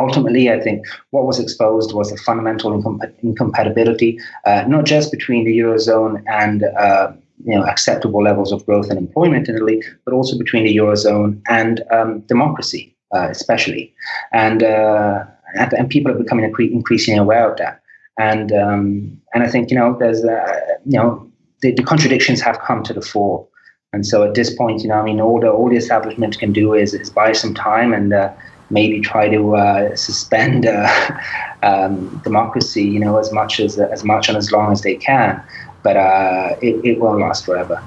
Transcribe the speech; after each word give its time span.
ultimately, 0.00 0.50
I 0.50 0.60
think 0.60 0.86
what 1.10 1.26
was 1.26 1.38
exposed 1.38 1.94
was 1.94 2.12
a 2.12 2.16
fundamental 2.16 2.70
incom- 2.70 3.12
incompatibility, 3.22 4.18
uh, 4.46 4.64
not 4.66 4.84
just 4.84 5.10
between 5.10 5.44
the 5.44 5.58
eurozone 5.58 6.22
and 6.26 6.64
uh, 6.64 7.12
you 7.44 7.54
know 7.54 7.64
acceptable 7.64 8.22
levels 8.22 8.52
of 8.52 8.64
growth 8.66 8.88
and 8.90 8.98
employment 8.98 9.48
in 9.48 9.56
Italy, 9.56 9.82
but 10.04 10.14
also 10.14 10.38
between 10.38 10.64
the 10.64 10.76
eurozone 10.76 11.40
and 11.48 11.82
um, 11.90 12.20
democracy, 12.20 12.94
uh, 13.14 13.28
especially, 13.30 13.92
and, 14.32 14.62
uh, 14.62 15.24
and, 15.58 15.72
and 15.72 15.90
people 15.90 16.12
are 16.12 16.18
becoming 16.18 16.44
increasingly 16.44 17.18
aware 17.18 17.50
of 17.50 17.58
that. 17.58 17.80
And 18.18 18.52
um, 18.52 19.20
and 19.34 19.42
I 19.42 19.48
think 19.48 19.70
you 19.70 19.76
know 19.76 19.96
there's 19.98 20.22
you 20.84 20.98
know 20.98 21.30
the, 21.62 21.72
the 21.72 21.82
contradictions 21.82 22.40
have 22.42 22.60
come 22.60 22.82
to 22.84 22.92
the 22.92 23.02
fore. 23.02 23.46
And 23.94 24.06
so 24.06 24.22
at 24.22 24.34
this 24.34 24.54
point, 24.54 24.82
you 24.82 24.88
know, 24.88 24.94
I 24.94 25.02
mean, 25.02 25.20
all 25.20 25.40
the 25.40 25.50
all 25.50 25.68
the 25.68 25.76
establishment 25.76 26.38
can 26.38 26.52
do 26.52 26.74
is, 26.74 26.94
is 26.94 27.10
buy 27.10 27.32
some 27.32 27.54
time 27.54 27.92
and 27.92 28.12
uh, 28.12 28.32
maybe 28.72 29.00
try 29.00 29.28
to 29.28 29.56
uh, 29.56 29.94
suspend 29.94 30.66
uh, 30.66 30.88
um, 31.62 32.20
democracy, 32.24 32.82
you 32.82 32.98
know, 32.98 33.18
as 33.18 33.32
much 33.32 33.60
as 33.60 33.78
as 33.78 34.04
much 34.04 34.28
and 34.28 34.36
as 34.36 34.50
long 34.50 34.72
as 34.72 34.82
they 34.82 34.96
can. 34.96 35.40
But 35.82 35.96
uh, 35.96 36.56
it, 36.62 36.84
it 36.84 37.00
won't 37.00 37.20
last 37.20 37.44
forever. 37.44 37.82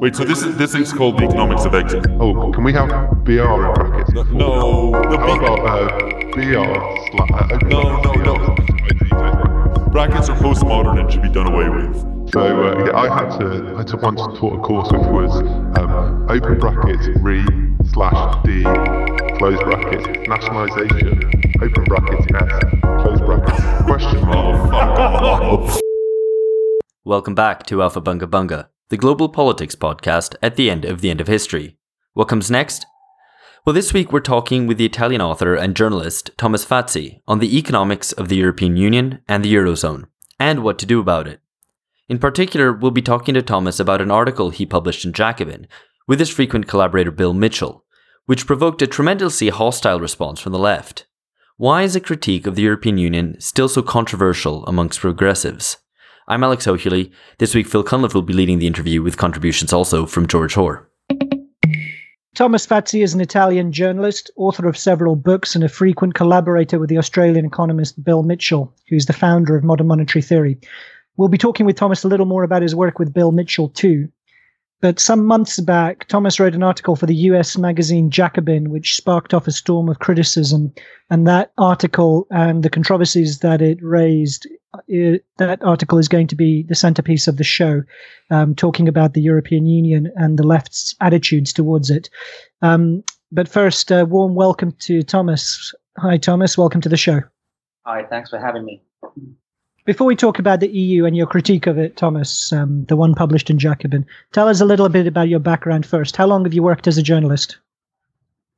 Wait, 0.00 0.14
so 0.14 0.24
this 0.24 0.42
is 0.42 0.56
this 0.56 0.74
is 0.74 0.92
called 0.92 1.18
the 1.18 1.24
economics 1.24 1.64
of 1.64 1.74
exit. 1.74 2.06
Oh, 2.20 2.52
can 2.52 2.64
we 2.64 2.72
have 2.72 2.88
BR 3.24 3.32
in 3.32 3.74
brackets? 3.74 4.12
No, 4.12 4.90
no, 4.90 5.16
How 5.18 5.38
about 5.38 5.60
uh, 5.60 5.98
BR? 6.32 6.58
uh, 7.20 7.58
no, 7.68 8.02
no, 8.02 8.12
no. 8.12 8.54
Brackets 9.90 10.28
are 10.28 10.36
postmodern 10.36 11.00
and 11.00 11.10
should 11.10 11.22
be 11.22 11.30
done 11.30 11.46
away 11.46 11.68
with. 11.68 11.96
So 12.32 12.40
uh, 12.40 12.84
yeah, 12.84 12.96
I 12.96 13.08
had 13.08 13.38
to 13.38 13.74
I 13.74 13.78
had 13.78 13.86
to 13.88 13.96
once 13.96 14.20
taught 14.38 14.58
a 14.58 14.60
course 14.60 14.90
which 14.90 15.06
was 15.06 15.30
um, 15.78 16.26
open 16.28 16.58
brackets 16.58 17.06
re 17.20 17.44
slash 17.92 18.44
d 18.44 18.64
close 19.38 19.60
brackets 19.64 20.06
nationalisation 20.28 21.18
open 21.60 21.84
brackets 21.84 22.26
s 22.34 22.64
close 23.00 23.20
brackets 23.20 23.84
question 23.84 24.20
mark. 24.26 25.80
Welcome 27.04 27.34
back 27.34 27.66
to 27.66 27.78
Aufhebunga 27.78 28.26
Bunga, 28.26 28.68
the 28.90 28.96
global 28.96 29.28
politics 29.28 29.74
podcast 29.74 30.36
at 30.40 30.54
the 30.54 30.70
end 30.70 30.84
of 30.84 31.00
the 31.00 31.10
end 31.10 31.20
of 31.20 31.26
history. 31.26 31.76
What 32.12 32.28
comes 32.28 32.48
next? 32.48 32.86
Well, 33.66 33.74
this 33.74 33.92
week 33.92 34.12
we're 34.12 34.20
talking 34.20 34.68
with 34.68 34.78
the 34.78 34.86
Italian 34.86 35.20
author 35.20 35.54
and 35.54 35.74
journalist 35.74 36.30
Thomas 36.36 36.64
Fazi 36.64 37.20
on 37.26 37.40
the 37.40 37.58
economics 37.58 38.12
of 38.12 38.28
the 38.28 38.36
European 38.36 38.76
Union 38.76 39.20
and 39.26 39.44
the 39.44 39.52
Eurozone, 39.52 40.04
and 40.38 40.62
what 40.62 40.78
to 40.78 40.86
do 40.86 41.00
about 41.00 41.26
it. 41.26 41.40
In 42.08 42.18
particular, 42.18 42.72
we'll 42.72 42.92
be 42.92 43.02
talking 43.02 43.34
to 43.34 43.42
Thomas 43.42 43.80
about 43.80 44.00
an 44.00 44.12
article 44.12 44.50
he 44.50 44.64
published 44.64 45.04
in 45.04 45.12
Jacobin 45.12 45.66
with 46.06 46.20
his 46.20 46.30
frequent 46.30 46.68
collaborator 46.68 47.10
Bill 47.10 47.34
Mitchell, 47.34 47.84
which 48.26 48.46
provoked 48.46 48.80
a 48.82 48.86
tremendously 48.86 49.48
hostile 49.48 50.00
response 50.00 50.40
from 50.40 50.52
the 50.52 50.58
left. 50.58 51.06
Why 51.56 51.82
is 51.82 51.94
a 51.94 52.00
critique 52.00 52.46
of 52.46 52.54
the 52.54 52.62
European 52.62 52.98
Union 52.98 53.36
still 53.38 53.68
so 53.68 53.82
controversial 53.82 54.64
amongst 54.66 55.00
progressives? 55.00 55.76
I'm 56.26 56.42
Alex 56.42 56.64
Hochuli. 56.64 57.12
This 57.38 57.54
week, 57.54 57.66
Phil 57.66 57.84
Cunliffe 57.84 58.14
will 58.14 58.22
be 58.22 58.32
leading 58.32 58.58
the 58.58 58.66
interview 58.66 59.02
with 59.02 59.18
contributions 59.18 59.72
also 59.72 60.06
from 60.06 60.26
George 60.26 60.54
Hoare. 60.54 60.88
Thomas 62.34 62.66
Fazi 62.66 63.04
is 63.04 63.14
an 63.14 63.20
Italian 63.20 63.70
journalist, 63.70 64.30
author 64.36 64.66
of 64.66 64.76
several 64.76 65.14
books, 65.14 65.54
and 65.54 65.62
a 65.62 65.68
frequent 65.68 66.14
collaborator 66.14 66.80
with 66.80 66.88
the 66.88 66.98
Australian 66.98 67.44
economist 67.44 68.02
Bill 68.02 68.24
Mitchell, 68.24 68.74
who's 68.88 69.06
the 69.06 69.12
founder 69.12 69.54
of 69.54 69.62
modern 69.62 69.86
monetary 69.86 70.22
theory. 70.22 70.58
We'll 71.16 71.28
be 71.28 71.38
talking 71.38 71.66
with 71.66 71.76
Thomas 71.76 72.02
a 72.02 72.08
little 72.08 72.26
more 72.26 72.42
about 72.42 72.62
his 72.62 72.74
work 72.74 72.98
with 72.98 73.14
Bill 73.14 73.30
Mitchell 73.30 73.68
too. 73.68 74.08
But 74.84 75.00
some 75.00 75.24
months 75.24 75.60
back, 75.60 76.06
Thomas 76.08 76.38
wrote 76.38 76.54
an 76.54 76.62
article 76.62 76.94
for 76.94 77.06
the 77.06 77.14
US 77.30 77.56
magazine 77.56 78.10
Jacobin, 78.10 78.68
which 78.68 78.94
sparked 78.94 79.32
off 79.32 79.46
a 79.46 79.50
storm 79.50 79.88
of 79.88 80.00
criticism. 80.00 80.74
And 81.08 81.26
that 81.26 81.52
article 81.56 82.26
and 82.30 82.62
the 82.62 82.68
controversies 82.68 83.38
that 83.38 83.62
it 83.62 83.78
raised, 83.80 84.46
it, 84.86 85.24
that 85.38 85.62
article 85.62 85.96
is 85.96 86.06
going 86.06 86.26
to 86.26 86.36
be 86.36 86.64
the 86.64 86.74
centerpiece 86.74 87.26
of 87.26 87.38
the 87.38 87.44
show, 87.44 87.82
um, 88.28 88.54
talking 88.54 88.86
about 88.86 89.14
the 89.14 89.22
European 89.22 89.64
Union 89.64 90.12
and 90.16 90.38
the 90.38 90.46
left's 90.46 90.94
attitudes 91.00 91.54
towards 91.54 91.88
it. 91.88 92.10
Um, 92.60 93.02
but 93.32 93.48
first, 93.48 93.90
a 93.90 94.04
warm 94.04 94.34
welcome 94.34 94.72
to 94.80 95.02
Thomas. 95.02 95.74
Hi, 95.96 96.18
Thomas. 96.18 96.58
Welcome 96.58 96.82
to 96.82 96.90
the 96.90 96.98
show. 96.98 97.22
Hi, 97.86 98.04
thanks 98.10 98.28
for 98.28 98.38
having 98.38 98.66
me. 98.66 98.82
Before 99.84 100.06
we 100.06 100.16
talk 100.16 100.38
about 100.38 100.60
the 100.60 100.68
EU 100.68 101.04
and 101.04 101.14
your 101.14 101.26
critique 101.26 101.66
of 101.66 101.76
it, 101.76 101.98
Thomas, 101.98 102.54
um, 102.54 102.86
the 102.86 102.96
one 102.96 103.14
published 103.14 103.50
in 103.50 103.58
Jacobin, 103.58 104.06
tell 104.32 104.48
us 104.48 104.62
a 104.62 104.64
little 104.64 104.88
bit 104.88 105.06
about 105.06 105.28
your 105.28 105.40
background 105.40 105.84
first. 105.84 106.16
How 106.16 106.26
long 106.26 106.44
have 106.44 106.54
you 106.54 106.62
worked 106.62 106.86
as 106.86 106.96
a 106.96 107.02
journalist? 107.02 107.58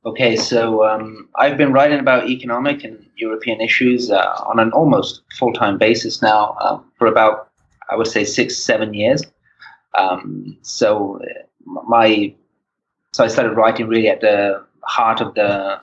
Okay, 0.05 0.37
so 0.37 0.87
um, 0.87 1.29
I've 1.35 1.57
been 1.57 1.73
writing 1.73 1.99
about 1.99 2.29
economic 2.29 2.85
and 2.85 3.05
European 3.17 3.61
issues 3.61 4.09
uh, 4.09 4.41
on 4.47 4.61
an 4.61 4.71
almost 4.71 5.23
full 5.37 5.53
time 5.53 5.79
basis 5.79 6.23
now 6.23 6.57
uh, 6.61 6.79
for 6.97 7.09
about, 7.09 7.51
I 7.91 7.97
would 7.97 8.07
say, 8.07 8.25
six, 8.25 8.57
seven 8.57 8.95
years. 8.95 9.25
Um, 9.99 10.57
so 10.63 11.21
uh, 11.25 11.83
my, 11.89 12.33
so 13.13 13.25
I 13.25 13.27
started 13.27 13.57
writing 13.57 13.89
really 13.89 14.09
at 14.09 14.21
the 14.21 14.65
heart 14.85 15.21
of 15.21 15.35
the, 15.35 15.43
uh, 15.43 15.81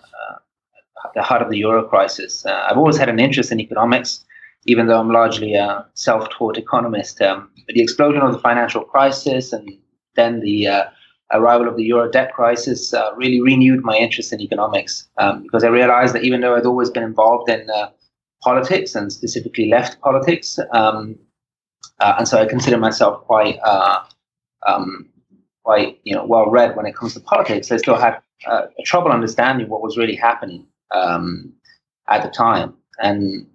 the 1.15 1.21
heart 1.21 1.41
of 1.41 1.49
the 1.49 1.57
euro 1.57 1.83
crisis. 1.83 2.45
Uh, 2.45 2.65
I've 2.69 2.77
always 2.77 2.95
had 2.95 3.09
an 3.09 3.19
interest 3.19 3.51
in 3.51 3.59
economics 3.59 4.23
even 4.65 4.87
though 4.87 4.99
I'm 4.99 5.11
largely 5.11 5.53
a 5.55 5.85
self-taught 5.93 6.57
economist. 6.57 7.21
Um, 7.21 7.49
the 7.67 7.81
explosion 7.81 8.21
of 8.21 8.33
the 8.33 8.39
financial 8.39 8.83
crisis 8.83 9.53
and 9.53 9.69
then 10.15 10.39
the 10.41 10.67
uh, 10.67 10.83
arrival 11.31 11.67
of 11.67 11.75
the 11.75 11.83
euro 11.83 12.09
debt 12.09 12.33
crisis 12.33 12.93
uh, 12.93 13.11
really 13.15 13.41
renewed 13.41 13.83
my 13.83 13.95
interest 13.95 14.31
in 14.31 14.41
economics 14.41 15.07
um, 15.17 15.43
because 15.43 15.63
I 15.63 15.67
realized 15.67 16.13
that 16.15 16.23
even 16.23 16.41
though 16.41 16.55
I'd 16.55 16.65
always 16.65 16.89
been 16.89 17.03
involved 17.03 17.49
in 17.49 17.67
uh, 17.69 17.89
politics 18.43 18.95
and 18.95 19.11
specifically 19.11 19.67
left 19.67 19.99
politics, 20.01 20.59
um, 20.71 21.17
uh, 21.99 22.15
and 22.17 22.27
so 22.27 22.39
I 22.39 22.45
consider 22.45 22.77
myself 22.77 23.23
quite 23.25 23.57
uh, 23.63 24.03
um, 24.67 25.09
quite 25.63 25.99
you 26.03 26.15
know 26.15 26.25
well 26.25 26.49
read 26.49 26.75
when 26.75 26.85
it 26.85 26.95
comes 26.95 27.13
to 27.13 27.19
politics. 27.19 27.71
I 27.71 27.77
still 27.77 27.95
had 27.97 28.19
uh, 28.45 28.63
trouble 28.85 29.11
understanding 29.11 29.69
what 29.69 29.81
was 29.81 29.97
really 29.97 30.15
happening 30.15 30.67
um, 30.91 31.53
at 32.09 32.23
the 32.23 32.29
time, 32.29 32.73
and 32.99 33.47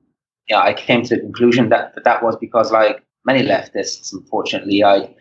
know, 0.56 0.62
I 0.62 0.72
came 0.72 1.02
to 1.04 1.14
the 1.14 1.20
conclusion 1.20 1.68
that, 1.68 1.94
that 1.94 2.04
that 2.04 2.22
was 2.22 2.36
because, 2.36 2.72
like 2.72 3.02
many 3.24 3.42
leftists, 3.42 4.12
unfortunately, 4.12 4.84
I 4.84 5.14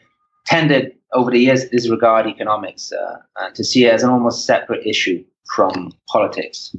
tended 0.45 0.93
over 1.13 1.31
the 1.31 1.39
years 1.39 1.63
to 1.63 1.69
disregard 1.69 2.27
economics 2.27 2.91
uh, 2.91 3.17
and 3.37 3.55
to 3.55 3.63
see 3.63 3.85
it 3.85 3.93
as 3.93 4.03
an 4.03 4.09
almost 4.09 4.45
separate 4.45 4.85
issue 4.85 5.23
from 5.55 5.91
politics. 6.07 6.75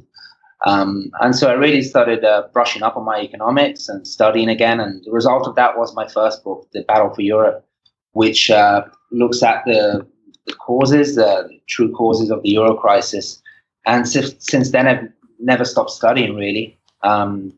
Um, 0.65 1.09
and 1.21 1.35
so 1.35 1.49
I 1.49 1.53
really 1.53 1.81
started 1.81 2.23
uh, 2.25 2.47
brushing 2.51 2.83
up 2.83 2.97
on 2.97 3.05
my 3.05 3.21
economics 3.21 3.87
and 3.87 4.05
studying 4.05 4.49
again. 4.49 4.79
And 4.79 5.03
the 5.05 5.11
result 5.11 5.47
of 5.47 5.55
that 5.55 5.77
was 5.77 5.95
my 5.95 6.07
first 6.07 6.43
book, 6.43 6.67
The 6.73 6.83
Battle 6.83 7.13
for 7.13 7.21
Europe, 7.21 7.65
which 8.11 8.51
uh, 8.51 8.83
looks 9.11 9.41
at 9.41 9.63
the, 9.65 10.05
the 10.45 10.53
causes, 10.53 11.15
the 11.15 11.49
true 11.67 11.91
causes 11.93 12.29
of 12.29 12.43
the 12.43 12.49
euro 12.49 12.75
crisis. 12.75 13.41
And 13.85 14.07
since, 14.07 14.35
since 14.39 14.71
then, 14.71 14.87
I've 14.87 15.07
never 15.39 15.63
stopped 15.63 15.91
studying, 15.91 16.35
really. 16.35 16.77
Um, 17.03 17.53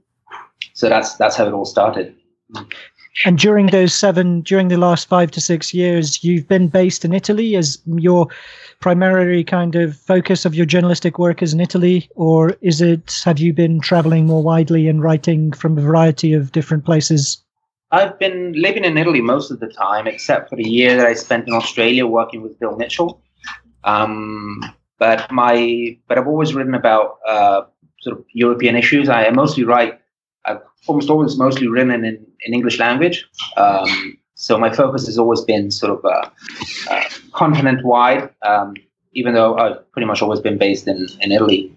so 0.73 0.89
that's 0.89 1.15
that's 1.15 1.35
how 1.35 1.47
it 1.47 1.53
all 1.53 1.65
started. 1.65 2.15
And 3.25 3.37
during 3.37 3.67
those 3.67 3.93
seven, 3.93 4.41
during 4.41 4.69
the 4.69 4.77
last 4.77 5.07
five 5.07 5.31
to 5.31 5.41
six 5.41 5.73
years, 5.73 6.23
you've 6.23 6.47
been 6.47 6.69
based 6.69 7.03
in 7.03 7.13
Italy 7.13 7.55
as 7.55 7.77
your 7.85 8.27
primary 8.79 9.43
kind 9.43 9.75
of 9.75 9.97
focus 9.97 10.45
of 10.45 10.55
your 10.55 10.65
journalistic 10.65 11.19
work 11.19 11.41
is 11.41 11.53
in 11.53 11.59
Italy, 11.59 12.09
or 12.15 12.55
is 12.61 12.81
it? 12.81 13.21
Have 13.25 13.39
you 13.39 13.53
been 13.53 13.81
traveling 13.81 14.25
more 14.25 14.41
widely 14.41 14.87
and 14.87 15.03
writing 15.03 15.51
from 15.51 15.77
a 15.77 15.81
variety 15.81 16.33
of 16.33 16.51
different 16.51 16.85
places? 16.85 17.43
I've 17.91 18.17
been 18.17 18.53
living 18.53 18.85
in 18.85 18.97
Italy 18.97 19.21
most 19.21 19.51
of 19.51 19.59
the 19.59 19.67
time, 19.67 20.07
except 20.07 20.49
for 20.49 20.55
the 20.55 20.67
year 20.67 20.95
that 20.95 21.05
I 21.05 21.13
spent 21.13 21.47
in 21.47 21.53
Australia 21.53 22.07
working 22.07 22.41
with 22.41 22.57
Bill 22.59 22.77
Mitchell. 22.77 23.21
Um, 23.83 24.61
but 24.97 25.29
my, 25.31 25.97
but 26.07 26.17
I've 26.17 26.27
always 26.27 26.53
written 26.53 26.73
about 26.73 27.17
uh, 27.27 27.63
sort 28.01 28.17
of 28.17 28.25
European 28.33 28.77
issues. 28.77 29.09
I 29.09 29.29
mostly 29.31 29.65
write 29.65 30.00
I've 30.45 30.61
almost 30.87 31.09
always 31.09 31.37
mostly 31.37 31.67
written 31.67 31.91
in, 31.91 32.25
in 32.45 32.53
English 32.53 32.79
language. 32.79 33.27
Um, 33.57 34.17
so 34.35 34.57
my 34.57 34.71
focus 34.73 35.05
has 35.05 35.17
always 35.17 35.41
been 35.41 35.69
sort 35.69 35.97
of 35.97 36.03
uh, 36.03 36.29
uh, 36.89 37.03
continent 37.33 37.85
wide, 37.85 38.29
um, 38.41 38.73
even 39.13 39.33
though 39.33 39.55
I've 39.57 39.91
pretty 39.91 40.07
much 40.07 40.21
always 40.21 40.39
been 40.39 40.57
based 40.57 40.87
in, 40.87 41.07
in 41.19 41.31
Italy. 41.31 41.71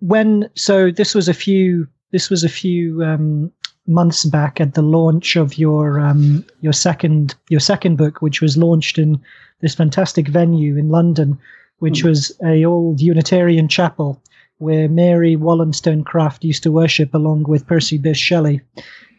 When 0.00 0.50
so 0.56 0.90
this 0.90 1.14
was 1.14 1.28
a 1.28 1.34
few 1.34 1.86
this 2.10 2.30
was 2.30 2.42
a 2.42 2.48
few 2.48 3.04
um, 3.04 3.52
months 3.86 4.24
back 4.24 4.60
at 4.60 4.74
the 4.74 4.82
launch 4.82 5.36
of 5.36 5.58
your 5.58 6.00
um, 6.00 6.44
your 6.62 6.72
second 6.72 7.34
your 7.48 7.60
second 7.60 7.96
book, 7.96 8.22
which 8.22 8.40
was 8.40 8.56
launched 8.56 8.98
in 8.98 9.20
this 9.60 9.74
fantastic 9.74 10.26
venue 10.28 10.76
in 10.76 10.88
London, 10.88 11.38
which 11.78 12.02
mm. 12.02 12.08
was 12.08 12.32
a 12.44 12.64
old 12.64 13.00
Unitarian 13.00 13.68
chapel 13.68 14.20
where 14.60 14.88
Mary 14.88 15.36
Wollstonecraft 15.36 16.44
used 16.44 16.62
to 16.62 16.70
worship 16.70 17.14
along 17.14 17.44
with 17.44 17.66
Percy 17.66 17.98
Bysshe 17.98 18.16
Shelley. 18.16 18.60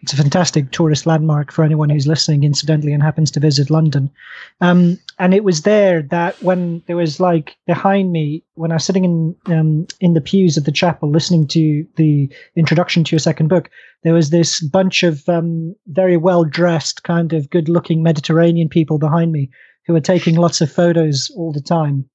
It's 0.03 0.13
a 0.13 0.17
fantastic 0.17 0.71
tourist 0.71 1.05
landmark 1.05 1.51
for 1.51 1.63
anyone 1.63 1.89
who's 1.89 2.07
listening, 2.07 2.43
incidentally, 2.43 2.93
and 2.93 3.01
happens 3.01 3.31
to 3.31 3.39
visit 3.39 3.69
London. 3.69 4.11
Um, 4.59 4.99
and 5.17 5.33
it 5.33 5.43
was 5.43 5.63
there 5.63 6.03
that 6.03 6.41
when 6.43 6.83
there 6.85 6.95
was 6.95 7.19
like 7.19 7.55
behind 7.65 8.11
me, 8.11 8.43
when 8.53 8.71
I 8.71 8.75
was 8.75 8.85
sitting 8.85 9.03
in 9.05 9.35
um, 9.47 9.87
in 9.99 10.13
the 10.13 10.21
pews 10.21 10.57
of 10.57 10.65
the 10.65 10.71
chapel 10.71 11.09
listening 11.09 11.47
to 11.47 11.85
the 11.97 12.31
introduction 12.55 13.03
to 13.03 13.11
your 13.11 13.19
second 13.19 13.47
book, 13.47 13.69
there 14.03 14.13
was 14.13 14.29
this 14.29 14.61
bunch 14.61 15.01
of 15.01 15.27
um, 15.27 15.75
very 15.87 16.17
well 16.17 16.43
dressed, 16.43 17.03
kind 17.03 17.33
of 17.33 17.49
good 17.49 17.67
looking 17.67 18.03
Mediterranean 18.03 18.69
people 18.69 18.99
behind 18.99 19.31
me 19.31 19.49
who 19.87 19.93
were 19.93 20.01
taking 20.01 20.35
lots 20.35 20.61
of 20.61 20.71
photos 20.71 21.31
all 21.35 21.51
the 21.51 21.61
time. 21.61 22.05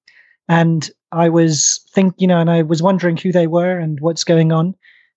And 0.49 0.88
I 1.12 1.29
was 1.29 1.81
think, 1.91 2.14
you 2.19 2.26
know, 2.26 2.38
and 2.38 2.50
I 2.50 2.62
was 2.62 2.82
wondering 2.82 3.17
who 3.17 3.32
they 3.32 3.47
were 3.47 3.79
and 3.79 4.00
what's 4.00 4.25
going 4.25 4.53
on. 4.53 4.75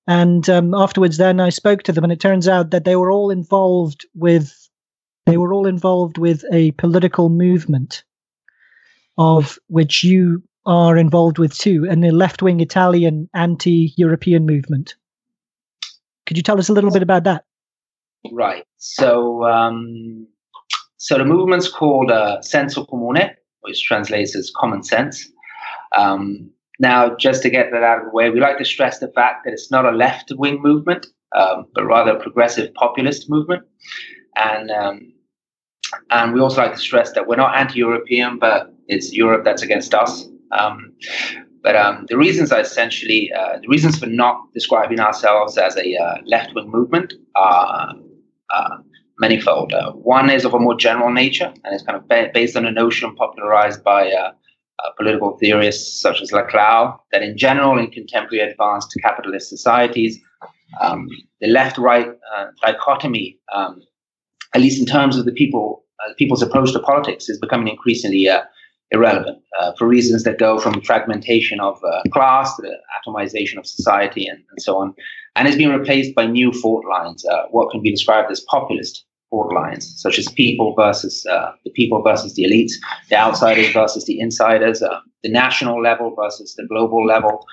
And 0.07 0.49
um, 0.49 0.73
afterwards, 0.73 1.17
then 1.17 1.39
I 1.39 1.49
spoke 1.49 1.83
to 1.83 1.91
them, 1.91 2.03
and 2.03 2.13
it 2.13 2.19
turns 2.19 2.47
out 2.47 2.71
that 2.71 2.83
they 2.83 2.95
were 2.95 3.11
all 3.11 3.29
involved 3.29 4.05
with 4.15 4.55
they 5.25 5.37
were 5.37 5.53
all 5.53 5.67
involved 5.67 6.17
with 6.17 6.43
a 6.51 6.71
political 6.71 7.29
movement, 7.29 8.03
of 9.19 9.59
which 9.67 10.03
you 10.03 10.41
are 10.65 10.97
involved 10.97 11.37
with 11.37 11.55
too, 11.55 11.85
and 11.87 12.03
the 12.03 12.11
left 12.11 12.41
wing 12.41 12.59
Italian 12.61 13.29
anti-European 13.35 14.45
movement. 14.47 14.95
Could 16.25 16.37
you 16.37 16.43
tell 16.43 16.57
us 16.59 16.69
a 16.69 16.73
little 16.73 16.91
bit 16.91 17.03
about 17.03 17.25
that? 17.25 17.45
Right. 18.31 18.65
So, 18.77 19.43
um, 19.45 20.27
so 20.97 21.17
the 21.17 21.25
movement's 21.25 21.69
called 21.69 22.11
uh, 22.11 22.39
Senso 22.41 22.87
Comune, 22.87 23.35
which 23.61 23.83
translates 23.85 24.35
as 24.35 24.51
common 24.55 24.83
sense. 24.83 25.27
Um, 25.97 26.51
now, 26.79 27.15
just 27.15 27.43
to 27.43 27.49
get 27.49 27.71
that 27.71 27.83
out 27.83 27.99
of 27.99 28.05
the 28.05 28.11
way, 28.11 28.29
we 28.29 28.39
like 28.39 28.57
to 28.57 28.65
stress 28.65 28.99
the 28.99 29.09
fact 29.09 29.43
that 29.43 29.53
it's 29.53 29.69
not 29.69 29.85
a 29.85 29.91
left 29.91 30.31
wing 30.35 30.61
movement, 30.61 31.07
um, 31.35 31.65
but 31.73 31.85
rather 31.85 32.11
a 32.11 32.19
progressive 32.19 32.73
populist 32.73 33.29
movement. 33.29 33.63
And 34.35 34.71
um, 34.71 35.13
and 36.11 36.33
we 36.33 36.39
also 36.39 36.61
like 36.61 36.73
to 36.73 36.79
stress 36.79 37.13
that 37.13 37.27
we're 37.27 37.35
not 37.35 37.55
anti-European, 37.55 38.37
but 38.39 38.73
it's 38.87 39.13
Europe 39.13 39.43
that's 39.43 39.63
against 39.63 39.93
us. 39.93 40.25
Um, 40.51 40.93
but 41.61 41.75
um, 41.75 42.05
the 42.07 42.17
reasons 42.17 42.51
are 42.51 42.61
essentially 42.61 43.31
uh, 43.33 43.59
the 43.61 43.67
reasons 43.67 43.99
for 43.99 44.05
not 44.05 44.37
describing 44.53 44.99
ourselves 44.99 45.57
as 45.57 45.75
a 45.75 45.95
uh, 45.95 46.17
left-wing 46.25 46.69
movement 46.69 47.13
are 47.35 47.93
uh, 48.51 48.77
manifold. 49.19 49.73
Uh, 49.73 49.91
one 49.91 50.29
is 50.29 50.45
of 50.45 50.53
a 50.53 50.59
more 50.59 50.77
general 50.77 51.11
nature, 51.11 51.51
and 51.63 51.73
it's 51.73 51.83
kind 51.83 51.97
of 51.97 52.07
ba- 52.07 52.31
based 52.33 52.55
on 52.55 52.65
a 52.65 52.71
notion 52.71 53.13
popularized 53.15 53.83
by 53.83 54.13
uh, 54.83 54.91
political 54.97 55.37
theorists 55.37 56.01
such 56.01 56.21
as 56.21 56.31
Laclau 56.31 56.97
that, 57.11 57.21
in 57.21 57.37
general, 57.37 57.77
in 57.77 57.89
contemporary 57.91 58.39
advanced 58.39 58.97
capitalist 59.01 59.49
societies, 59.49 60.19
um, 60.81 61.07
the 61.41 61.47
left-right 61.47 62.07
uh, 62.35 62.45
dichotomy, 62.61 63.37
um, 63.53 63.81
at 64.53 64.61
least 64.61 64.79
in 64.79 64.85
terms 64.85 65.17
of 65.17 65.25
the 65.25 65.31
people, 65.31 65.83
uh, 66.03 66.13
people's 66.17 66.41
approach 66.41 66.71
to 66.73 66.79
politics, 66.79 67.29
is 67.29 67.39
becoming 67.39 67.67
increasingly 67.67 68.27
uh, 68.27 68.41
irrelevant 68.91 69.39
uh, 69.59 69.71
for 69.77 69.87
reasons 69.87 70.23
that 70.23 70.37
go 70.37 70.59
from 70.59 70.81
fragmentation 70.81 71.59
of 71.59 71.79
uh, 71.83 72.01
class 72.11 72.55
to 72.55 72.61
the 72.63 72.75
atomization 72.97 73.57
of 73.57 73.67
society 73.67 74.27
and, 74.27 74.39
and, 74.49 74.61
so 74.61 74.77
on, 74.77 74.93
and 75.35 75.47
is 75.47 75.55
being 75.55 75.69
replaced 75.69 76.15
by 76.15 76.25
new 76.25 76.51
fault 76.51 76.85
lines, 76.89 77.23
what 77.51 77.69
can 77.71 77.81
be 77.81 77.91
described 77.91 78.31
as 78.31 78.41
populist 78.41 79.05
fault 79.29 79.53
lines, 79.53 79.93
such 80.01 80.17
as 80.17 80.27
people 80.31 80.73
versus 80.75 81.25
uh, 81.25 81.51
the 81.63 81.71
people 81.71 82.01
versus 82.01 82.33
the 82.35 82.43
elites, 82.43 82.73
the 83.09 83.15
outsiders 83.15 83.71
versus 83.71 84.05
the 84.05 84.19
insiders, 84.19 84.81
uh, 84.81 84.99
the 85.23 85.29
national 85.29 85.81
level 85.81 86.15
versus 86.15 86.55
the 86.55 86.65
global 86.67 87.05
level, 87.05 87.45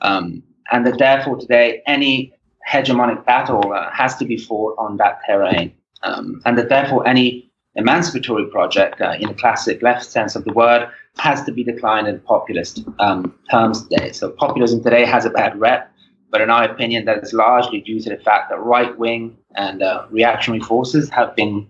um, 0.00 0.42
and 0.72 0.86
that 0.86 0.98
therefore 0.98 1.36
today 1.36 1.82
any 1.86 2.32
hegemonic 2.68 3.24
battle 3.24 3.72
uh, 3.72 3.90
has 3.90 4.16
to 4.16 4.24
be 4.24 4.36
fought 4.36 4.74
on 4.78 4.96
that 4.96 5.18
terrain, 5.26 5.72
um, 6.02 6.40
and 6.44 6.58
that 6.58 6.68
therefore 6.68 7.06
any 7.06 7.50
emancipatory 7.76 8.46
project 8.50 9.00
uh, 9.00 9.14
in 9.20 9.28
the 9.28 9.34
classic 9.34 9.80
left 9.82 10.04
sense 10.04 10.34
of 10.34 10.44
the 10.44 10.52
word 10.52 10.88
has 11.18 11.44
to 11.44 11.52
be 11.52 11.62
declined 11.62 12.08
in 12.08 12.18
populist 12.20 12.84
um, 12.98 13.34
terms 13.50 13.86
today. 13.86 14.12
So 14.12 14.30
populism 14.30 14.82
today 14.82 15.04
has 15.04 15.24
a 15.24 15.30
bad 15.30 15.58
rep 15.58 15.89
but 16.30 16.40
in 16.40 16.50
our 16.50 16.64
opinion, 16.64 17.04
that 17.06 17.22
is 17.22 17.32
largely 17.32 17.80
due 17.80 18.00
to 18.00 18.10
the 18.10 18.16
fact 18.16 18.50
that 18.50 18.58
right 18.60 18.96
wing 18.96 19.36
and 19.56 19.82
uh, 19.82 20.06
reactionary 20.10 20.62
forces 20.62 21.10
have 21.10 21.34
been 21.34 21.68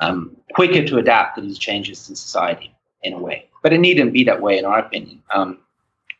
um, 0.00 0.36
quicker 0.54 0.84
to 0.84 0.98
adapt 0.98 1.36
to 1.36 1.40
these 1.40 1.58
changes 1.58 2.08
in 2.08 2.16
society 2.16 2.74
in 3.02 3.14
a 3.14 3.18
way. 3.18 3.48
But 3.62 3.72
it 3.72 3.78
needn't 3.78 4.12
be 4.12 4.24
that 4.24 4.42
way, 4.42 4.58
in 4.58 4.64
our 4.64 4.78
opinion. 4.78 5.22
Um, 5.34 5.58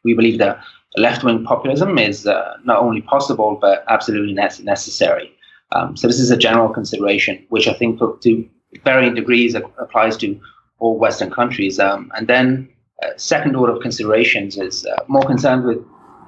we 0.05 0.15
believe 0.15 0.39
that 0.39 0.63
left 0.97 1.25
wing 1.25 1.45
populism 1.45 1.99
is 1.99 2.27
uh, 2.27 2.57
not 2.65 2.79
only 2.79 3.03
possible, 3.03 3.59
but 3.61 3.85
absolutely 3.89 4.33
ne- 4.33 4.65
necessary. 4.65 5.33
Um, 5.73 5.97
so, 5.97 6.07
this 6.07 6.21
is 6.21 6.31
a 6.31 6.37
general 6.37 6.69
consideration, 6.69 7.45
which 7.49 7.67
I 7.67 7.73
think 7.73 7.99
to 7.99 8.49
varying 8.85 9.15
degrees 9.15 9.55
applies 9.55 10.17
to 10.19 10.41
all 10.79 10.99
Western 10.99 11.31
countries. 11.31 11.79
Um, 11.79 12.11
and 12.17 12.27
then, 12.29 12.69
uh, 13.03 13.09
second 13.17 13.57
order 13.57 13.73
of 13.73 13.83
considerations 13.83 14.57
is 14.57 14.87
uh, 14.87 15.05
more 15.09 15.25
concerned 15.25 15.65
with 15.65 15.79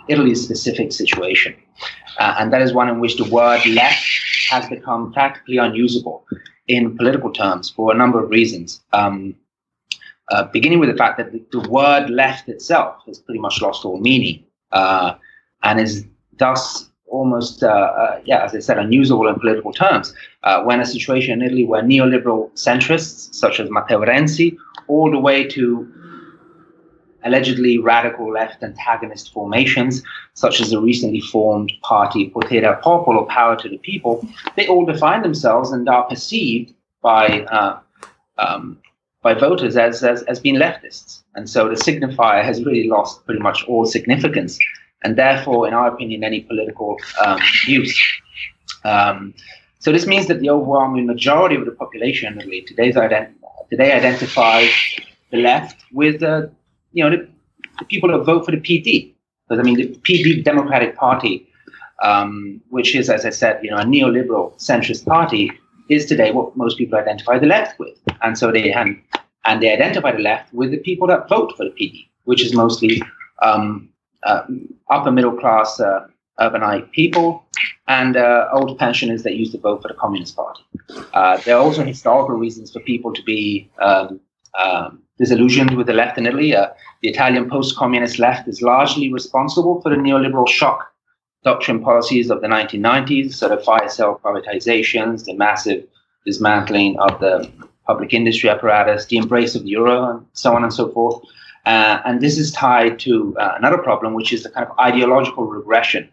Italy's 0.09 0.43
specific 0.43 0.93
situation. 0.93 1.55
Uh, 2.19 2.37
and 2.39 2.53
that 2.53 2.63
is 2.63 2.73
one 2.73 2.89
in 2.89 3.01
which 3.01 3.17
the 3.17 3.29
word 3.31 3.65
left 3.67 4.07
has 4.51 4.69
become 4.69 5.13
practically 5.13 5.57
unusable 5.57 6.25
in 6.69 6.97
political 6.97 7.33
terms 7.33 7.71
for 7.71 7.93
a 7.93 7.97
number 7.97 8.23
of 8.23 8.31
reasons. 8.31 8.81
Um, 8.93 9.35
uh, 10.31 10.45
beginning 10.45 10.79
with 10.79 10.89
the 10.89 10.97
fact 10.97 11.19
that 11.19 11.33
the, 11.33 11.43
the, 11.53 11.69
word 11.69 12.09
left 12.09 12.49
itself 12.49 12.97
has 13.07 13.19
pretty 13.19 13.41
much 13.41 13.61
lost 13.61 13.85
all 13.85 14.01
meaning 14.01 14.43
uh, 14.73 15.15
and 15.63 15.79
is 15.79 16.07
thus 16.39 16.89
almost, 17.07 17.63
uh, 17.63 17.69
uh, 17.69 18.21
yeah, 18.25 18.43
as 18.43 18.55
I 18.55 18.61
said, 18.61 18.79
unusable 18.79 19.29
in 19.29 19.35
political 19.39 19.73
terms. 19.73 20.15
Uh, 20.43 20.63
when 20.63 20.81
a 20.81 20.87
situation 20.87 21.35
in 21.35 21.43
Italy 21.43 21.65
where 21.65 21.83
neoliberal 21.83 22.51
centrists 22.55 23.35
such 23.35 23.61
as 23.61 23.71
Matteo 23.71 24.01
Renzi, 24.01 24.57
all 24.89 25.11
the 25.11 25.19
way 25.19 25.45
to 25.49 25.93
allegedly 27.25 27.79
radical 27.79 28.31
left 28.31 28.63
antagonist 28.63 29.33
formations, 29.33 30.03
such 30.35 30.61
as 30.61 30.71
the 30.71 30.81
recently 30.81 31.21
formed 31.21 31.73
party 31.83 32.31
Potere 32.31 32.79
Popolo, 32.83 33.25
Power 33.25 33.57
to 33.57 33.69
the 33.69 33.79
People, 33.79 34.27
they 34.57 34.67
all 34.69 34.85
define 34.85 35.23
themselves 35.23 35.71
and 35.73 35.89
are 35.89 36.05
perceived 36.05 36.75
by 37.03 37.41
uh, 37.51 37.79
um, 38.39 38.79
by 39.23 39.35
voters 39.35 39.77
as, 39.77 40.03
as 40.05 40.23
as 40.25 40.41
being 40.41 40.57
leftists. 40.57 41.23
And 41.35 41.49
so 41.49 41.69
the 41.69 41.75
signifier 41.75 42.45
has 42.45 42.65
really 42.65 42.89
lost 42.89 43.25
pretty 43.25 43.41
much 43.41 43.65
all 43.67 43.87
significance, 43.87 44.59
and 45.03 45.17
therefore, 45.17 45.67
in 45.67 45.75
our 45.75 45.89
opinion, 45.89 46.25
any 46.25 46.41
political 46.41 46.97
um, 47.25 47.41
use. 47.67 47.99
Um, 48.85 49.35
so 49.79 49.93
this 49.93 50.07
means 50.07 50.27
that 50.29 50.41
the 50.41 50.51
overwhelming 50.51 51.07
majority 51.07 51.57
of 51.57 51.65
the 51.67 51.73
population, 51.73 52.39
today's 52.67 52.97
ident- 52.97 53.35
today, 53.71 53.93
identifies 53.93 54.71
the 55.31 55.39
left 55.39 55.77
with 55.93 56.23
uh, 56.23 56.47
you 56.95 57.05
know, 57.05 57.11
the, 57.11 57.29
the 57.81 57.85
people 57.85 58.11
that 58.11 58.25
vote 58.25 58.45
for 58.47 58.53
the 58.53 58.57
PD. 58.59 59.13
Because 59.47 59.61
I 59.61 59.63
mean, 59.63 59.77
the 59.77 59.89
PD 59.99 60.43
Democratic 60.43 60.97
Party, 60.97 61.47
um, 62.03 62.63
which 62.71 62.95
is, 62.95 63.11
as 63.11 63.27
I 63.27 63.31
said, 63.31 63.63
you 63.63 63.71
know, 63.71 63.77
a 63.77 63.85
neoliberal 63.85 64.55
centrist 64.59 65.05
party, 65.05 65.53
is 65.91 66.07
today 66.07 66.31
what 66.33 66.57
most 66.57 66.79
people 66.79 66.99
identify 66.99 67.39
the 67.39 67.47
left 67.47 67.79
with, 67.79 67.99
and 68.23 68.39
so 68.39 68.51
they 68.51 68.73
and, 68.73 68.99
and 69.45 69.63
they 69.63 69.71
identify 69.71 70.13
the 70.13 70.23
left 70.23 70.53
with 70.55 70.71
the 70.71 70.79
people 70.79 71.07
that 71.09 71.29
vote 71.29 71.53
for 71.57 71.65
the 71.65 71.71
PD, 71.71 72.07
which 72.25 72.43
is 72.43 72.55
mostly 72.55 73.03
um, 73.43 73.91
uh, 74.23 74.45
upper 74.89 75.11
middle 75.11 75.37
class 75.37 75.79
uh, 75.79 76.07
urbanite 76.41 76.91
people 76.93 77.45
and 77.87 78.17
uh, 78.17 78.49
old 78.53 78.79
pensioners 78.79 79.23
that 79.23 79.35
used 79.35 79.53
to 79.53 79.59
vote 79.59 79.83
for 79.83 79.89
the 79.89 79.95
Communist 79.95 80.35
Party. 80.35 80.63
Uh, 81.13 81.37
there 81.39 81.57
are 81.57 81.63
also 81.63 81.85
historical 81.85 82.35
reasons 82.35 82.73
for 82.73 82.81
people 82.81 83.13
to 83.13 83.23
be 83.23 83.71
um, 83.81 84.21
um, 84.59 85.04
disillusioned 85.19 85.77
with 85.77 85.87
the 85.87 85.93
left 85.93 86.19
in 86.19 86.27
Italy. 86.27 86.55
Uh, 86.55 86.69
the 87.03 87.09
Italian 87.09 87.49
post-communist 87.49 88.19
left 88.19 88.49
is 88.49 88.63
largely 88.63 89.13
responsible 89.13 89.81
for 89.81 89.91
the 89.91 89.97
neoliberal 89.97 90.49
shock 90.49 90.91
doctrine 91.45 91.83
policies 91.83 92.31
of 92.31 92.41
the 92.41 92.47
1990s, 92.47 93.35
sort 93.35 93.53
of 93.53 93.63
fire 93.63 93.89
sale 93.89 94.21
privatizations, 94.25 95.25
the 95.25 95.35
massive 95.35 95.87
dismantling 96.25 96.99
of 96.99 97.21
the 97.21 97.51
public 97.87 98.15
industry 98.15 98.49
apparatus, 98.49 99.07
the 99.07 99.19
embrace 99.19 99.55
of 99.55 99.63
the 99.63 99.69
euro, 99.69 100.11
and 100.11 100.27
so 100.33 100.55
on 100.57 100.63
and 100.63 100.73
so 100.73 100.91
forth. 100.91 101.23
Uh, 101.67 102.01
and 102.05 102.21
this 102.21 102.39
is 102.39 102.51
tied 102.53 102.99
to 102.99 103.37
uh, 103.39 103.55
another 103.57 103.79
problem, 103.79 104.15
which 104.15 104.33
is 104.33 104.43
the 104.43 104.51
kind 104.51 104.67
of 104.67 104.79
ideological 104.79 105.45
regression 105.45 106.09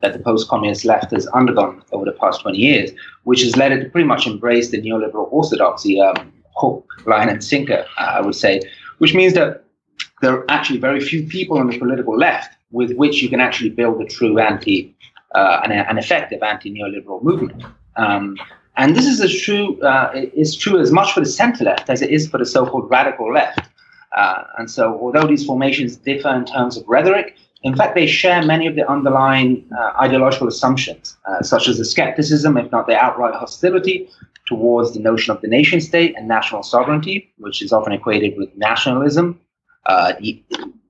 that 0.00 0.12
the 0.12 0.18
post-communist 0.18 0.84
left 0.84 1.10
has 1.10 1.26
undergone 1.28 1.82
over 1.92 2.04
the 2.04 2.12
past 2.12 2.42
20 2.42 2.58
years, 2.58 2.90
which 3.24 3.42
has 3.42 3.56
led 3.56 3.72
it 3.72 3.82
to 3.82 3.90
pretty 3.90 4.06
much 4.06 4.26
embrace 4.26 4.70
the 4.70 4.80
neoliberal 4.80 5.32
orthodoxy 5.32 6.00
um, 6.00 6.32
hook, 6.56 6.90
line, 7.06 7.28
and 7.28 7.42
sinker, 7.42 7.84
I 7.98 8.20
would 8.20 8.34
say, 8.34 8.60
which 8.98 9.14
means 9.14 9.34
that 9.34 9.64
there 10.22 10.32
are 10.32 10.44
actually 10.48 10.78
very 10.78 11.00
few 11.00 11.26
people 11.26 11.58
on 11.58 11.68
the 11.68 11.78
political 11.78 12.16
left 12.16 12.56
with 12.70 12.92
which 12.94 13.22
you 13.22 13.28
can 13.28 13.40
actually 13.40 13.70
build 13.70 14.00
a 14.00 14.06
true 14.06 14.38
anti, 14.38 14.94
uh, 15.34 15.60
an, 15.64 15.72
an, 15.72 15.98
effective 15.98 16.42
anti-neoliberal 16.42 17.22
movement. 17.22 17.62
Um, 17.96 18.36
and 18.76 18.94
this 18.96 19.06
is 19.06 19.40
true 19.40 19.80
uh, 19.82 20.10
is 20.34 20.54
true 20.54 20.78
as 20.80 20.92
much 20.92 21.12
for 21.12 21.20
the 21.20 21.26
center 21.26 21.64
left 21.64 21.88
as 21.88 22.02
it 22.02 22.10
is 22.10 22.28
for 22.28 22.38
the 22.38 22.46
so-called 22.46 22.90
radical 22.90 23.32
left. 23.32 23.60
Uh, 24.16 24.44
and 24.58 24.70
so, 24.70 24.98
although 25.00 25.26
these 25.26 25.44
formations 25.44 25.96
differ 25.96 26.34
in 26.34 26.44
terms 26.44 26.76
of 26.76 26.84
rhetoric, 26.86 27.36
in 27.62 27.74
fact, 27.74 27.94
they 27.94 28.06
share 28.06 28.42
many 28.42 28.66
of 28.66 28.76
the 28.76 28.88
underlying 28.88 29.68
uh, 29.78 29.92
ideological 30.00 30.46
assumptions, 30.46 31.16
uh, 31.26 31.42
such 31.42 31.68
as 31.68 31.78
the 31.78 31.84
skepticism, 31.84 32.56
if 32.56 32.70
not 32.70 32.86
the 32.86 32.96
outright 32.96 33.34
hostility, 33.34 34.08
towards 34.46 34.92
the 34.92 35.00
notion 35.00 35.34
of 35.34 35.40
the 35.42 35.48
nation 35.48 35.80
state 35.80 36.14
and 36.16 36.28
national 36.28 36.62
sovereignty, 36.62 37.32
which 37.38 37.62
is 37.62 37.72
often 37.72 37.92
equated 37.92 38.34
with 38.36 38.48
nationalism. 38.56 39.40
Uh, 39.86 40.12
the, 40.20 40.42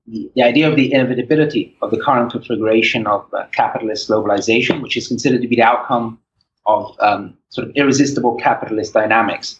the, 0.07 0.43
idea 0.43 0.69
of 0.69 0.75
the 0.75 0.91
inevitability 0.93 1.75
of 1.81 1.91
the 1.91 1.99
current 1.99 2.31
configuration 2.31 3.05
of 3.05 3.25
uh, 3.33 3.45
capitalist 3.51 4.09
globalization, 4.09 4.81
which 4.81 4.95
is 4.95 5.07
considered 5.07 5.41
to 5.41 5.47
be 5.47 5.55
the 5.55 5.61
outcome 5.61 6.19
of 6.65 6.95
um, 6.99 7.37
sort 7.49 7.67
of 7.67 7.75
irresistible 7.75 8.35
capitalist 8.35 8.93
dynamics 8.93 9.59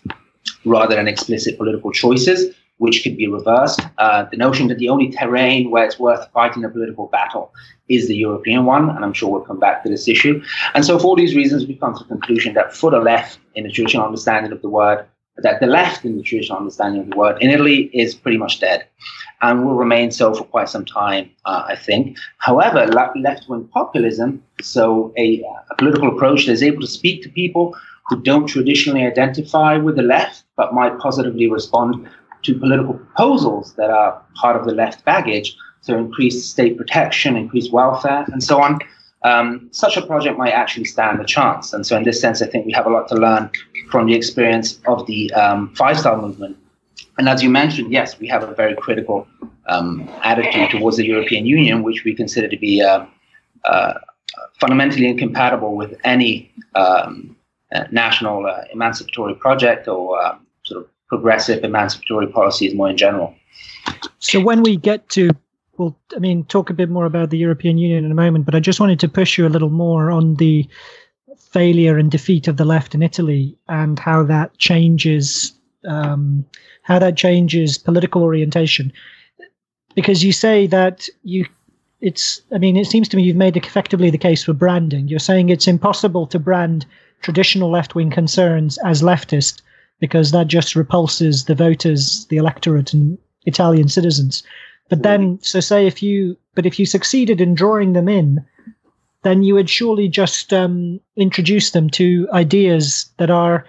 rather 0.65 0.95
than 0.95 1.07
explicit 1.07 1.57
political 1.57 1.91
choices, 1.91 2.55
which 2.77 3.03
could 3.03 3.17
be 3.17 3.27
reversed. 3.27 3.81
Uh, 3.97 4.25
the 4.31 4.37
notion 4.37 4.67
that 4.67 4.77
the 4.77 4.89
only 4.89 5.11
terrain 5.11 5.71
where 5.71 5.85
it's 5.85 5.99
worth 5.99 6.27
fighting 6.31 6.63
a 6.63 6.69
political 6.69 7.07
battle 7.07 7.53
is 7.89 8.07
the 8.07 8.15
European 8.15 8.65
one, 8.65 8.89
and 8.89 9.03
I'm 9.03 9.13
sure 9.13 9.29
we'll 9.29 9.41
come 9.41 9.59
back 9.59 9.83
to 9.83 9.89
this 9.89 10.07
issue. 10.07 10.41
And 10.73 10.85
so, 10.85 10.99
for 10.99 11.07
all 11.07 11.15
these 11.15 11.35
reasons, 11.35 11.65
we 11.65 11.75
come 11.75 11.93
to 11.93 12.03
the 12.03 12.09
conclusion 12.09 12.53
that 12.53 12.75
for 12.75 12.91
the 12.91 12.99
left, 12.99 13.39
in 13.55 13.63
the 13.63 13.71
traditional 13.71 14.05
understanding 14.05 14.51
of 14.51 14.61
the 14.61 14.69
word, 14.69 15.05
that 15.37 15.59
the 15.59 15.67
left, 15.67 16.03
in 16.03 16.17
the 16.17 16.23
traditional 16.23 16.57
understanding 16.57 17.01
of 17.01 17.09
the 17.09 17.17
word, 17.17 17.41
in 17.41 17.49
Italy 17.49 17.89
is 17.93 18.15
pretty 18.15 18.37
much 18.37 18.59
dead 18.59 18.87
and 19.41 19.65
will 19.65 19.75
remain 19.75 20.09
so 20.09 20.33
for 20.33 20.43
quite 20.43 20.67
some 20.69 20.85
time, 20.85 21.29
uh, 21.45 21.63
I 21.67 21.75
think. 21.75 22.17
However, 22.39 22.87
left 22.87 23.47
wing 23.47 23.69
populism, 23.71 24.43
so 24.61 25.13
a, 25.17 25.43
a 25.69 25.75
political 25.77 26.09
approach 26.09 26.45
that 26.45 26.53
is 26.53 26.63
able 26.63 26.81
to 26.81 26.87
speak 26.87 27.21
to 27.23 27.29
people 27.29 27.75
who 28.07 28.21
don't 28.21 28.47
traditionally 28.47 29.05
identify 29.05 29.77
with 29.77 29.95
the 29.95 30.01
left, 30.01 30.43
but 30.55 30.73
might 30.73 30.97
positively 30.97 31.49
respond 31.49 32.09
to 32.47 32.59
political 32.59 32.93
proposals 32.93 33.73
that 33.75 33.89
are 33.89 34.21
part 34.35 34.55
of 34.55 34.65
the 34.65 34.73
left 34.73 35.05
baggage, 35.05 35.55
so 35.81 35.97
increase 35.97 36.45
state 36.45 36.77
protection, 36.77 37.35
increase 37.35 37.69
welfare, 37.71 38.25
and 38.31 38.43
so 38.43 38.61
on. 38.61 38.79
Um, 39.23 39.67
such 39.71 39.97
a 39.97 40.05
project 40.05 40.37
might 40.37 40.51
actually 40.51 40.85
stand 40.85 41.19
a 41.19 41.25
chance. 41.25 41.73
And 41.73 41.85
so, 41.85 41.97
in 41.97 42.03
this 42.03 42.19
sense, 42.21 42.41
I 42.41 42.47
think 42.47 42.65
we 42.65 42.71
have 42.71 42.85
a 42.85 42.89
lot 42.89 43.07
to 43.09 43.15
learn 43.15 43.49
from 43.91 44.07
the 44.07 44.15
experience 44.15 44.79
of 44.87 45.05
the 45.07 45.31
um, 45.33 45.73
Five 45.75 45.99
Star 45.99 46.15
Movement. 46.17 46.57
And 47.17 47.27
as 47.27 47.43
you 47.43 47.49
mentioned, 47.49 47.91
yes, 47.91 48.19
we 48.19 48.27
have 48.27 48.43
a 48.43 48.53
very 48.53 48.75
critical 48.75 49.27
um, 49.67 50.09
attitude 50.23 50.69
towards 50.69 50.97
the 50.97 51.05
European 51.05 51.45
Union, 51.45 51.83
which 51.83 52.03
we 52.05 52.15
consider 52.15 52.47
to 52.47 52.57
be 52.57 52.81
uh, 52.81 53.05
uh, 53.65 53.93
fundamentally 54.59 55.07
incompatible 55.07 55.75
with 55.75 55.99
any 56.03 56.51
um, 56.75 57.35
uh, 57.73 57.83
national 57.91 58.45
uh, 58.45 58.61
emancipatory 58.71 59.35
project 59.35 59.87
or 59.87 60.23
um, 60.23 60.46
progressive 61.07 61.63
emancipatory 61.63 62.27
policies 62.27 62.73
more 62.73 62.89
in 62.89 62.97
general. 62.97 63.33
So 64.19 64.41
when 64.41 64.61
we 64.61 64.75
get 64.75 65.09
to, 65.09 65.31
well, 65.77 65.97
I 66.15 66.19
mean, 66.19 66.43
talk 66.45 66.69
a 66.69 66.73
bit 66.73 66.89
more 66.89 67.05
about 67.05 67.29
the 67.29 67.37
European 67.37 67.77
Union 67.77 68.03
in 68.05 68.11
a 68.11 68.15
moment, 68.15 68.45
but 68.45 68.55
I 68.55 68.59
just 68.59 68.79
wanted 68.79 68.99
to 69.01 69.07
push 69.07 69.37
you 69.37 69.47
a 69.47 69.49
little 69.49 69.69
more 69.69 70.11
on 70.11 70.35
the 70.35 70.67
failure 71.37 71.97
and 71.97 72.11
defeat 72.11 72.47
of 72.47 72.57
the 72.57 72.65
left 72.65 72.93
in 72.93 73.01
Italy 73.01 73.57
and 73.69 73.97
how 73.99 74.23
that 74.23 74.57
changes 74.57 75.53
um, 75.87 76.45
how 76.81 76.99
that 76.99 77.15
changes 77.15 77.77
political 77.77 78.23
orientation. 78.23 78.91
Because 79.95 80.23
you 80.23 80.31
say 80.31 80.67
that 80.67 81.07
you 81.23 81.45
it's 82.01 82.41
I 82.53 82.57
mean, 82.57 82.77
it 82.77 82.85
seems 82.85 83.07
to 83.09 83.17
me 83.17 83.23
you've 83.23 83.35
made 83.35 83.57
effectively 83.57 84.09
the 84.09 84.17
case 84.17 84.43
for 84.43 84.53
branding. 84.53 85.07
You're 85.07 85.19
saying 85.19 85.49
it's 85.49 85.67
impossible 85.67 86.27
to 86.27 86.39
brand 86.39 86.85
traditional 87.21 87.71
left 87.71 87.95
wing 87.95 88.11
concerns 88.11 88.77
as 88.85 89.01
leftist 89.01 89.61
because 89.99 90.31
that 90.31 90.47
just 90.47 90.75
repulses 90.75 91.45
the 91.45 91.55
voters, 91.55 92.25
the 92.27 92.37
electorate, 92.37 92.93
and 92.93 93.17
Italian 93.45 93.87
citizens. 93.87 94.43
But 94.89 95.03
then, 95.03 95.39
so 95.41 95.59
say 95.59 95.85
if 95.87 96.01
you, 96.01 96.37
but 96.55 96.65
if 96.65 96.79
you 96.79 96.85
succeeded 96.85 97.41
in 97.41 97.55
drawing 97.55 97.93
them 97.93 98.07
in, 98.07 98.45
then 99.23 99.43
you 99.43 99.53
would 99.55 99.69
surely 99.69 100.07
just 100.07 100.53
um, 100.53 100.99
introduce 101.15 101.71
them 101.71 101.89
to 101.89 102.27
ideas 102.31 103.09
that 103.17 103.29
are, 103.29 103.65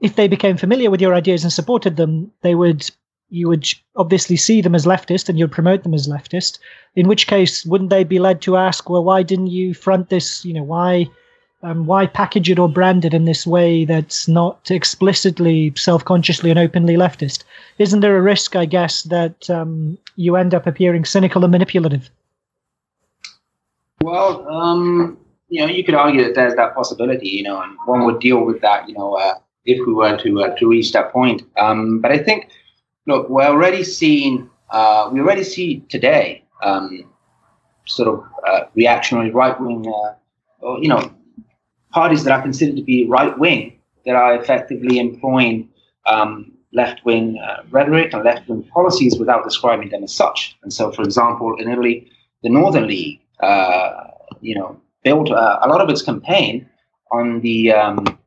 if 0.00 0.16
they 0.16 0.28
became 0.28 0.56
familiar 0.56 0.90
with 0.90 1.00
your 1.00 1.14
ideas 1.14 1.42
and 1.42 1.52
supported 1.52 1.96
them, 1.96 2.30
they 2.40 2.54
would, 2.54 2.90
you 3.28 3.48
would 3.48 3.68
obviously 3.96 4.36
see 4.36 4.62
them 4.62 4.74
as 4.74 4.86
leftist 4.86 5.28
and 5.28 5.38
you'd 5.38 5.52
promote 5.52 5.82
them 5.82 5.94
as 5.94 6.08
leftist. 6.08 6.58
In 6.94 7.08
which 7.08 7.26
case, 7.26 7.66
wouldn't 7.66 7.90
they 7.90 8.04
be 8.04 8.18
led 8.18 8.40
to 8.42 8.56
ask, 8.56 8.88
well, 8.88 9.04
why 9.04 9.22
didn't 9.22 9.48
you 9.48 9.74
front 9.74 10.08
this? 10.08 10.44
You 10.44 10.54
know, 10.54 10.62
why? 10.62 11.08
Um, 11.64 11.86
why 11.86 12.06
package 12.06 12.50
it 12.50 12.58
or 12.58 12.68
brand 12.68 13.04
it 13.04 13.14
in 13.14 13.24
this 13.24 13.46
way 13.46 13.84
that's 13.86 14.28
not 14.28 14.70
explicitly 14.70 15.72
self-consciously 15.76 16.50
and 16.50 16.58
openly 16.58 16.94
leftist? 16.94 17.44
Isn't 17.78 18.00
there 18.00 18.16
a 18.16 18.22
risk, 18.22 18.54
I 18.54 18.66
guess, 18.66 19.02
that 19.04 19.48
um, 19.48 19.96
you 20.16 20.36
end 20.36 20.54
up 20.54 20.66
appearing 20.66 21.06
cynical 21.06 21.42
and 21.42 21.52
manipulative? 21.52 22.10
Well, 24.02 24.46
um, 24.48 25.16
you 25.48 25.60
know, 25.60 25.72
you 25.72 25.82
could 25.82 25.94
argue 25.94 26.22
that 26.24 26.34
there's 26.34 26.54
that 26.56 26.74
possibility, 26.74 27.28
you 27.28 27.42
know, 27.42 27.60
and 27.60 27.76
one 27.86 28.04
would 28.04 28.20
deal 28.20 28.44
with 28.44 28.60
that, 28.60 28.86
you 28.86 28.94
know, 28.94 29.14
uh, 29.14 29.34
if 29.64 29.84
we 29.86 29.94
were 29.94 30.18
to 30.18 30.42
uh, 30.42 30.54
to 30.56 30.68
reach 30.68 30.92
that 30.92 31.12
point. 31.12 31.42
Um, 31.56 32.00
but 32.00 32.12
I 32.12 32.18
think, 32.18 32.50
look, 33.06 33.30
we're 33.30 33.44
already 33.46 33.84
seeing, 33.84 34.50
uh, 34.68 35.08
we 35.10 35.20
already 35.20 35.44
see 35.44 35.80
today, 35.88 36.44
um, 36.62 37.10
sort 37.86 38.08
of 38.08 38.24
uh, 38.46 38.64
reactionary 38.74 39.30
right 39.30 39.58
wing, 39.58 39.86
uh, 39.86 40.76
you 40.76 40.88
know, 40.88 41.10
parties 42.00 42.24
that 42.24 42.32
are 42.36 42.42
considered 42.42 42.76
to 42.76 42.82
be 42.82 43.06
right 43.06 43.38
wing 43.38 43.62
that 44.04 44.16
are 44.16 44.34
effectively 44.40 44.98
employing 44.98 45.68
um, 46.06 46.52
left 46.72 47.04
wing 47.04 47.38
uh, 47.38 47.62
rhetoric 47.70 48.12
and 48.12 48.24
left 48.24 48.48
wing 48.48 48.62
policies 48.74 49.16
without 49.18 49.44
describing 49.44 49.88
them 49.90 50.02
as 50.02 50.12
such. 50.12 50.56
And 50.62 50.72
so, 50.72 50.90
for 50.90 51.02
example, 51.02 51.54
in 51.60 51.70
Italy, 51.70 52.10
the 52.42 52.50
Northern 52.50 52.86
League, 52.86 53.20
uh, 53.40 53.90
you 54.40 54.54
know, 54.58 54.80
built 55.04 55.30
uh, 55.30 55.58
a 55.62 55.68
lot 55.68 55.80
of 55.80 55.88
its 55.88 56.02
campaign 56.02 56.68
on 57.12 57.40
the 57.40 57.72
um, 57.72 58.18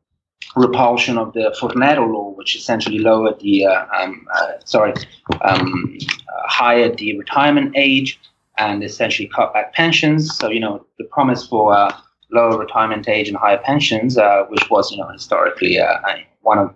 repulsion 0.56 1.18
of 1.18 1.32
the 1.34 1.54
Fornero 1.60 2.10
law, 2.14 2.30
which 2.38 2.56
essentially 2.56 2.98
lowered 2.98 3.38
the, 3.40 3.66
uh, 3.66 3.86
um, 3.96 4.26
uh, 4.34 4.52
sorry, 4.64 4.94
um, 5.42 5.98
uh, 6.02 6.48
higher 6.48 6.88
the 6.94 7.18
retirement 7.18 7.76
age 7.76 8.18
and 8.56 8.82
essentially 8.82 9.28
cut 9.28 9.52
back 9.52 9.74
pensions. 9.74 10.34
So, 10.36 10.48
you 10.48 10.60
know, 10.60 10.86
the 10.98 11.04
promise 11.04 11.46
for 11.46 11.92
lower 12.30 12.58
retirement 12.58 13.08
age 13.08 13.28
and 13.28 13.36
higher 13.36 13.58
pensions, 13.58 14.18
uh, 14.18 14.44
which 14.48 14.68
was, 14.70 14.90
you 14.90 14.98
know, 14.98 15.08
historically 15.08 15.78
uh, 15.78 15.98
one 16.42 16.58
of 16.58 16.74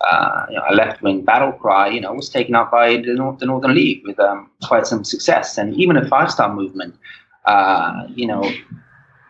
uh, 0.00 0.46
you 0.50 0.56
know, 0.56 0.64
a 0.68 0.74
left-wing 0.74 1.24
battle 1.24 1.52
cry, 1.52 1.88
you 1.88 2.00
know, 2.00 2.12
was 2.12 2.28
taken 2.28 2.54
up 2.54 2.70
by 2.70 2.96
the, 2.96 3.14
North, 3.14 3.38
the 3.38 3.46
Northern 3.46 3.74
League 3.74 4.02
with 4.04 4.18
um, 4.20 4.50
quite 4.64 4.86
some 4.86 5.04
success, 5.04 5.56
and 5.56 5.74
even 5.74 5.96
a 5.96 6.06
five-star 6.08 6.54
movement, 6.54 6.94
uh, 7.46 8.06
you 8.14 8.26
know, 8.26 8.50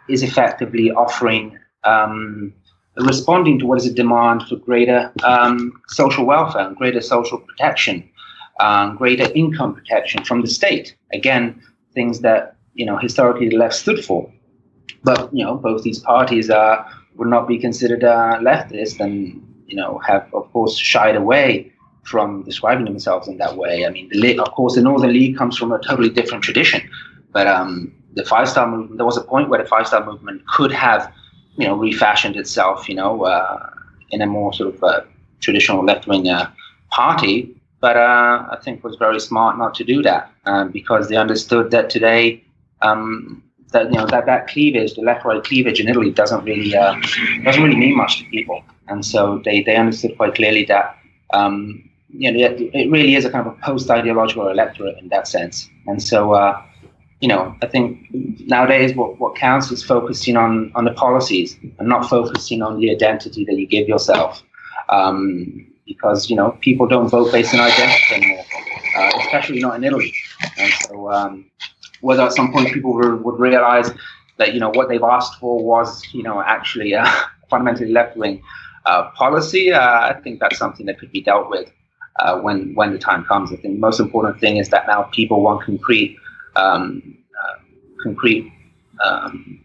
is 0.08 0.22
effectively 0.22 0.90
offering. 0.90 1.58
Um, 1.84 2.54
responding 2.96 3.58
to 3.58 3.66
what 3.66 3.78
is 3.78 3.86
a 3.86 3.92
demand 3.92 4.44
for 4.48 4.56
greater 4.56 5.12
um, 5.24 5.72
social 5.88 6.24
welfare 6.24 6.66
and 6.66 6.76
greater 6.76 7.00
social 7.00 7.38
protection, 7.38 8.08
um, 8.60 8.96
greater 8.96 9.30
income 9.34 9.74
protection 9.74 10.24
from 10.24 10.40
the 10.42 10.48
state. 10.48 10.96
Again, 11.12 11.60
things 11.92 12.20
that 12.20 12.56
you 12.74 12.86
know 12.86 12.96
historically 12.96 13.48
the 13.48 13.56
left 13.56 13.74
stood 13.74 14.04
for. 14.04 14.30
But 15.04 15.32
you 15.32 15.44
know, 15.44 15.56
both 15.56 15.82
these 15.82 16.00
parties 16.00 16.50
uh, 16.50 16.84
would 17.16 17.28
not 17.28 17.46
be 17.46 17.58
considered 17.58 18.04
uh, 18.04 18.38
leftist, 18.40 19.00
and 19.00 19.42
you 19.66 19.76
know, 19.76 19.98
have 20.06 20.28
of 20.32 20.50
course 20.52 20.76
shied 20.76 21.16
away 21.16 21.72
from 22.04 22.42
describing 22.42 22.84
themselves 22.84 23.28
in 23.28 23.38
that 23.38 23.56
way. 23.56 23.86
I 23.86 23.90
mean, 23.90 24.08
the, 24.10 24.38
of 24.38 24.52
course, 24.52 24.74
the 24.74 24.82
Northern 24.82 25.12
League 25.12 25.36
comes 25.36 25.56
from 25.56 25.72
a 25.72 25.78
totally 25.80 26.10
different 26.10 26.44
tradition, 26.44 26.82
but 27.32 27.46
um, 27.46 27.94
the 28.14 28.24
Five 28.24 28.48
Star 28.48 28.66
Movement. 28.66 28.98
There 28.98 29.06
was 29.06 29.16
a 29.16 29.22
point 29.22 29.48
where 29.48 29.62
the 29.62 29.68
Five 29.68 29.86
Star 29.86 30.04
Movement 30.04 30.46
could 30.48 30.72
have, 30.72 31.12
you 31.56 31.66
know, 31.66 31.76
refashioned 31.76 32.36
itself, 32.36 32.88
you 32.88 32.94
know, 32.94 33.24
uh, 33.24 33.70
in 34.10 34.22
a 34.22 34.26
more 34.26 34.52
sort 34.52 34.74
of 34.74 34.84
uh, 34.84 35.00
traditional 35.40 35.84
left 35.84 36.06
wing 36.06 36.28
uh, 36.28 36.50
party. 36.90 37.54
But 37.80 37.96
uh, 37.96 38.46
I 38.50 38.58
think 38.62 38.82
was 38.82 38.96
very 38.96 39.20
smart 39.20 39.58
not 39.58 39.74
to 39.74 39.84
do 39.84 40.02
that 40.02 40.30
um, 40.46 40.70
because 40.70 41.08
they 41.08 41.16
understood 41.16 41.70
that 41.72 41.90
today 41.90 42.42
um, 42.80 43.42
that 43.74 43.92
you 43.92 43.98
know 43.98 44.06
that 44.06 44.24
that 44.24 44.46
cleavage, 44.46 44.94
the 44.94 45.02
left-right 45.02 45.44
cleavage 45.44 45.78
in 45.80 45.88
Italy, 45.88 46.10
doesn't 46.10 46.42
really 46.44 46.74
uh, 46.74 46.94
doesn't 47.44 47.62
really 47.62 47.76
mean 47.76 47.96
much 47.96 48.18
to 48.20 48.24
people, 48.30 48.64
and 48.88 49.04
so 49.04 49.42
they 49.44 49.62
they 49.62 49.76
understood 49.76 50.16
quite 50.16 50.34
clearly 50.34 50.64
that 50.64 50.96
um, 51.34 51.86
you 52.08 52.32
know 52.32 52.38
it, 52.38 52.90
really 52.90 53.14
is 53.14 53.26
a 53.26 53.30
kind 53.30 53.46
of 53.46 53.52
a 53.52 53.56
post-ideological 53.60 54.48
electorate 54.48 54.96
in 54.98 55.08
that 55.08 55.28
sense, 55.28 55.68
and 55.86 56.02
so. 56.02 56.32
Uh, 56.32 56.62
you 57.20 57.28
know, 57.28 57.56
I 57.62 57.66
think 57.66 58.06
nowadays 58.40 58.94
what, 58.94 59.18
what 59.18 59.34
counts 59.34 59.70
is 59.70 59.82
focusing 59.82 60.36
on, 60.36 60.70
on 60.74 60.84
the 60.84 60.92
policies 60.92 61.56
and 61.78 61.88
not 61.88 62.06
focusing 62.10 62.60
on 62.60 62.78
the 62.78 62.90
identity 62.90 63.46
that 63.46 63.56
you 63.56 63.66
give 63.66 63.88
yourself. 63.88 64.42
Um, 64.90 65.66
because, 65.86 66.28
you 66.28 66.36
know, 66.36 66.50
people 66.60 66.86
don't 66.86 67.08
vote 67.08 67.32
based 67.32 67.54
on 67.54 67.60
identity 67.60 68.14
anymore, 68.14 68.44
uh, 68.98 69.10
especially 69.20 69.60
not 69.60 69.76
in 69.76 69.84
Italy. 69.84 70.12
And 70.58 70.72
so, 70.82 71.10
um, 71.10 71.46
whether 72.04 72.22
at 72.22 72.32
some 72.32 72.52
point 72.52 72.72
people 72.72 72.92
would 72.94 73.38
realize 73.40 73.90
that 74.36 74.52
you 74.52 74.60
know 74.60 74.70
what 74.70 74.88
they've 74.88 75.02
asked 75.02 75.38
for 75.40 75.64
was 75.64 76.02
you 76.12 76.22
know 76.22 76.42
actually 76.42 76.92
a 76.92 77.04
fundamentally 77.50 77.90
left 77.90 78.16
wing 78.16 78.42
uh, 78.86 79.10
policy. 79.10 79.72
Uh, 79.72 80.10
I 80.10 80.20
think 80.22 80.40
that's 80.40 80.58
something 80.58 80.86
that 80.86 80.98
could 80.98 81.12
be 81.12 81.22
dealt 81.22 81.48
with 81.48 81.72
uh, 82.20 82.38
when 82.38 82.74
when 82.74 82.92
the 82.92 82.98
time 82.98 83.24
comes. 83.24 83.52
I 83.52 83.56
think 83.56 83.74
the 83.74 83.80
most 83.80 84.00
important 84.00 84.38
thing 84.40 84.58
is 84.58 84.68
that 84.68 84.86
now 84.86 85.04
people 85.04 85.40
want 85.42 85.64
concrete 85.64 86.18
um, 86.56 87.16
uh, 87.42 87.58
concrete 88.02 88.52
um, 89.02 89.60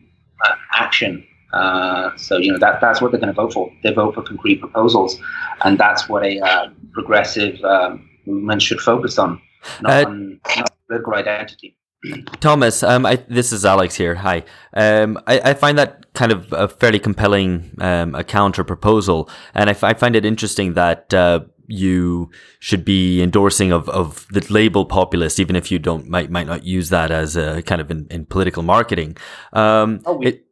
uh, 0.45 0.55
action. 0.73 1.25
Uh, 1.51 2.15
so 2.15 2.37
you 2.37 2.51
know 2.51 2.59
that 2.59 2.79
that's 2.79 3.01
what 3.01 3.11
they're 3.11 3.19
going 3.19 3.33
to 3.33 3.41
vote 3.41 3.53
for. 3.53 3.71
They 3.83 3.91
vote 3.91 4.15
for 4.15 4.21
concrete 4.21 4.57
proposals, 4.57 5.19
and 5.65 5.77
that's 5.77 6.07
what 6.07 6.23
a 6.23 6.39
uh, 6.39 6.69
progressive 6.93 7.61
um, 7.63 8.09
movement 8.25 8.61
should 8.61 8.79
focus 8.79 9.17
on, 9.17 9.41
not 9.81 10.05
on 10.05 10.39
not 10.55 10.71
political 10.87 11.15
identity. 11.15 11.75
Thomas, 12.39 12.81
um, 12.83 13.05
I, 13.05 13.17
this 13.27 13.51
is 13.51 13.65
Alex 13.65 13.95
here. 13.95 14.15
Hi. 14.15 14.43
Um, 14.73 15.19
I, 15.27 15.39
I 15.51 15.53
find 15.53 15.77
that 15.77 16.13
kind 16.13 16.31
of 16.31 16.51
a 16.53 16.67
fairly 16.67 16.99
compelling 16.99 17.75
um, 17.79 18.15
a 18.15 18.23
counter 18.23 18.63
proposal, 18.63 19.29
and 19.53 19.69
I, 19.69 19.73
f- 19.73 19.83
I 19.83 19.93
find 19.93 20.15
it 20.15 20.25
interesting 20.25 20.73
that 20.75 21.13
uh, 21.13 21.41
you 21.67 22.31
should 22.59 22.85
be 22.85 23.21
endorsing 23.21 23.71
of, 23.71 23.89
of 23.89 24.25
the 24.31 24.45
label 24.49 24.85
populist, 24.85 25.39
even 25.39 25.55
if 25.55 25.71
you 25.71 25.79
don't 25.79 26.07
might 26.07 26.29
might 26.31 26.47
not 26.47 26.63
use 26.63 26.89
that 26.89 27.11
as 27.11 27.35
a 27.35 27.61
kind 27.63 27.81
of 27.81 27.91
in, 27.91 28.07
in 28.09 28.25
political 28.25 28.63
marketing. 28.63 29.17
Um, 29.53 30.01
Oh, 30.05 30.13
we- 30.17 30.27
it- 30.27 30.45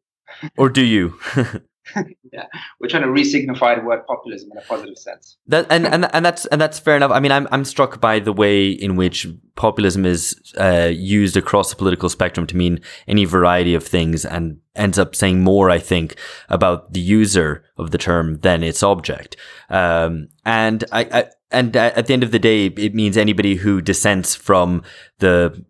or 0.58 0.70
do 0.70 0.84
you? 0.84 1.18
We're 2.79 2.89
trying 2.89 3.03
to 3.03 3.12
re-signify 3.12 3.75
the 3.75 3.82
word 3.82 4.06
populism 4.08 4.51
in 4.51 4.58
a 4.58 4.62
positive 4.62 4.98
sense. 4.98 5.38
That 5.48 5.67
and, 5.70 5.86
and 5.86 6.13
and 6.13 6.25
that's 6.25 6.46
and 6.48 6.60
that's 6.60 6.79
fair 6.79 6.96
enough. 6.96 7.12
I 7.12 7.20
mean, 7.20 7.32
I'm 7.32 7.48
I'm 7.51 7.65
struck 7.65 8.01
by 8.01 8.20
the 8.20 8.34
way 8.34 8.70
in 8.70 8.96
which 8.96 9.27
populism 9.56 10.06
is 10.06 10.53
uh, 10.60 10.89
used 10.94 11.38
across 11.38 11.70
the 11.70 11.75
political 11.75 12.10
spectrum 12.10 12.46
to 12.48 12.58
mean 12.58 12.79
any 13.08 13.25
variety 13.25 13.74
of 13.74 13.86
things, 13.86 14.25
and 14.25 14.60
ends 14.75 15.00
up 15.00 15.15
saying 15.15 15.44
more, 15.44 15.70
I 15.70 15.79
think, 15.79 16.15
about 16.50 16.94
the 16.94 17.00
user 17.00 17.63
of 17.77 17.91
the 17.91 17.98
term 17.98 18.39
than 18.39 18.63
its 18.63 18.84
object. 18.84 19.36
Um, 19.70 20.29
and 20.46 20.84
I, 20.91 21.01
I 21.12 21.25
and 21.51 21.75
at 21.75 22.08
the 22.08 22.13
end 22.13 22.24
of 22.24 22.32
the 22.32 22.39
day, 22.39 22.66
it 22.66 22.94
means 22.94 23.16
anybody 23.16 23.56
who 23.56 23.82
dissents 23.82 24.36
from 24.36 24.84
the 25.20 25.63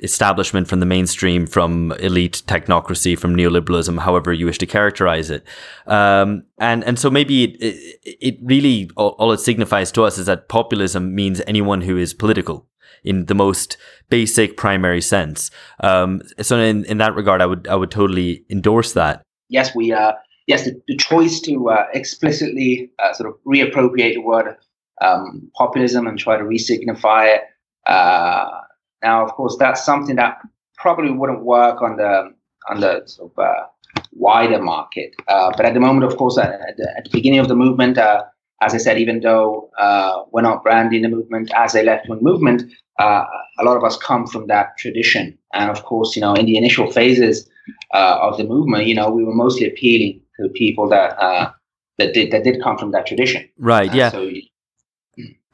establishment, 0.00 0.68
from 0.68 0.80
the 0.80 0.86
mainstream, 0.86 1.46
from 1.46 1.92
elite 1.92 2.42
technocracy, 2.46 3.18
from 3.18 3.34
neoliberalism, 3.34 3.98
however 3.98 4.32
you 4.32 4.46
wish 4.46 4.58
to 4.58 4.66
characterize 4.66 5.30
it. 5.30 5.44
Um, 5.86 6.44
and, 6.58 6.84
and 6.84 6.98
so 6.98 7.10
maybe 7.10 7.44
it, 7.44 7.98
it, 8.04 8.38
really, 8.42 8.90
all, 8.96 9.16
all 9.18 9.32
it 9.32 9.40
signifies 9.40 9.90
to 9.92 10.04
us 10.04 10.18
is 10.18 10.26
that 10.26 10.48
populism 10.48 11.14
means 11.14 11.40
anyone 11.46 11.80
who 11.80 11.96
is 11.96 12.14
political 12.14 12.68
in 13.02 13.26
the 13.26 13.34
most 13.34 13.76
basic 14.08 14.56
primary 14.56 15.00
sense. 15.00 15.50
Um, 15.80 16.22
so 16.40 16.58
in, 16.58 16.84
in 16.84 16.98
that 16.98 17.14
regard, 17.14 17.42
I 17.42 17.46
would, 17.46 17.66
I 17.66 17.74
would 17.74 17.90
totally 17.90 18.44
endorse 18.50 18.92
that. 18.92 19.22
Yes, 19.48 19.74
we 19.74 19.92
uh, 19.92 20.12
yes 20.46 20.64
the, 20.64 20.80
the 20.88 20.96
choice 20.96 21.40
to 21.40 21.70
uh, 21.70 21.86
explicitly 21.92 22.90
uh, 22.98 23.12
sort 23.12 23.28
of 23.28 23.36
reappropriate 23.46 24.14
the 24.14 24.20
word 24.20 24.56
um, 25.00 25.50
populism 25.56 26.06
and 26.06 26.18
try 26.18 26.36
to 26.36 26.44
re-signify 26.44 27.26
it. 27.26 27.42
Uh, 27.86 28.48
now, 29.02 29.24
of 29.24 29.32
course, 29.32 29.56
that's 29.58 29.84
something 29.84 30.16
that 30.16 30.38
probably 30.76 31.10
wouldn't 31.10 31.44
work 31.44 31.82
on 31.82 31.96
the 31.96 32.34
on 32.70 32.80
the 32.80 33.02
sort 33.06 33.30
of 33.30 33.38
uh, 33.38 33.66
wider 34.12 34.60
market. 34.60 35.14
Uh, 35.28 35.50
but 35.56 35.66
at 35.66 35.74
the 35.74 35.80
moment, 35.80 36.04
of 36.10 36.16
course, 36.16 36.38
at, 36.38 36.52
at, 36.52 36.76
the, 36.78 36.94
at 36.96 37.04
the 37.04 37.10
beginning 37.10 37.38
of 37.40 37.48
the 37.48 37.54
movement, 37.54 37.98
uh, 37.98 38.24
as 38.62 38.74
I 38.74 38.78
said, 38.78 38.98
even 38.98 39.20
though 39.20 39.70
uh, 39.78 40.22
we're 40.32 40.42
not 40.42 40.62
branding 40.62 41.02
the 41.02 41.08
movement 41.08 41.50
as 41.54 41.74
a 41.74 41.82
left-wing 41.82 42.20
movement, 42.22 42.62
uh, 42.98 43.24
a 43.58 43.64
lot 43.64 43.76
of 43.76 43.84
us 43.84 43.96
come 43.98 44.26
from 44.26 44.46
that 44.46 44.78
tradition. 44.78 45.36
And 45.52 45.70
of 45.70 45.84
course, 45.84 46.16
you 46.16 46.22
know, 46.22 46.34
in 46.34 46.46
the 46.46 46.56
initial 46.56 46.90
phases 46.90 47.48
uh, 47.92 48.18
of 48.20 48.38
the 48.38 48.44
movement, 48.44 48.86
you 48.86 48.94
know, 48.94 49.10
we 49.10 49.24
were 49.24 49.34
mostly 49.34 49.66
appealing 49.66 50.22
to 50.40 50.48
people 50.50 50.88
that 50.88 51.18
uh, 51.18 51.50
that 51.98 52.14
did 52.14 52.30
that 52.32 52.44
did 52.44 52.62
come 52.62 52.78
from 52.78 52.92
that 52.92 53.06
tradition. 53.06 53.48
Right. 53.58 53.92
Yeah. 53.92 54.10
So 54.10 54.30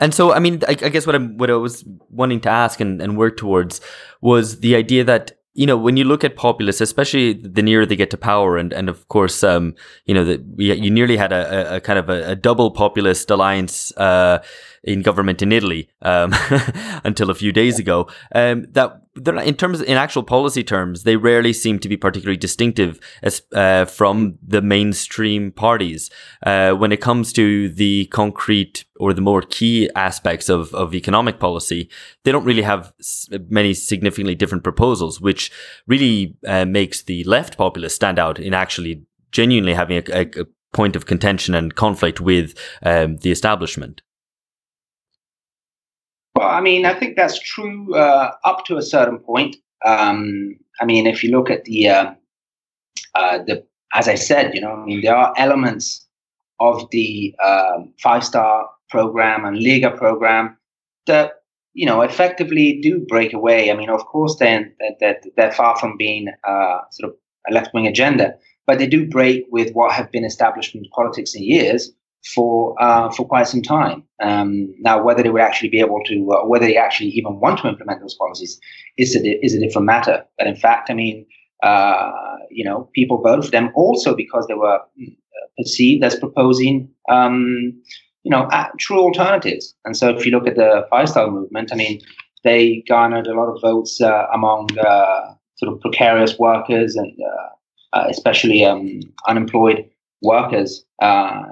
And 0.00 0.14
so, 0.14 0.32
I 0.32 0.38
mean, 0.38 0.62
I, 0.66 0.72
I 0.72 0.88
guess 0.88 1.06
what 1.06 1.14
I'm, 1.14 1.36
what 1.36 1.50
I 1.50 1.54
was 1.54 1.84
wanting 2.08 2.40
to 2.40 2.48
ask 2.48 2.80
and, 2.80 3.00
and 3.00 3.16
work 3.16 3.36
towards 3.36 3.80
was 4.20 4.60
the 4.60 4.74
idea 4.74 5.04
that 5.04 5.32
you 5.54 5.66
know 5.66 5.76
when 5.76 5.96
you 5.96 6.04
look 6.04 6.22
at 6.24 6.36
populists, 6.36 6.80
especially 6.80 7.32
the 7.34 7.62
nearer 7.62 7.84
they 7.84 7.96
get 7.96 8.10
to 8.10 8.16
power, 8.16 8.56
and 8.56 8.72
and 8.72 8.88
of 8.88 9.08
course, 9.08 9.42
um, 9.42 9.74
you 10.06 10.14
know 10.14 10.24
that 10.24 10.40
you 10.56 10.90
nearly 10.90 11.16
had 11.16 11.32
a, 11.32 11.76
a, 11.76 11.80
kind 11.80 11.98
of 11.98 12.08
a, 12.08 12.30
a 12.30 12.36
double 12.36 12.70
populist 12.70 13.30
alliance 13.30 13.92
uh, 13.96 14.38
in 14.82 15.02
government 15.02 15.42
in 15.42 15.52
Italy 15.52 15.88
um, 16.02 16.34
until 17.04 17.30
a 17.30 17.34
few 17.34 17.52
days 17.52 17.78
ago. 17.78 18.08
Um, 18.34 18.66
that 18.70 19.02
they're 19.14 19.34
not, 19.34 19.46
in 19.46 19.54
terms 19.54 19.80
in 19.80 19.96
actual 19.96 20.22
policy 20.22 20.62
terms, 20.62 21.02
they 21.02 21.16
rarely 21.16 21.52
seem 21.52 21.78
to 21.80 21.88
be 21.88 21.96
particularly 21.96 22.36
distinctive 22.36 23.00
as 23.22 23.42
uh, 23.52 23.84
from 23.84 24.38
the 24.46 24.62
mainstream 24.62 25.52
parties 25.52 26.10
uh, 26.44 26.72
when 26.72 26.92
it 26.92 27.00
comes 27.00 27.32
to 27.34 27.68
the 27.68 28.06
concrete 28.06 28.84
or 28.98 29.12
the 29.12 29.20
more 29.20 29.42
key 29.42 29.90
aspects 29.94 30.48
of, 30.48 30.72
of 30.74 30.94
economic 30.94 31.38
policy. 31.40 31.90
They 32.24 32.32
don't 32.32 32.44
really 32.44 32.62
have 32.62 32.92
many 33.48 33.74
significantly 33.74 34.34
different 34.34 34.64
proposals, 34.64 35.20
which 35.20 35.50
really 35.86 36.36
uh, 36.46 36.64
makes 36.64 37.02
the 37.02 37.24
left 37.24 37.58
populists 37.58 37.94
stand 37.94 38.18
out 38.18 38.38
in 38.38 38.54
actually 38.54 39.02
genuinely 39.32 39.74
having 39.74 39.98
a, 39.98 40.20
a, 40.20 40.42
a 40.42 40.46
point 40.72 40.94
of 40.94 41.06
contention 41.06 41.54
and 41.54 41.74
conflict 41.74 42.20
with 42.20 42.54
um, 42.82 43.16
the 43.18 43.30
establishment. 43.30 44.02
Well, 46.34 46.48
I 46.48 46.60
mean, 46.60 46.86
I 46.86 46.94
think 46.94 47.16
that's 47.16 47.38
true 47.40 47.94
uh, 47.94 48.32
up 48.44 48.64
to 48.66 48.76
a 48.76 48.82
certain 48.82 49.18
point. 49.18 49.56
Um, 49.84 50.56
I 50.80 50.84
mean, 50.84 51.06
if 51.06 51.22
you 51.22 51.30
look 51.30 51.50
at 51.50 51.64
the 51.64 51.88
uh, 51.88 52.14
uh, 53.14 53.38
the 53.38 53.64
as 53.94 54.08
I 54.08 54.14
said, 54.14 54.54
you 54.54 54.60
know, 54.60 54.72
I 54.72 54.84
mean, 54.84 55.00
there 55.02 55.16
are 55.16 55.34
elements 55.36 56.06
of 56.60 56.88
the 56.90 57.34
um 57.44 57.92
five 58.02 58.24
star 58.24 58.68
program 58.90 59.44
and 59.44 59.56
Lega 59.56 59.96
program 59.96 60.56
that 61.06 61.42
you 61.74 61.86
know 61.86 62.02
effectively 62.02 62.80
do 62.80 63.04
break 63.08 63.32
away. 63.32 63.70
I 63.70 63.74
mean, 63.74 63.90
of 63.90 64.04
course, 64.06 64.36
that 64.36 64.64
they're, 65.00 65.20
they're 65.36 65.52
far 65.52 65.76
from 65.78 65.96
being 65.96 66.28
uh, 66.44 66.80
sort 66.90 67.10
of 67.10 67.16
a 67.48 67.54
left 67.54 67.74
wing 67.74 67.86
agenda, 67.86 68.34
but 68.66 68.78
they 68.78 68.86
do 68.86 69.08
break 69.08 69.46
with 69.50 69.72
what 69.72 69.92
have 69.92 70.12
been 70.12 70.24
establishment 70.24 70.86
politics 70.94 71.34
in 71.34 71.42
years 71.42 71.90
for 72.34 72.80
uh, 72.82 73.10
for 73.10 73.26
quite 73.26 73.48
some 73.48 73.62
time. 73.62 74.02
Um, 74.22 74.72
now, 74.78 75.02
whether 75.02 75.22
they 75.22 75.30
would 75.30 75.40
actually 75.40 75.70
be 75.70 75.80
able 75.80 76.00
to, 76.06 76.32
uh, 76.32 76.46
whether 76.46 76.66
they 76.66 76.76
actually 76.76 77.10
even 77.10 77.40
want 77.40 77.60
to 77.60 77.68
implement 77.68 78.00
those 78.00 78.14
policies, 78.14 78.60
is 78.98 79.14
a 79.14 79.22
di- 79.22 79.38
is 79.42 79.54
a 79.54 79.60
different 79.60 79.86
matter. 79.86 80.24
But 80.38 80.46
in 80.46 80.56
fact, 80.56 80.90
I 80.90 80.94
mean, 80.94 81.26
uh, 81.62 82.10
you 82.50 82.64
know, 82.64 82.88
people 82.94 83.22
voted 83.22 83.46
for 83.46 83.50
them 83.50 83.70
also 83.74 84.14
because 84.14 84.46
they 84.46 84.54
were 84.54 84.80
mm, 85.00 85.16
perceived 85.56 86.04
as 86.04 86.16
proposing, 86.16 86.88
um, 87.10 87.72
you 88.22 88.30
know, 88.30 88.42
uh, 88.44 88.68
true 88.78 89.00
alternatives. 89.00 89.74
And 89.84 89.96
so, 89.96 90.10
if 90.10 90.26
you 90.26 90.32
look 90.32 90.46
at 90.46 90.56
the 90.56 90.86
Five 90.90 91.08
Star 91.08 91.30
Movement, 91.30 91.72
I 91.72 91.76
mean, 91.76 92.00
they 92.44 92.82
garnered 92.88 93.26
a 93.26 93.34
lot 93.34 93.48
of 93.48 93.60
votes 93.62 94.00
uh, 94.00 94.26
among 94.32 94.68
uh, 94.78 95.34
sort 95.56 95.72
of 95.72 95.80
precarious 95.80 96.38
workers 96.38 96.96
and 96.96 97.12
uh, 97.22 97.96
uh, 97.96 98.06
especially 98.08 98.64
um, 98.64 99.00
unemployed 99.26 99.84
workers. 100.22 100.84
Uh, 101.02 101.42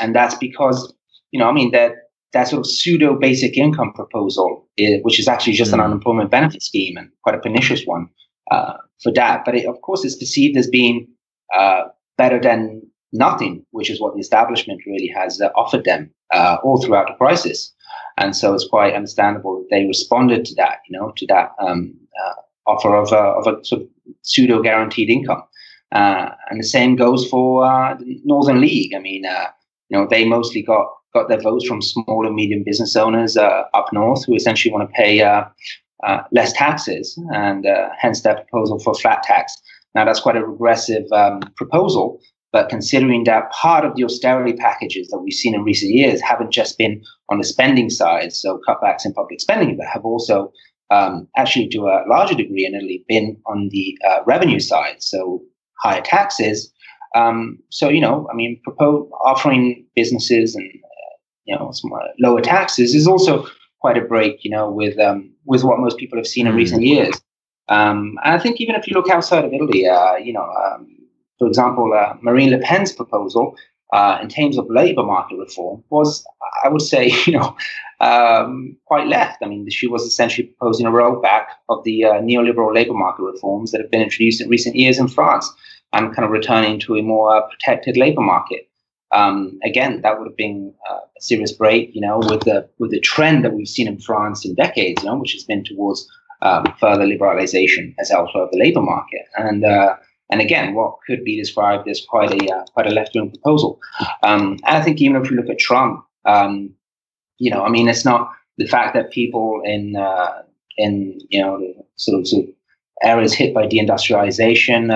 and 0.00 0.14
that's 0.14 0.34
because 0.36 0.92
you 1.30 1.38
know, 1.38 1.48
I 1.48 1.52
mean 1.52 1.70
that 1.72 1.92
that 2.32 2.48
sort 2.48 2.60
of 2.60 2.66
pseudo 2.66 3.18
basic 3.18 3.56
income 3.56 3.92
proposal, 3.94 4.66
eh, 4.78 4.98
which 5.02 5.18
is 5.18 5.28
actually 5.28 5.54
just 5.54 5.72
an 5.72 5.80
Mm. 5.80 5.84
unemployment 5.84 6.30
benefit 6.30 6.62
scheme 6.62 6.96
and 6.96 7.10
quite 7.22 7.34
a 7.34 7.38
pernicious 7.40 7.84
one 7.86 8.08
uh, 8.50 8.74
for 9.02 9.12
that. 9.12 9.44
But 9.44 9.54
it, 9.54 9.66
of 9.66 9.80
course, 9.80 10.04
it's 10.04 10.16
perceived 10.16 10.56
as 10.56 10.66
being 10.66 11.08
uh, 11.58 11.84
better 12.18 12.38
than 12.40 12.82
nothing, 13.12 13.64
which 13.70 13.90
is 13.90 14.00
what 14.00 14.14
the 14.14 14.20
establishment 14.20 14.82
really 14.86 15.08
has 15.08 15.40
uh, 15.40 15.48
offered 15.56 15.84
them 15.84 16.10
uh, 16.32 16.58
all 16.62 16.82
throughout 16.82 17.06
the 17.08 17.14
crisis. 17.14 17.74
And 18.18 18.36
so 18.36 18.52
it's 18.52 18.68
quite 18.68 18.94
understandable 18.94 19.56
that 19.60 19.68
they 19.70 19.86
responded 19.86 20.44
to 20.46 20.54
that, 20.56 20.80
you 20.88 20.98
know, 20.98 21.12
to 21.16 21.26
that 21.28 21.52
um, 21.60 21.94
uh, 22.22 22.34
offer 22.66 22.94
of 22.94 23.12
a, 23.12 23.16
of 23.16 23.46
a 23.46 23.64
sort 23.64 23.82
of 23.82 23.88
pseudo 24.22 24.60
guaranteed 24.60 25.08
income. 25.08 25.42
Uh, 25.92 26.30
and 26.50 26.60
the 26.60 26.66
same 26.66 26.96
goes 26.96 27.26
for 27.28 27.64
uh, 27.64 27.94
the 27.94 28.20
Northern 28.24 28.60
League. 28.60 28.92
I 28.94 28.98
mean, 28.98 29.24
uh, 29.24 29.46
you 29.88 29.98
know, 29.98 30.06
they 30.08 30.24
mostly 30.24 30.62
got 30.62 30.86
got 31.14 31.28
their 31.28 31.40
votes 31.40 31.66
from 31.66 31.80
small 31.80 32.26
and 32.26 32.34
medium 32.34 32.62
business 32.64 32.94
owners 32.94 33.36
uh, 33.36 33.62
up 33.72 33.86
north 33.92 34.24
who 34.26 34.34
essentially 34.34 34.72
want 34.72 34.88
to 34.88 34.92
pay 34.94 35.22
uh, 35.22 35.44
uh, 36.06 36.22
less 36.32 36.52
taxes, 36.52 37.18
and 37.32 37.66
uh, 37.66 37.88
hence 37.98 38.22
their 38.22 38.34
proposal 38.34 38.78
for 38.78 38.94
flat 38.94 39.22
tax. 39.22 39.56
Now, 39.94 40.04
that's 40.04 40.20
quite 40.20 40.36
a 40.36 40.46
regressive 40.46 41.10
um, 41.12 41.40
proposal, 41.56 42.20
but 42.52 42.68
considering 42.68 43.24
that 43.24 43.50
part 43.50 43.84
of 43.84 43.96
the 43.96 44.04
austerity 44.04 44.52
packages 44.52 45.08
that 45.08 45.18
we've 45.18 45.32
seen 45.32 45.54
in 45.54 45.64
recent 45.64 45.92
years 45.92 46.20
haven't 46.20 46.52
just 46.52 46.78
been 46.78 47.02
on 47.30 47.38
the 47.38 47.44
spending 47.44 47.90
side, 47.90 48.32
so 48.32 48.60
cutbacks 48.68 49.04
in 49.04 49.12
public 49.12 49.40
spending, 49.40 49.76
but 49.76 49.86
have 49.86 50.04
also 50.04 50.52
um, 50.90 51.28
actually, 51.36 51.68
to 51.68 51.86
a 51.86 52.04
larger 52.08 52.34
degree 52.34 52.64
in 52.64 52.74
Italy, 52.74 53.04
been 53.08 53.36
on 53.46 53.68
the 53.70 53.98
uh, 54.08 54.20
revenue 54.26 54.60
side, 54.60 55.02
so 55.02 55.42
higher 55.82 56.00
taxes. 56.00 56.72
Um, 57.14 57.58
so 57.70 57.88
you 57.88 58.00
know, 58.00 58.28
I 58.30 58.34
mean, 58.34 58.60
propose 58.64 59.08
offering 59.24 59.86
businesses 59.94 60.54
and 60.54 60.68
uh, 60.68 61.14
you 61.44 61.56
know 61.56 61.70
some 61.72 61.92
uh, 61.92 61.98
lower 62.18 62.40
taxes 62.40 62.94
is 62.94 63.06
also 63.06 63.46
quite 63.80 63.96
a 63.96 64.00
break, 64.02 64.44
you 64.44 64.50
know, 64.50 64.70
with 64.70 64.98
um, 64.98 65.30
with 65.44 65.64
what 65.64 65.78
most 65.78 65.98
people 65.98 66.18
have 66.18 66.26
seen 66.26 66.46
in 66.46 66.52
Mm. 66.54 66.56
recent 66.56 66.82
years. 66.82 67.14
Um, 67.68 68.18
and 68.24 68.34
I 68.34 68.38
think 68.38 68.60
even 68.60 68.74
if 68.74 68.86
you 68.86 68.94
look 68.94 69.10
outside 69.10 69.44
of 69.44 69.52
Italy, 69.52 69.86
uh, 69.86 70.16
you 70.16 70.32
know, 70.32 70.42
um, 70.42 70.86
for 71.38 71.46
example, 71.46 71.92
uh, 71.94 72.14
Marine 72.22 72.50
Le 72.50 72.58
Pen's 72.58 72.92
proposal 72.92 73.54
uh, 73.92 74.18
in 74.22 74.28
terms 74.28 74.58
of 74.58 74.66
labor 74.70 75.02
market 75.02 75.36
reform 75.38 75.84
was, 75.90 76.24
I 76.64 76.68
would 76.68 76.82
say, 76.82 77.12
you 77.26 77.34
know, 77.34 77.56
um, 78.00 78.76
quite 78.86 79.06
left. 79.06 79.38
I 79.42 79.48
mean, 79.48 79.68
she 79.70 79.86
was 79.86 80.02
essentially 80.02 80.48
proposing 80.48 80.86
a 80.86 80.90
rollback 80.90 81.44
of 81.68 81.84
the 81.84 82.04
uh, 82.04 82.14
neoliberal 82.14 82.74
labor 82.74 82.94
market 82.94 83.22
reforms 83.22 83.70
that 83.72 83.80
have 83.80 83.90
been 83.90 84.02
introduced 84.02 84.40
in 84.40 84.48
recent 84.48 84.76
years 84.76 84.98
in 84.98 85.08
France 85.08 85.50
and 85.92 86.14
kind 86.14 86.24
of 86.24 86.30
returning 86.30 86.78
to 86.80 86.96
a 86.96 87.02
more 87.02 87.42
protected 87.48 87.96
labor 87.96 88.20
market. 88.20 88.68
Um, 89.12 89.58
again, 89.64 90.02
that 90.02 90.18
would 90.18 90.28
have 90.28 90.36
been 90.36 90.74
uh, 90.90 90.98
a 90.98 91.20
serious 91.20 91.52
break, 91.52 91.94
you 91.94 92.00
know, 92.00 92.18
with 92.18 92.42
the 92.42 92.68
with 92.78 92.90
the 92.90 93.00
trend 93.00 93.44
that 93.44 93.54
we've 93.54 93.68
seen 93.68 93.88
in 93.88 93.98
France 93.98 94.44
in 94.44 94.54
decades, 94.54 95.02
you 95.02 95.08
know, 95.08 95.16
which 95.16 95.32
has 95.32 95.44
been 95.44 95.64
towards 95.64 96.06
um, 96.42 96.66
further 96.78 97.04
liberalization 97.04 97.94
as 97.98 98.10
elsewhere 98.10 98.44
of 98.44 98.50
the 98.50 98.58
labor 98.58 98.82
market. 98.82 99.22
And 99.36 99.64
uh, 99.64 99.96
and 100.30 100.42
again, 100.42 100.74
what 100.74 100.96
could 101.06 101.24
be 101.24 101.40
described 101.40 101.88
as 101.88 102.04
quite 102.06 102.30
a 102.30 102.54
uh, 102.54 102.64
quite 102.74 102.86
a 102.86 102.90
left 102.90 103.12
wing 103.14 103.30
proposal. 103.30 103.80
Um, 104.22 104.58
and 104.66 104.76
I 104.76 104.82
think 104.82 105.00
even 105.00 105.22
if 105.22 105.30
we 105.30 105.36
look 105.36 105.48
at 105.48 105.58
Trump, 105.58 106.04
um, 106.26 106.74
you 107.38 107.50
know, 107.50 107.64
I 107.64 107.70
mean, 107.70 107.88
it's 107.88 108.04
not 108.04 108.30
the 108.58 108.66
fact 108.66 108.94
that 108.94 109.10
people 109.10 109.62
in 109.64 109.96
uh, 109.96 110.42
in 110.76 111.18
you 111.30 111.40
know 111.40 111.60
sort 111.96 112.20
of, 112.20 112.28
sort 112.28 112.44
of 112.44 112.50
areas 113.02 113.32
hit 113.32 113.54
by 113.54 113.66
deindustrialization, 113.66 114.94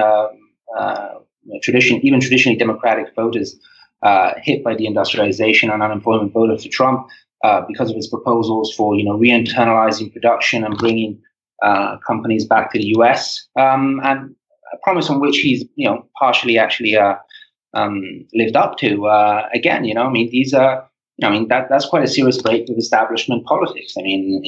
uh, 0.78 1.08
tradition 1.62 2.00
even 2.04 2.20
traditionally 2.20 2.58
democratic 2.58 3.14
voters 3.14 3.58
uh, 4.02 4.32
hit 4.42 4.64
by 4.64 4.74
deindustrialization 4.74 5.72
and 5.72 5.82
unemployment 5.82 6.32
voted 6.32 6.60
for 6.60 6.68
Trump 6.68 7.06
uh, 7.44 7.62
because 7.68 7.90
of 7.90 7.96
his 7.96 8.08
proposals 8.08 8.74
for 8.74 8.96
you 8.96 9.04
know 9.04 9.16
re-internalizing 9.16 10.12
production 10.12 10.64
and 10.64 10.76
bringing 10.78 11.20
uh, 11.62 11.96
companies 12.06 12.44
back 12.44 12.72
to 12.72 12.78
the 12.78 12.86
U.S. 12.96 13.46
Um, 13.58 14.00
and 14.02 14.34
a 14.72 14.76
promise 14.82 15.08
on 15.08 15.20
which 15.20 15.38
he's 15.38 15.64
you 15.76 15.88
know 15.88 16.06
partially 16.18 16.58
actually 16.58 16.96
uh, 16.96 17.14
um, 17.74 18.26
lived 18.34 18.56
up 18.56 18.76
to. 18.78 19.06
Again, 19.54 19.84
you 19.84 19.94
know, 19.94 20.06
I 20.06 20.10
mean, 20.10 20.30
these 20.30 20.52
are, 20.52 20.88
I 21.22 21.30
mean, 21.30 21.48
that 21.48 21.68
that's 21.68 21.86
quite 21.86 22.02
a 22.02 22.08
serious 22.08 22.40
break 22.42 22.68
with 22.68 22.78
establishment 22.78 23.44
politics. 23.46 23.94
I 23.98 24.02
mean, 24.02 24.42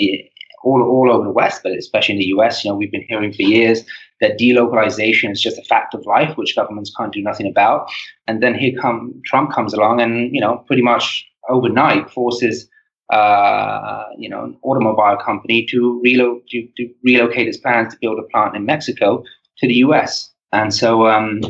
all 0.64 0.83
all 0.83 1.11
over 1.12 1.24
the 1.24 1.31
West, 1.33 1.61
but 1.62 1.72
especially 1.72 2.14
in 2.14 2.18
the 2.20 2.27
U.S., 2.37 2.64
you 2.64 2.70
know, 2.70 2.77
we've 2.77 2.90
been 2.90 3.05
hearing 3.09 3.33
for 3.33 3.42
years 3.42 3.85
that 4.20 4.38
delocalization 4.38 5.31
is 5.33 5.40
just 5.40 5.59
a 5.59 5.64
fact 5.64 5.94
of 5.94 6.05
life, 6.07 6.37
which 6.37 6.57
governments 6.57 6.92
can't 6.96 7.12
do 7.12 7.22
nothing 7.22 7.46
about. 7.46 7.90
And 8.27 8.42
then 8.42 8.55
here 8.55 8.72
come 8.81 9.20
Trump 9.24 9.53
comes 9.53 9.74
along, 9.74 10.00
and 10.00 10.35
you 10.35 10.40
know, 10.40 10.64
pretty 10.66 10.83
much 10.83 11.27
overnight 11.48 12.11
forces. 12.11 12.68
Uh, 13.12 14.07
you 14.16 14.31
know, 14.31 14.44
an 14.44 14.57
automobile 14.62 15.18
company 15.22 15.66
to, 15.66 16.00
relo- 16.05 16.40
to, 16.48 16.66
to 16.74 16.88
relocate 17.05 17.46
its 17.46 17.59
plans 17.59 17.92
to 17.92 17.98
build 18.00 18.18
a 18.18 18.22
plant 18.33 18.57
in 18.57 18.64
Mexico 18.64 19.22
to 19.59 19.68
the 19.68 19.74
US. 19.74 20.33
And 20.53 20.72
so, 20.72 21.07
um, 21.07 21.42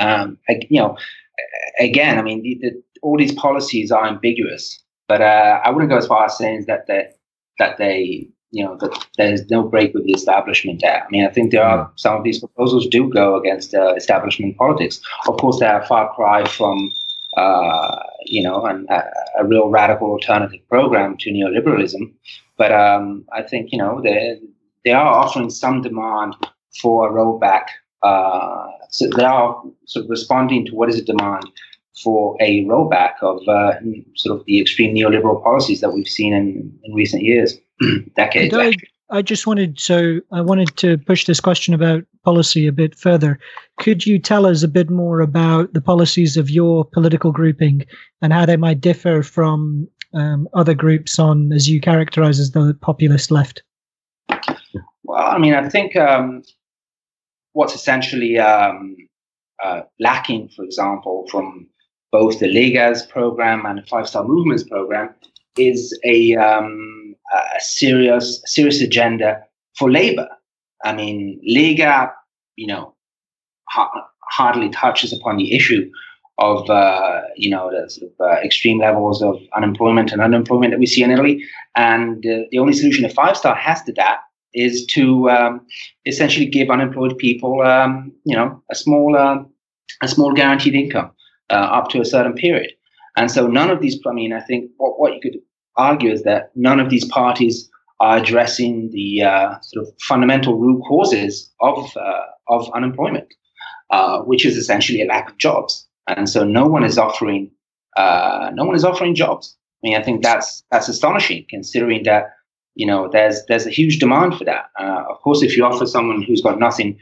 um, 0.00 0.38
you 0.48 0.80
know, 0.80 0.96
again, 1.78 2.18
I 2.18 2.22
mean, 2.22 2.42
the, 2.42 2.58
the, 2.62 2.82
all 3.02 3.18
these 3.18 3.34
policies 3.34 3.90
are 3.90 4.06
ambiguous, 4.06 4.82
but 5.08 5.20
uh, 5.20 5.60
I 5.62 5.70
wouldn't 5.70 5.90
go 5.90 5.98
as 5.98 6.06
far 6.06 6.24
as 6.24 6.38
saying 6.38 6.64
that 6.66 6.86
they, 6.86 7.08
that 7.60 7.76
they, 7.78 8.26
you 8.50 8.64
know, 8.64 8.76
that 8.80 9.06
there's 9.16 9.48
no 9.48 9.62
break 9.62 9.94
with 9.94 10.04
the 10.04 10.12
establishment 10.12 10.80
there. 10.80 11.04
I 11.04 11.10
mean, 11.10 11.24
I 11.24 11.30
think 11.30 11.52
there 11.52 11.62
are 11.62 11.92
some 11.94 12.16
of 12.16 12.24
these 12.24 12.40
proposals 12.40 12.88
do 12.88 13.08
go 13.08 13.38
against 13.38 13.72
uh, 13.74 13.94
establishment 13.94 14.56
politics. 14.56 15.00
Of 15.28 15.36
course, 15.36 15.60
they 15.60 15.66
are 15.66 15.86
far 15.86 16.12
cry 16.14 16.48
from, 16.48 16.90
uh, 17.36 17.98
you 18.24 18.42
know, 18.42 18.64
an, 18.64 18.86
a, 18.90 19.02
a, 19.38 19.44
real 19.46 19.68
radical 19.68 20.08
alternative 20.08 20.66
program 20.68 21.16
to 21.18 21.30
neoliberalism. 21.30 22.12
But 22.56 22.72
um, 22.72 23.24
I 23.32 23.42
think, 23.42 23.70
you 23.70 23.78
know, 23.78 24.00
they, 24.02 24.40
they 24.84 24.90
are 24.90 25.06
offering 25.06 25.50
some 25.50 25.82
demand 25.82 26.34
for 26.82 27.08
a 27.08 27.12
rollback. 27.12 27.66
Uh, 28.02 28.66
so 28.88 29.06
they 29.16 29.24
are 29.24 29.62
sort 29.84 30.06
of 30.06 30.10
responding 30.10 30.66
to 30.66 30.74
what 30.74 30.88
is 30.88 30.98
a 30.98 31.04
demand 31.04 31.44
for 32.02 32.36
a 32.40 32.64
rollback 32.64 33.14
of 33.22 33.46
uh, 33.48 33.74
sort 34.16 34.38
of 34.38 34.46
the 34.46 34.60
extreme 34.60 34.94
neoliberal 34.94 35.42
policies 35.42 35.80
that 35.80 35.92
we've 35.92 36.08
seen 36.08 36.32
in, 36.32 36.78
in 36.84 36.94
recent 36.94 37.22
years, 37.22 37.58
decades. 38.16 38.54
I, 38.54 38.74
I 39.10 39.22
just 39.22 39.46
wanted 39.46 39.80
so 39.80 40.20
I 40.32 40.40
wanted 40.40 40.76
to 40.76 40.96
push 40.98 41.26
this 41.26 41.40
question 41.40 41.74
about 41.74 42.04
policy 42.24 42.66
a 42.66 42.72
bit 42.72 42.96
further. 42.98 43.38
Could 43.78 44.06
you 44.06 44.18
tell 44.18 44.46
us 44.46 44.62
a 44.62 44.68
bit 44.68 44.90
more 44.90 45.20
about 45.20 45.72
the 45.72 45.80
policies 45.80 46.36
of 46.36 46.50
your 46.50 46.84
political 46.84 47.32
grouping 47.32 47.84
and 48.22 48.32
how 48.32 48.46
they 48.46 48.56
might 48.56 48.80
differ 48.80 49.22
from 49.22 49.88
um, 50.14 50.48
other 50.54 50.74
groups 50.74 51.18
on, 51.18 51.52
as 51.52 51.68
you 51.68 51.80
characterize 51.80 52.38
as 52.38 52.52
the 52.52 52.76
populist 52.80 53.30
left? 53.30 53.62
Well, 55.02 55.26
I 55.26 55.38
mean, 55.38 55.54
I 55.54 55.68
think 55.68 55.96
um, 55.96 56.42
what's 57.52 57.74
essentially 57.74 58.38
um, 58.38 58.96
uh, 59.62 59.82
lacking, 59.98 60.50
for 60.54 60.64
example, 60.64 61.26
from 61.30 61.68
both 62.12 62.38
the 62.38 62.46
Lega's 62.46 63.02
program 63.02 63.64
and 63.66 63.78
the 63.78 63.86
Five 63.86 64.08
Star 64.08 64.24
Movements 64.24 64.64
program 64.64 65.14
is 65.56 65.98
a, 66.04 66.34
um, 66.36 67.14
a 67.32 67.60
serious 67.60 68.42
serious 68.46 68.80
agenda 68.80 69.42
for 69.76 69.90
labor. 69.90 70.28
I 70.84 70.94
mean, 70.94 71.40
Lega, 71.48 72.12
you 72.56 72.66
know, 72.66 72.94
ha- 73.68 74.08
hardly 74.30 74.70
touches 74.70 75.12
upon 75.12 75.36
the 75.36 75.54
issue 75.54 75.90
of 76.38 76.68
uh, 76.70 77.20
you 77.36 77.50
know 77.50 77.70
the 77.70 77.88
sort 77.90 78.10
of, 78.10 78.26
uh, 78.26 78.40
extreme 78.40 78.78
levels 78.78 79.22
of 79.22 79.40
unemployment 79.54 80.10
and 80.12 80.22
unemployment 80.22 80.72
that 80.72 80.80
we 80.80 80.86
see 80.86 81.02
in 81.02 81.10
Italy, 81.10 81.44
and 81.76 82.26
uh, 82.26 82.40
the 82.50 82.58
only 82.58 82.72
solution 82.72 83.04
a 83.04 83.10
Five 83.10 83.36
Star 83.36 83.54
has 83.54 83.82
to 83.84 83.92
that 83.92 84.20
is 84.52 84.84
to 84.86 85.30
um, 85.30 85.60
essentially 86.06 86.46
give 86.46 86.70
unemployed 86.70 87.16
people, 87.18 87.62
um, 87.62 88.12
you 88.24 88.34
know, 88.34 88.60
a 88.70 88.74
small, 88.74 89.16
uh, 89.16 89.40
a 90.02 90.08
small 90.08 90.32
guaranteed 90.32 90.74
income 90.74 91.12
uh, 91.50 91.54
up 91.54 91.88
to 91.90 92.00
a 92.00 92.04
certain 92.04 92.34
period. 92.34 92.72
And 93.16 93.30
so 93.30 93.46
none 93.46 93.70
of 93.70 93.80
these, 93.80 93.98
I 94.06 94.12
mean, 94.12 94.32
I 94.32 94.40
think 94.40 94.70
what, 94.76 94.98
what 95.00 95.14
you 95.14 95.20
could 95.20 95.40
argue 95.76 96.12
is 96.12 96.22
that 96.22 96.50
none 96.54 96.80
of 96.80 96.90
these 96.90 97.04
parties 97.06 97.68
are 98.00 98.18
addressing 98.18 98.90
the 98.92 99.22
uh, 99.22 99.60
sort 99.60 99.86
of 99.86 99.92
fundamental 100.02 100.56
root 100.56 100.82
causes 100.88 101.52
of, 101.60 101.96
uh, 101.96 102.22
of 102.48 102.70
unemployment, 102.74 103.28
uh, 103.90 104.20
which 104.20 104.46
is 104.46 104.56
essentially 104.56 105.02
a 105.02 105.06
lack 105.06 105.30
of 105.30 105.36
jobs. 105.38 105.86
And 106.06 106.28
so 106.28 106.44
no 106.44 106.66
one 106.66 106.84
is 106.84 106.98
offering, 106.98 107.50
uh, 107.96 108.50
no 108.54 108.64
one 108.64 108.76
is 108.76 108.84
offering 108.84 109.14
jobs. 109.14 109.56
I 109.82 109.88
mean, 109.88 109.96
I 109.96 110.02
think 110.02 110.22
that's, 110.22 110.62
that's 110.70 110.88
astonishing 110.88 111.46
considering 111.50 112.04
that 112.04 112.30
you 112.76 112.86
know, 112.86 113.08
there's 113.12 113.44
there's 113.46 113.66
a 113.66 113.70
huge 113.70 113.98
demand 113.98 114.36
for 114.36 114.44
that. 114.44 114.70
Uh, 114.78 115.02
of 115.10 115.20
course, 115.20 115.42
if 115.42 115.56
you 115.56 115.64
offer 115.64 115.86
someone 115.86 116.22
who's 116.22 116.40
got 116.40 116.58
nothing 116.58 116.98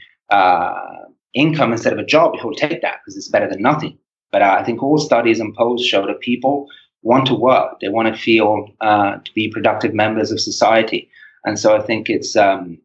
income 1.34 1.72
instead 1.72 1.92
of 1.92 1.98
a 1.98 2.04
job, 2.04 2.34
he'll 2.40 2.52
take 2.52 2.80
that 2.82 2.96
because 3.00 3.16
it's 3.16 3.28
better 3.28 3.48
than 3.48 3.62
nothing. 3.62 3.98
But 4.30 4.42
uh, 4.42 4.56
I 4.58 4.64
think 4.64 4.82
all 4.82 4.98
studies 4.98 5.40
and 5.40 5.54
polls 5.54 5.84
show 5.84 6.06
that 6.06 6.20
people 6.20 6.66
want 7.02 7.26
to 7.26 7.34
work. 7.34 7.80
They 7.80 7.88
want 7.88 8.14
to 8.14 8.20
feel 8.20 8.68
uh, 8.80 9.16
to 9.16 9.32
be 9.34 9.48
productive 9.48 9.94
members 9.94 10.30
of 10.30 10.40
society. 10.40 11.10
And 11.44 11.58
so 11.58 11.76
I 11.76 11.80
think 11.80 12.10
it's 12.10 12.36
um, 12.36 12.78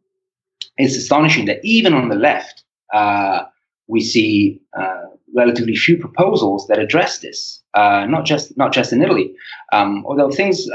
it's 0.77 0.95
astonishing 0.95 1.45
that 1.45 1.59
even 1.63 1.93
on 1.93 2.09
the 2.09 2.15
left, 2.15 2.63
uh, 2.93 3.43
we 3.87 4.01
see 4.01 4.61
uh, 4.79 5.03
relatively 5.35 5.75
few 5.75 5.97
proposals 5.97 6.67
that 6.67 6.79
address 6.79 7.19
this. 7.19 7.61
not 7.75 8.25
just 8.25 8.57
not 8.57 8.71
just 8.71 8.93
in 8.93 9.01
Italy, 9.01 9.33
um, 9.73 10.05
although 10.05 10.31
things. 10.31 10.65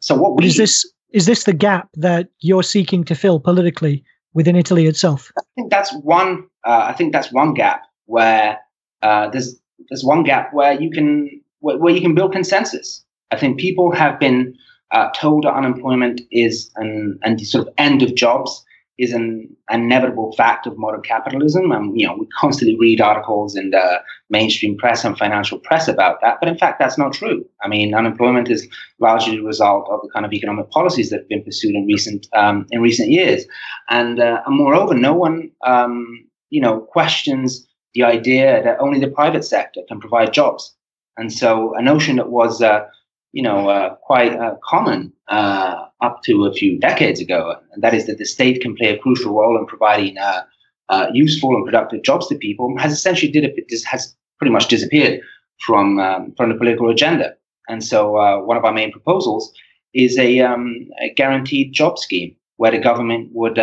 so 0.00 0.16
what 0.16 0.36
we 0.36 0.46
is 0.46 0.56
this 0.56 0.84
is 1.12 1.26
this 1.26 1.44
the 1.44 1.52
gap 1.52 1.88
that 1.94 2.28
you're 2.40 2.62
seeking 2.62 3.04
to 3.04 3.14
fill 3.14 3.40
politically 3.40 4.04
within 4.34 4.56
Italy 4.56 4.86
itself? 4.86 5.32
I 5.38 5.42
think 5.54 5.70
that's 5.70 5.92
one. 6.02 6.46
Uh, 6.64 6.84
I 6.88 6.92
think 6.92 7.12
that's 7.12 7.32
one 7.32 7.54
gap 7.54 7.82
where 8.06 8.58
uh, 9.02 9.28
there's 9.30 9.60
there's 9.88 10.04
one 10.04 10.22
gap 10.22 10.52
where 10.52 10.72
you 10.72 10.90
can 10.90 11.40
where, 11.60 11.78
where, 11.78 11.94
you 11.94 12.00
can 12.00 12.14
build 12.14 12.32
consensus. 12.32 13.04
I 13.30 13.36
think 13.36 13.60
people 13.60 13.92
have 13.92 14.18
been 14.18 14.54
uh, 14.90 15.10
told 15.10 15.44
that 15.44 15.54
unemployment 15.54 16.20
is 16.30 16.70
an 16.76 17.18
and 17.22 17.38
the 17.38 17.44
sort 17.44 17.66
of 17.66 17.74
end 17.78 18.02
of 18.02 18.14
jobs 18.14 18.64
is 19.00 19.14
an 19.14 19.48
inevitable 19.70 20.30
fact 20.36 20.66
of 20.66 20.76
modern 20.76 21.00
capitalism. 21.00 21.72
And, 21.72 21.98
you 21.98 22.06
know, 22.06 22.14
we 22.18 22.26
constantly 22.38 22.76
read 22.78 23.00
articles 23.00 23.56
in 23.56 23.70
the 23.70 24.02
mainstream 24.28 24.76
press 24.76 25.04
and 25.04 25.16
financial 25.16 25.58
press 25.58 25.88
about 25.88 26.20
that. 26.20 26.36
But 26.38 26.50
in 26.50 26.58
fact, 26.58 26.78
that's 26.78 26.98
not 26.98 27.14
true. 27.14 27.42
I 27.62 27.68
mean, 27.68 27.94
unemployment 27.94 28.50
is 28.50 28.68
largely 28.98 29.36
the 29.36 29.42
result 29.42 29.88
of 29.90 30.00
the 30.02 30.10
kind 30.12 30.26
of 30.26 30.34
economic 30.34 30.70
policies 30.70 31.08
that 31.08 31.20
have 31.20 31.28
been 31.30 31.42
pursued 31.42 31.74
in 31.74 31.86
recent, 31.86 32.28
um, 32.34 32.66
in 32.72 32.82
recent 32.82 33.08
years. 33.08 33.46
And, 33.88 34.20
uh, 34.20 34.42
and 34.44 34.54
moreover, 34.54 34.92
no 34.92 35.14
one, 35.14 35.50
um, 35.64 36.26
you 36.50 36.60
know, 36.60 36.80
questions 36.80 37.66
the 37.94 38.04
idea 38.04 38.62
that 38.62 38.78
only 38.80 39.00
the 39.00 39.08
private 39.08 39.44
sector 39.44 39.80
can 39.88 40.00
provide 40.00 40.32
jobs. 40.32 40.74
And 41.16 41.32
so 41.32 41.74
a 41.74 41.82
notion 41.82 42.16
that 42.16 42.30
was, 42.30 42.62
uh, 42.62 42.86
you 43.32 43.42
know, 43.42 43.68
uh, 43.68 43.94
quite 43.96 44.32
uh, 44.32 44.54
common 44.64 45.12
uh, 45.28 45.86
up 46.00 46.22
to 46.24 46.46
a 46.46 46.52
few 46.52 46.78
decades 46.78 47.20
ago, 47.20 47.56
and 47.72 47.82
that 47.82 47.94
is 47.94 48.06
that 48.06 48.18
the 48.18 48.24
state 48.24 48.62
can 48.62 48.74
play 48.74 48.88
a 48.88 48.98
crucial 48.98 49.34
role 49.34 49.58
in 49.58 49.66
providing 49.66 50.18
uh, 50.18 50.42
uh, 50.88 51.06
useful 51.12 51.54
and 51.54 51.64
productive 51.64 52.02
jobs 52.02 52.26
to 52.28 52.34
people, 52.36 52.74
has 52.78 52.92
essentially 52.92 53.30
did 53.30 53.44
it, 53.44 53.84
has 53.84 54.16
pretty 54.38 54.52
much 54.52 54.68
disappeared 54.68 55.20
from 55.64 55.98
um, 55.98 56.32
from 56.36 56.48
the 56.48 56.56
political 56.56 56.90
agenda. 56.90 57.34
And 57.68 57.84
so, 57.84 58.12
one 58.44 58.56
of 58.56 58.64
our 58.64 58.72
main 58.72 58.90
proposals 58.90 59.52
is 59.94 60.18
a, 60.18 60.40
um, 60.40 60.88
a, 61.00 61.12
guaranteed 61.14 61.72
job 61.72 61.98
scheme 61.98 62.34
where 62.56 62.70
the 62.70 62.78
government 62.78 63.28
would, 63.32 63.58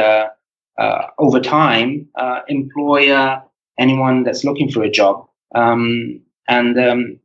over 1.17 1.39
time, 1.41 2.07
employ 2.47 3.09
anyone 3.79 4.23
that's 4.23 4.43
looking 4.43 4.71
for 4.71 4.83
a 4.83 4.89
job. 4.89 5.27
Um, 5.55 6.21
and 6.47 6.79
um, 6.79 7.19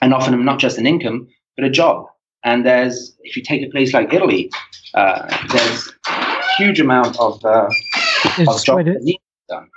and 0.00 0.12
often 0.12 0.44
not 0.44 0.58
just 0.58 0.78
an 0.78 0.86
income, 0.86 1.28
but 1.56 1.64
a 1.64 1.70
job. 1.70 2.06
And 2.44 2.64
there's, 2.64 3.16
if 3.22 3.36
you 3.36 3.42
take 3.42 3.62
a 3.62 3.70
place 3.70 3.92
like 3.92 4.12
Italy, 4.12 4.50
uh, 4.94 5.26
there's 5.52 5.92
a 6.08 6.42
huge 6.56 6.80
amount 6.80 7.18
of, 7.18 7.44
uh, 7.44 7.68
of 8.46 8.64
jobs 8.64 8.84
that 8.84 9.02
need 9.02 9.20
done. 9.48 9.68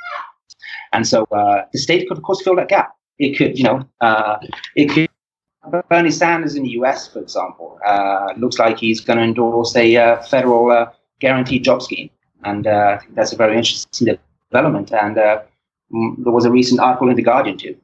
And 0.93 1.07
so 1.07 1.23
uh, 1.31 1.63
the 1.71 1.79
state 1.79 2.07
could, 2.07 2.17
of 2.17 2.23
course, 2.23 2.41
fill 2.43 2.55
that 2.57 2.67
gap. 2.67 2.95
It 3.17 3.37
could, 3.37 3.57
you 3.57 3.63
know, 3.63 3.87
uh, 4.01 4.37
it 4.75 4.89
could. 4.89 5.09
Bernie 5.89 6.09
Sanders 6.09 6.55
in 6.55 6.63
the 6.63 6.69
U.S., 6.69 7.07
for 7.07 7.19
example, 7.19 7.79
uh, 7.85 8.33
looks 8.37 8.57
like 8.57 8.79
he's 8.79 9.01
going 9.01 9.17
to 9.17 9.23
endorse 9.23 9.75
a 9.75 9.97
uh, 9.97 10.21
federal 10.23 10.87
guaranteed 11.19 11.63
job 11.63 11.81
scheme, 11.81 12.09
and 12.43 12.65
I 12.65 12.97
think 12.97 13.13
that's 13.13 13.33
a 13.33 13.35
very 13.35 13.57
interesting 13.57 14.17
development. 14.49 14.91
And 14.93 15.17
there 15.91 16.33
was 16.33 16.45
a 16.45 16.51
recent 16.51 16.79
article 16.79 17.09
in 17.09 17.15
the 17.15 17.21
Guardian 17.21 17.57
too, 17.57 17.75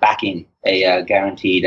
backing 0.00 0.46
a 0.64 1.02
guaranteed 1.06 1.64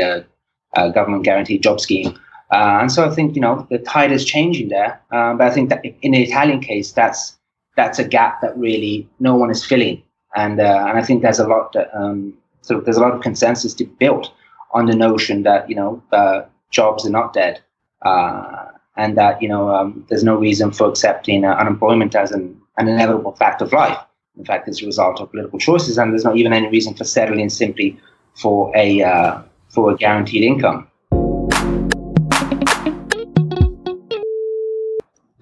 government 0.74 1.24
guaranteed 1.24 1.62
job 1.62 1.80
scheme. 1.80 2.18
Uh, 2.50 2.78
and 2.80 2.90
so 2.90 3.04
I 3.04 3.14
think 3.14 3.34
you 3.34 3.42
know 3.42 3.66
the 3.70 3.78
tide 3.78 4.12
is 4.12 4.24
changing 4.24 4.68
there. 4.68 5.00
Uh, 5.10 5.34
but 5.34 5.46
I 5.46 5.50
think 5.50 5.68
that 5.68 5.84
in 6.02 6.12
the 6.12 6.22
Italian 6.22 6.60
case, 6.60 6.92
that's 6.92 7.36
that's 7.76 7.98
a 7.98 8.04
gap 8.04 8.40
that 8.40 8.56
really 8.56 9.08
no 9.20 9.34
one 9.34 9.50
is 9.50 9.64
filling, 9.64 10.02
and 10.34 10.58
uh, 10.60 10.86
and 10.88 10.98
I 10.98 11.02
think 11.02 11.22
there's 11.22 11.38
a 11.38 11.46
lot 11.46 11.72
that 11.74 11.90
um, 11.94 12.34
sort 12.62 12.78
of 12.78 12.84
there's 12.84 12.96
a 12.96 13.00
lot 13.00 13.12
of 13.12 13.20
consensus 13.20 13.74
to 13.74 13.84
build 13.84 14.32
on 14.72 14.86
the 14.86 14.96
notion 14.96 15.42
that 15.42 15.68
you 15.68 15.76
know 15.76 16.02
uh, 16.12 16.42
jobs 16.70 17.06
are 17.06 17.10
not 17.10 17.34
dead, 17.34 17.60
uh, 18.02 18.66
and 18.96 19.18
that 19.18 19.42
you 19.42 19.48
know 19.48 19.68
um, 19.68 20.06
there's 20.08 20.24
no 20.24 20.36
reason 20.36 20.70
for 20.70 20.88
accepting 20.88 21.44
uh, 21.44 21.52
unemployment 21.52 22.14
as 22.14 22.32
an, 22.32 22.58
an 22.78 22.88
inevitable 22.88 23.32
fact 23.32 23.60
of 23.60 23.74
life. 23.74 23.98
In 24.38 24.44
fact, 24.44 24.68
it's 24.68 24.82
a 24.82 24.86
result 24.86 25.20
of 25.20 25.30
political 25.30 25.58
choices, 25.58 25.98
and 25.98 26.12
there's 26.12 26.24
not 26.24 26.36
even 26.36 26.52
any 26.52 26.68
reason 26.68 26.94
for 26.94 27.04
settling 27.04 27.48
simply 27.48 27.98
for 28.34 28.74
a 28.76 29.42
for 29.68 29.90
a 29.90 29.96
guaranteed 29.96 30.44
income. 30.44 30.88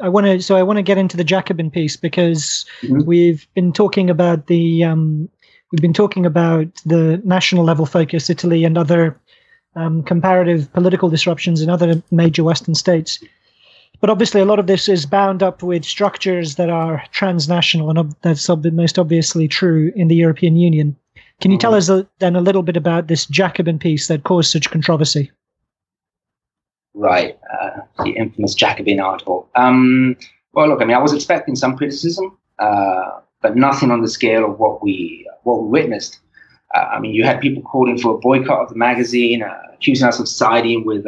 I 0.00 0.08
want 0.08 0.26
to 0.26 0.40
so 0.40 0.56
I 0.56 0.62
want 0.62 0.76
to 0.76 0.82
get 0.82 0.98
into 0.98 1.16
the 1.16 1.24
Jacobin 1.24 1.70
piece 1.70 1.96
because 1.96 2.64
mm-hmm. 2.82 3.04
we've 3.04 3.46
been 3.54 3.72
talking 3.72 4.08
about 4.08 4.46
the 4.46 4.84
um, 4.84 5.28
we've 5.72 5.82
been 5.82 5.92
talking 5.92 6.24
about 6.24 6.68
the 6.84 7.20
national 7.24 7.64
level 7.64 7.86
focus, 7.86 8.30
Italy 8.30 8.64
and 8.64 8.78
other 8.78 9.18
um, 9.74 10.02
comparative 10.02 10.72
political 10.72 11.08
disruptions 11.08 11.60
in 11.60 11.70
other 11.70 12.02
major 12.10 12.44
Western 12.44 12.74
states. 12.74 13.18
But 14.00 14.10
obviously, 14.10 14.40
a 14.40 14.44
lot 14.44 14.58
of 14.58 14.66
this 14.66 14.88
is 14.88 15.06
bound 15.06 15.42
up 15.42 15.62
with 15.62 15.84
structures 15.84 16.56
that 16.56 16.68
are 16.68 17.02
transnational, 17.12 17.88
and 17.90 17.98
ob- 17.98 18.16
that's 18.22 18.48
ob- 18.50 18.64
most 18.72 18.98
obviously 18.98 19.48
true 19.48 19.92
in 19.96 20.08
the 20.08 20.14
European 20.14 20.56
Union. 20.56 20.96
Can 21.40 21.50
you 21.50 21.58
tell 21.58 21.72
mm-hmm. 21.72 21.78
us 21.78 21.88
a, 21.88 22.08
then 22.18 22.36
a 22.36 22.40
little 22.40 22.62
bit 22.62 22.76
about 22.76 23.08
this 23.08 23.26
Jacobin 23.26 23.78
piece 23.78 24.08
that 24.08 24.24
caused 24.24 24.50
such 24.50 24.70
controversy? 24.70 25.30
Right, 26.94 27.38
uh, 27.52 27.80
the 28.04 28.12
infamous 28.12 28.54
Jacobin 28.54 29.00
article. 29.00 29.48
Um, 29.54 30.16
well, 30.52 30.68
look, 30.68 30.80
I 30.80 30.86
mean, 30.86 30.96
I 30.96 31.00
was 31.00 31.12
expecting 31.12 31.54
some 31.54 31.76
criticism, 31.76 32.38
uh, 32.58 33.20
but 33.42 33.56
nothing 33.56 33.90
on 33.90 34.00
the 34.00 34.08
scale 34.08 34.44
of 34.50 34.58
what 34.58 34.82
we 34.82 35.28
what 35.42 35.62
we 35.62 35.68
witnessed. 35.68 36.20
Uh, 36.74 36.80
I 36.80 37.00
mean, 37.00 37.14
you 37.14 37.24
had 37.24 37.40
people 37.40 37.62
calling 37.62 37.98
for 37.98 38.14
a 38.14 38.18
boycott 38.18 38.62
of 38.62 38.68
the 38.70 38.76
magazine, 38.76 39.42
uh, 39.42 39.58
accusing 39.74 40.08
us 40.08 40.18
of 40.18 40.28
siding 40.28 40.84
with 40.84 41.06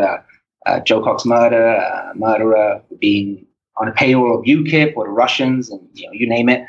uh, 0.68 0.72
uh, 0.72 0.80
Jo 0.80 1.02
Cox 1.02 1.24
murder, 1.24 2.12
murderer 2.14 2.82
being 3.00 3.46
on 3.76 3.88
a 3.88 3.92
payroll 3.92 4.38
of 4.38 4.44
UKIP 4.44 4.94
or 4.96 5.04
the 5.04 5.10
Russians, 5.10 5.70
and 5.70 5.80
you 5.94 6.06
know, 6.06 6.12
you 6.12 6.28
name 6.28 6.48
it. 6.48 6.64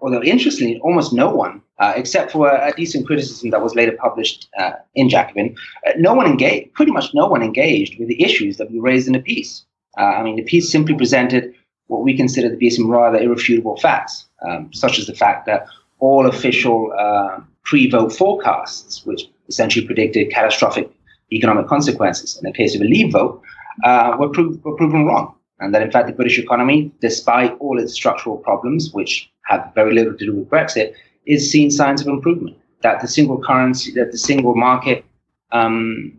although 0.00 0.22
interestingly, 0.22 0.78
almost 0.80 1.12
no 1.12 1.34
one 1.34 1.62
uh, 1.82 1.92
except 1.96 2.30
for 2.30 2.48
a, 2.48 2.68
a, 2.68 2.72
decent 2.74 3.04
criticism 3.06 3.50
that 3.50 3.60
was 3.60 3.74
later 3.74 3.96
published 4.00 4.48
uh, 4.56 4.72
in 4.94 5.08
Jacobin, 5.08 5.56
uh, 5.86 5.90
no 5.96 6.14
one 6.14 6.26
engaged, 6.26 6.72
pretty 6.74 6.92
much 6.92 7.12
no 7.12 7.26
one 7.26 7.42
engaged 7.42 7.98
with 7.98 8.06
the 8.06 8.22
issues 8.22 8.56
that 8.56 8.70
we 8.70 8.78
raised 8.78 9.08
in 9.08 9.14
the 9.14 9.20
piece. 9.20 9.64
Uh, 9.98 10.02
I 10.02 10.22
mean, 10.22 10.36
the 10.36 10.44
piece 10.44 10.70
simply 10.70 10.94
presented 10.94 11.52
what 11.88 12.04
we 12.04 12.16
consider 12.16 12.48
to 12.48 12.56
be 12.56 12.70
some 12.70 12.88
rather 12.88 13.18
irrefutable 13.18 13.76
facts, 13.78 14.26
um, 14.48 14.72
such 14.72 15.00
as 15.00 15.06
the 15.06 15.14
fact 15.14 15.44
that 15.46 15.66
all 15.98 16.26
official 16.26 16.92
uh, 16.96 17.40
pre-vote 17.64 18.12
forecasts, 18.12 19.04
which 19.04 19.28
essentially 19.48 19.84
predicted 19.84 20.30
catastrophic 20.30 20.88
economic 21.36 21.66
consequences 21.66 22.36
in 22.36 22.44
the 22.44 22.52
case 22.52 22.74
of 22.74 22.80
a 22.80 22.84
leave 22.84 23.12
vote, 23.12 23.40
uh, 23.84 24.16
were, 24.18 24.28
were 24.28 24.76
proven 24.76 25.04
wrong. 25.06 25.34
And 25.60 25.74
that, 25.74 25.82
in 25.82 25.90
fact, 25.90 26.08
the 26.08 26.12
British 26.12 26.38
economy, 26.38 26.92
despite 27.00 27.56
all 27.60 27.78
its 27.78 27.92
structural 27.92 28.36
problems, 28.36 28.92
which 28.92 29.30
have 29.44 29.70
very 29.74 29.94
little 29.94 30.16
to 30.16 30.26
do 30.26 30.34
with 30.34 30.50
Brexit, 30.50 30.94
is 31.26 31.50
seeing 31.50 31.70
signs 31.70 32.00
of 32.00 32.08
improvement. 32.08 32.56
That 32.82 33.00
the 33.00 33.06
single 33.06 33.40
currency, 33.40 33.92
that 33.92 34.10
the 34.10 34.18
single 34.18 34.56
market 34.56 35.04
um, 35.52 36.12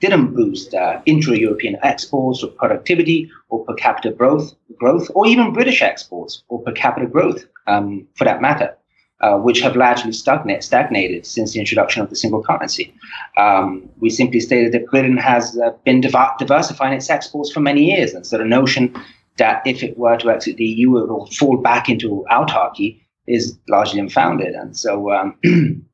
didn't 0.00 0.34
boost 0.34 0.74
uh, 0.74 1.00
intra-European 1.06 1.78
exports 1.82 2.42
or 2.42 2.48
productivity 2.48 3.30
or 3.48 3.64
per 3.64 3.74
capita 3.74 4.10
growth, 4.10 4.54
growth, 4.78 5.10
or 5.14 5.26
even 5.26 5.52
British 5.52 5.80
exports 5.82 6.42
or 6.48 6.62
per 6.62 6.72
capita 6.72 7.06
growth, 7.06 7.44
um, 7.66 8.06
for 8.16 8.24
that 8.24 8.42
matter, 8.42 8.76
uh, 9.20 9.36
which 9.36 9.60
have 9.60 9.76
largely 9.76 10.12
stagnate, 10.12 10.64
stagnated 10.64 11.26
since 11.26 11.52
the 11.52 11.60
introduction 11.60 12.02
of 12.02 12.10
the 12.10 12.16
single 12.16 12.42
currency. 12.42 12.94
Um, 13.36 13.88
we 13.98 14.10
simply 14.10 14.40
stated 14.40 14.72
that 14.72 14.86
Britain 14.86 15.16
has 15.16 15.58
uh, 15.58 15.70
been 15.84 16.00
div- 16.00 16.14
diversifying 16.38 16.94
its 16.94 17.10
exports 17.10 17.52
for 17.52 17.60
many 17.60 17.84
years, 17.94 18.14
and 18.14 18.26
so 18.26 18.38
the 18.38 18.44
notion 18.44 18.94
that 19.36 19.62
if 19.66 19.82
it 19.82 19.96
were 19.96 20.16
to 20.18 20.30
exit 20.30 20.56
the 20.56 20.64
EU, 20.64 20.98
it 20.98 21.08
will 21.08 21.26
fall 21.26 21.56
back 21.56 21.88
into 21.88 22.24
autarky 22.30 23.00
is 23.26 23.58
largely 23.68 24.00
unfounded. 24.00 24.54
And 24.54 24.76
so, 24.76 25.12
um, 25.12 25.36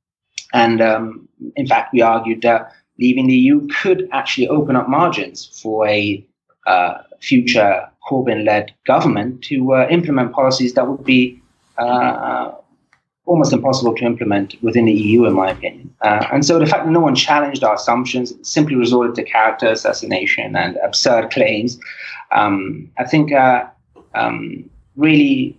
and 0.52 0.80
um, 0.80 1.28
in 1.54 1.66
fact, 1.66 1.92
we 1.92 2.02
argued 2.02 2.42
that 2.42 2.72
leaving 2.98 3.26
the 3.26 3.36
EU 3.36 3.66
could 3.68 4.08
actually 4.12 4.48
open 4.48 4.76
up 4.76 4.88
margins 4.88 5.60
for 5.62 5.86
a 5.86 6.26
uh, 6.66 6.98
future 7.20 7.88
Corbyn-led 8.08 8.72
government 8.86 9.42
to 9.44 9.74
uh, 9.74 9.86
implement 9.90 10.32
policies 10.32 10.74
that 10.74 10.88
would 10.88 11.04
be 11.04 11.40
uh, 11.78 12.52
almost 13.26 13.52
impossible 13.52 13.94
to 13.96 14.04
implement 14.04 14.54
within 14.62 14.86
the 14.86 14.92
EU, 14.92 15.26
in 15.26 15.34
my 15.34 15.50
opinion. 15.50 15.92
Uh, 16.00 16.26
and 16.32 16.46
so 16.46 16.58
the 16.58 16.66
fact 16.66 16.84
that 16.84 16.90
no 16.90 17.00
one 17.00 17.14
challenged 17.14 17.62
our 17.64 17.74
assumptions, 17.74 18.32
simply 18.42 18.76
resorted 18.76 19.14
to 19.16 19.22
character 19.24 19.66
assassination 19.66 20.56
and 20.56 20.76
absurd 20.84 21.30
claims, 21.30 21.78
um, 22.32 22.90
I 22.98 23.04
think 23.04 23.32
uh, 23.32 23.66
um, 24.14 24.70
really 24.96 25.58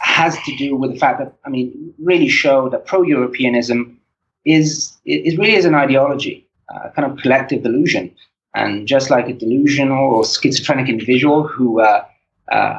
has 0.00 0.38
to 0.44 0.56
do 0.56 0.76
with 0.76 0.92
the 0.92 0.98
fact 0.98 1.18
that, 1.18 1.34
I 1.44 1.50
mean, 1.50 1.92
really 1.98 2.28
show 2.28 2.68
that 2.70 2.86
pro-Europeanism 2.86 3.98
is, 4.44 4.96
is 5.04 5.36
really 5.36 5.54
is 5.54 5.64
an 5.64 5.74
ideology, 5.74 6.46
a 6.70 6.90
kind 6.90 7.10
of 7.10 7.18
collective 7.18 7.62
delusion. 7.62 8.14
And 8.54 8.88
just 8.88 9.10
like 9.10 9.28
a 9.28 9.34
delusional 9.34 10.14
or 10.14 10.24
schizophrenic 10.24 10.88
individual 10.88 11.46
who, 11.46 11.80
uh, 11.80 12.04
uh, 12.50 12.78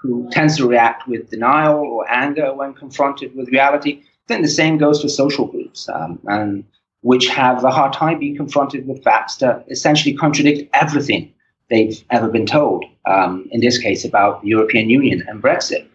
who 0.00 0.28
tends 0.30 0.56
to 0.56 0.66
react 0.66 1.08
with 1.08 1.30
denial 1.30 1.78
or 1.78 2.08
anger 2.10 2.54
when 2.54 2.72
confronted 2.74 3.34
with 3.34 3.48
reality, 3.48 4.02
then 4.28 4.42
the 4.42 4.48
same 4.48 4.78
goes 4.78 5.02
for 5.02 5.08
social 5.08 5.46
groups, 5.46 5.88
um, 5.88 6.18
and 6.26 6.64
which 7.02 7.28
have 7.28 7.64
a 7.64 7.70
hard 7.70 7.92
time 7.92 8.18
being 8.18 8.36
confronted 8.36 8.86
with 8.86 9.02
facts 9.02 9.36
that 9.36 9.64
essentially 9.70 10.14
contradict 10.14 10.68
everything 10.74 11.32
they've 11.70 12.02
ever 12.10 12.28
been 12.28 12.46
told. 12.46 12.84
Um, 13.06 13.48
in 13.50 13.60
this 13.60 13.78
case, 13.78 14.04
about 14.04 14.42
the 14.42 14.48
European 14.48 14.90
Union 14.90 15.24
and 15.28 15.42
Brexit. 15.42 15.86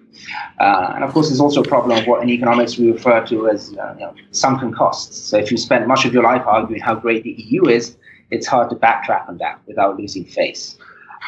Uh, 0.59 0.91
and 0.95 1.03
of 1.03 1.11
course, 1.13 1.29
there's 1.29 1.39
also 1.39 1.61
a 1.61 1.67
problem 1.67 1.97
of 1.97 2.05
what 2.07 2.21
in 2.21 2.29
economics 2.29 2.77
we 2.77 2.91
refer 2.91 3.25
to 3.27 3.49
as 3.49 3.75
uh, 3.77 3.93
you 3.93 4.05
know, 4.05 4.13
sunken 4.31 4.73
costs. 4.73 5.17
So 5.17 5.37
if 5.37 5.51
you 5.51 5.57
spend 5.57 5.87
much 5.87 6.05
of 6.05 6.13
your 6.13 6.23
life 6.23 6.43
arguing 6.45 6.81
how 6.81 6.95
great 6.95 7.23
the 7.23 7.31
EU 7.31 7.65
is, 7.67 7.97
it's 8.31 8.47
hard 8.47 8.69
to 8.69 8.75
backtrack 8.75 9.27
on 9.27 9.37
that 9.37 9.59
without 9.67 9.97
losing 9.97 10.25
face. 10.25 10.77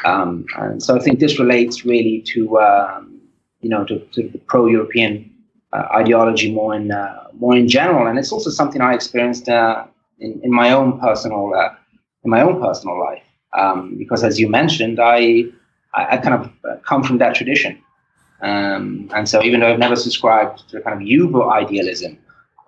Um, 0.05 0.45
and 0.57 0.81
so 0.81 0.95
I 0.95 0.99
think 0.99 1.19
this 1.19 1.39
relates 1.39 1.83
really 1.83 2.21
to 2.33 2.59
um, 2.59 3.19
you 3.61 3.69
know 3.69 3.83
to, 3.85 3.99
to 3.99 4.29
the 4.29 4.37
pro-European 4.37 5.31
uh, 5.73 5.87
ideology 5.93 6.53
more 6.53 6.75
in 6.75 6.91
uh, 6.91 7.27
more 7.33 7.55
in 7.55 7.67
general, 7.67 8.07
and 8.07 8.17
it's 8.17 8.31
also 8.31 8.49
something 8.49 8.81
I 8.81 8.93
experienced 8.93 9.49
uh, 9.49 9.85
in, 10.19 10.39
in 10.43 10.51
my 10.51 10.71
own 10.71 10.99
personal 10.99 11.53
uh, 11.55 11.69
in 12.23 12.29
my 12.29 12.41
own 12.41 12.61
personal 12.61 12.99
life. 12.99 13.23
Um, 13.57 13.97
because 13.97 14.23
as 14.23 14.39
you 14.39 14.47
mentioned, 14.47 14.99
I 14.99 15.45
I, 15.93 16.17
kind 16.17 16.35
of 16.35 16.81
come 16.83 17.03
from 17.03 17.17
that 17.19 17.35
tradition. 17.35 17.81
Um, 18.41 19.09
and 19.15 19.27
so, 19.29 19.41
even 19.41 19.61
though 19.61 19.71
I've 19.71 19.79
never 19.79 19.95
subscribed 19.95 20.69
to 20.69 20.77
the 20.77 20.81
kind 20.81 21.01
of 21.01 21.07
Yuval 21.07 21.51
idealism 21.51 22.17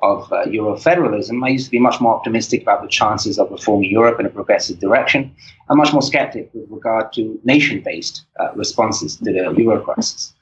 of 0.01 0.31
uh, 0.31 0.45
Eurofederalism, 0.45 1.43
I 1.43 1.49
used 1.49 1.65
to 1.65 1.71
be 1.71 1.79
much 1.79 1.99
more 1.99 2.15
optimistic 2.15 2.61
about 2.61 2.83
the 2.83 2.87
chances 2.87 3.39
of 3.39 3.49
reforming 3.49 3.89
Europe 3.89 4.19
in 4.19 4.25
a 4.25 4.29
progressive 4.29 4.79
direction, 4.79 5.35
and 5.69 5.77
much 5.77 5.91
more 5.91 6.01
skeptic 6.01 6.49
with 6.53 6.69
regard 6.69 7.11
to 7.13 7.39
nation-based 7.43 8.23
uh, 8.39 8.53
responses 8.53 9.15
to 9.17 9.23
the 9.25 9.53
Euro 9.57 9.81
crisis. 9.81 10.33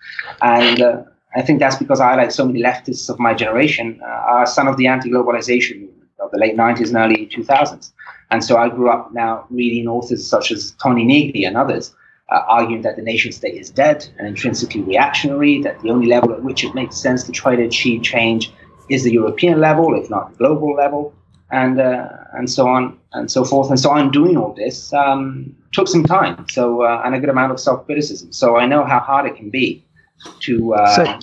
And 0.41 0.81
uh, 0.81 1.03
I 1.35 1.41
think 1.41 1.59
that's 1.59 1.77
because 1.77 2.01
I, 2.01 2.15
like 2.15 2.31
so 2.31 2.45
many 2.45 2.61
leftists 2.61 3.09
of 3.09 3.17
my 3.19 3.33
generation, 3.33 3.99
uh, 4.03 4.05
are 4.05 4.45
son 4.45 4.67
of 4.67 4.77
the 4.77 4.87
anti-globalization 4.87 5.81
movement 5.81 6.09
of 6.19 6.31
the 6.31 6.37
late 6.37 6.57
90s 6.57 6.87
and 6.87 6.97
early 6.97 7.27
2000s. 7.27 7.91
And 8.31 8.43
so 8.43 8.57
I 8.57 8.69
grew 8.69 8.89
up 8.89 9.13
now 9.13 9.45
reading 9.49 9.87
authors 9.87 10.27
such 10.27 10.51
as 10.51 10.71
Toni 10.81 11.05
Negri 11.05 11.43
and 11.43 11.55
others 11.55 11.95
uh, 12.29 12.41
arguing 12.47 12.81
that 12.81 12.95
the 12.95 13.01
nation 13.01 13.31
state 13.31 13.55
is 13.55 13.69
dead 13.69 14.07
and 14.17 14.27
intrinsically 14.27 14.81
reactionary, 14.81 15.61
that 15.61 15.79
the 15.81 15.89
only 15.89 16.07
level 16.07 16.33
at 16.33 16.43
which 16.43 16.63
it 16.63 16.73
makes 16.73 16.97
sense 16.97 17.23
to 17.23 17.31
try 17.31 17.55
to 17.55 17.63
achieve 17.63 18.01
change 18.01 18.51
is 18.89 19.03
the 19.03 19.11
European 19.11 19.59
level, 19.59 19.95
if 20.01 20.09
not 20.09 20.37
global 20.37 20.75
level. 20.75 21.13
and 21.51 21.79
uh, 21.79 22.07
and 22.33 22.49
so 22.49 22.67
on 22.67 22.97
and 23.13 23.31
so 23.31 23.43
forth. 23.45 23.69
And 23.69 23.79
so 23.79 23.91
I'm 23.91 24.11
doing 24.11 24.37
all 24.37 24.53
this 24.53 24.91
um, 24.93 25.55
took 25.71 25.87
some 25.87 26.03
time, 26.03 26.45
so 26.49 26.83
uh, 26.83 27.01
and 27.05 27.15
a 27.15 27.19
good 27.19 27.29
amount 27.29 27.51
of 27.51 27.59
self 27.59 27.85
criticism. 27.85 28.31
So 28.31 28.57
I 28.57 28.65
know 28.65 28.83
how 28.83 28.99
hard 28.99 29.25
it 29.25 29.35
can 29.35 29.49
be 29.49 29.85
to. 30.41 30.73
Uh, 30.73 30.95
so, 30.95 31.19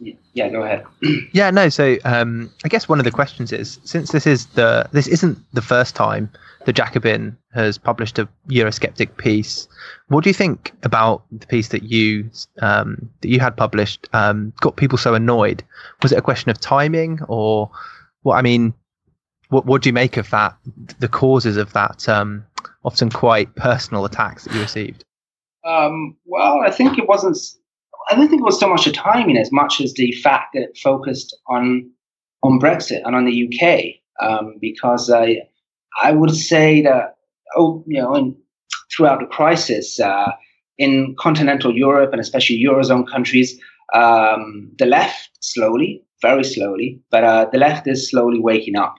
yeah, 0.00 0.48
go 0.48 0.62
ahead. 0.62 0.84
yeah, 1.32 1.50
no. 1.50 1.68
So 1.68 1.96
um, 2.04 2.52
I 2.64 2.68
guess 2.68 2.88
one 2.88 2.98
of 2.98 3.04
the 3.04 3.10
questions 3.10 3.52
is, 3.52 3.80
since 3.84 4.12
this 4.12 4.26
is 4.26 4.46
the 4.46 4.88
this 4.92 5.06
isn't 5.06 5.38
the 5.52 5.62
first 5.62 5.94
time 5.94 6.30
the 6.64 6.72
Jacobin 6.72 7.36
has 7.54 7.78
published 7.78 8.18
a 8.18 8.28
Eurosceptic 8.48 9.16
piece, 9.16 9.68
what 10.08 10.24
do 10.24 10.30
you 10.30 10.34
think 10.34 10.72
about 10.82 11.22
the 11.32 11.46
piece 11.46 11.68
that 11.68 11.84
you 11.84 12.30
um, 12.60 13.10
that 13.20 13.28
you 13.28 13.40
had 13.40 13.56
published 13.56 14.08
um, 14.12 14.52
got 14.60 14.76
people 14.76 14.98
so 14.98 15.14
annoyed? 15.14 15.62
Was 16.02 16.12
it 16.12 16.18
a 16.18 16.22
question 16.22 16.50
of 16.50 16.60
timing, 16.60 17.20
or 17.28 17.70
what? 18.22 18.36
I 18.36 18.42
mean, 18.42 18.74
what 19.48 19.66
what 19.66 19.82
do 19.82 19.88
you 19.88 19.94
make 19.94 20.16
of 20.16 20.30
that? 20.30 20.56
The 20.98 21.08
causes 21.08 21.56
of 21.56 21.72
that 21.72 22.08
um, 22.08 22.44
often 22.84 23.10
quite 23.10 23.54
personal 23.56 24.04
attacks 24.04 24.44
that 24.44 24.54
you 24.54 24.60
received. 24.60 25.04
Um, 25.64 26.16
well, 26.24 26.60
I 26.60 26.70
think 26.70 26.98
it 26.98 27.08
wasn't 27.08 27.36
I 28.08 28.14
don't 28.14 28.28
think 28.28 28.40
it 28.40 28.44
was 28.44 28.58
so 28.58 28.68
much 28.68 28.84
the 28.84 28.92
timing 28.92 29.36
as 29.36 29.52
much 29.52 29.80
as 29.80 29.92
the 29.94 30.12
fact 30.12 30.54
that 30.54 30.62
it 30.62 30.78
focused 30.78 31.36
on 31.46 31.90
on 32.42 32.60
Brexit 32.60 33.02
and 33.04 33.16
on 33.16 33.24
the 33.24 33.46
UK, 33.46 34.26
um, 34.26 34.54
because 34.60 35.10
I 35.10 35.42
I 36.02 36.12
would 36.12 36.34
say 36.34 36.82
that 36.82 37.16
oh 37.56 37.84
you 37.86 38.00
know 38.00 38.34
throughout 38.94 39.20
the 39.20 39.26
crisis 39.26 40.00
uh, 40.00 40.32
in 40.78 41.14
continental 41.18 41.76
Europe 41.76 42.12
and 42.12 42.20
especially 42.20 42.62
eurozone 42.62 43.06
countries, 43.06 43.60
um, 43.94 44.70
the 44.78 44.86
left 44.86 45.30
slowly, 45.40 46.02
very 46.22 46.44
slowly, 46.44 47.00
but 47.10 47.24
uh, 47.24 47.46
the 47.52 47.58
left 47.58 47.86
is 47.86 48.10
slowly 48.10 48.38
waking 48.38 48.76
up 48.76 48.94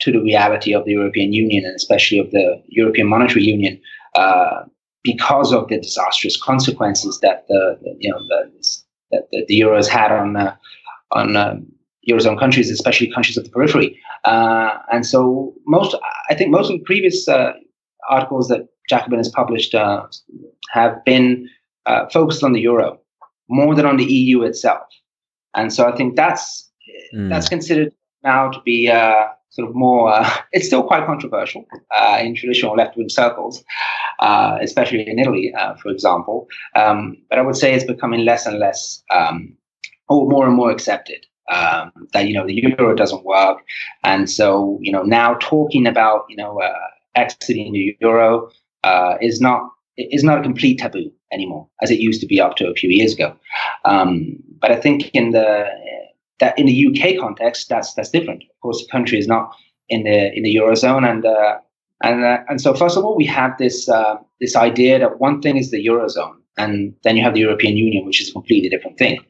to 0.00 0.12
the 0.12 0.20
reality 0.20 0.72
of 0.74 0.84
the 0.84 0.92
European 0.92 1.32
Union 1.32 1.64
and 1.64 1.74
especially 1.76 2.18
of 2.18 2.30
the 2.30 2.62
European 2.68 3.08
Monetary 3.08 3.44
Union. 3.44 3.80
Uh, 4.14 4.62
because 5.04 5.52
of 5.52 5.68
the 5.68 5.78
disastrous 5.78 6.40
consequences 6.40 7.18
that 7.20 7.46
the, 7.48 7.78
the 7.82 7.96
you 7.98 8.10
know 8.10 8.18
the, 8.28 8.50
that 9.10 9.28
the, 9.30 9.44
the 9.48 9.54
euro 9.54 9.76
has 9.76 9.88
had 9.88 10.12
on 10.12 10.36
uh, 10.36 10.54
on 11.12 11.36
um, 11.36 11.66
eurozone 12.08 12.38
countries, 12.38 12.70
especially 12.70 13.12
countries 13.12 13.36
of 13.36 13.44
the 13.44 13.50
periphery. 13.50 13.98
Uh, 14.24 14.78
and 14.92 15.06
so 15.06 15.54
most, 15.66 15.94
I 16.30 16.34
think, 16.34 16.50
most 16.50 16.70
of 16.70 16.78
the 16.78 16.84
previous 16.84 17.28
uh, 17.28 17.52
articles 18.08 18.48
that 18.48 18.68
Jacobin 18.88 19.18
has 19.18 19.28
published 19.28 19.74
uh, 19.74 20.06
have 20.70 21.04
been 21.04 21.48
uh, 21.86 22.08
focused 22.08 22.42
on 22.42 22.52
the 22.52 22.60
euro 22.60 22.98
more 23.48 23.74
than 23.74 23.86
on 23.86 23.96
the 23.96 24.04
EU 24.04 24.42
itself. 24.42 24.82
And 25.54 25.72
so 25.72 25.86
I 25.86 25.94
think 25.94 26.16
that's 26.16 26.70
mm. 27.14 27.28
that's 27.28 27.48
considered 27.48 27.92
now 28.24 28.50
to 28.50 28.60
be 28.64 28.88
uh, 28.88 29.24
sort 29.50 29.68
of 29.68 29.74
more, 29.74 30.12
uh, 30.12 30.28
it's 30.52 30.66
still 30.66 30.82
quite 30.82 31.06
controversial 31.06 31.64
uh, 31.90 32.18
in 32.20 32.34
traditional 32.34 32.74
left 32.74 32.96
wing 32.96 33.08
circles, 33.08 33.64
uh, 34.20 34.58
especially 34.60 35.08
in 35.08 35.18
Italy, 35.18 35.52
uh, 35.54 35.74
for 35.76 35.90
example. 35.90 36.48
Um, 36.74 37.16
but 37.28 37.38
I 37.38 37.42
would 37.42 37.56
say 37.56 37.74
it's 37.74 37.84
becoming 37.84 38.24
less 38.24 38.46
and 38.46 38.58
less, 38.58 39.02
um, 39.14 39.56
or 40.08 40.28
more 40.28 40.46
and 40.46 40.56
more 40.56 40.70
accepted. 40.70 41.24
Um, 41.52 41.92
that 42.12 42.28
you 42.28 42.34
know 42.34 42.46
the 42.46 42.54
euro 42.54 42.94
doesn't 42.94 43.24
work, 43.24 43.58
and 44.04 44.30
so 44.30 44.78
you 44.80 44.92
know 44.92 45.02
now 45.02 45.34
talking 45.34 45.86
about 45.88 46.24
you 46.28 46.36
know 46.36 46.60
uh, 46.60 46.72
exiting 47.16 47.72
the 47.72 47.96
euro 48.00 48.48
is 49.20 49.40
not 49.40 49.68
is 49.96 50.22
not 50.22 50.38
a 50.38 50.42
complete 50.42 50.78
taboo 50.78 51.10
anymore 51.32 51.68
as 51.82 51.90
it 51.90 51.98
used 51.98 52.20
to 52.20 52.26
be 52.26 52.40
up 52.40 52.56
to 52.56 52.68
a 52.68 52.74
few 52.74 52.88
years 52.88 53.12
ago. 53.12 53.36
Um, 53.84 54.36
but 54.60 54.70
I 54.70 54.76
think 54.76 55.10
in 55.10 55.32
the 55.32 55.66
that 56.42 56.58
in 56.58 56.66
the 56.66 56.78
UK 56.88 57.20
context, 57.20 57.68
that's 57.68 57.94
that's 57.94 58.10
different. 58.10 58.42
Of 58.42 58.60
course, 58.62 58.78
the 58.82 58.90
country 58.90 59.16
is 59.16 59.28
not 59.28 59.54
in 59.88 60.02
the 60.02 60.18
in 60.36 60.42
the 60.42 60.54
eurozone, 60.56 61.04
and 61.08 61.24
uh, 61.24 61.54
and 62.02 62.24
uh, 62.24 62.38
and 62.48 62.60
so 62.60 62.74
first 62.74 62.96
of 62.96 63.04
all, 63.04 63.16
we 63.16 63.26
have 63.26 63.52
this 63.58 63.88
uh, 63.88 64.16
this 64.40 64.56
idea 64.56 64.98
that 64.98 65.20
one 65.20 65.40
thing 65.40 65.56
is 65.56 65.70
the 65.70 65.84
eurozone, 65.86 66.36
and 66.58 66.94
then 67.04 67.16
you 67.16 67.22
have 67.22 67.34
the 67.34 67.44
European 67.48 67.76
Union, 67.76 68.04
which 68.04 68.20
is 68.20 68.28
a 68.28 68.32
completely 68.32 68.68
different 68.68 68.98
thing. 68.98 69.20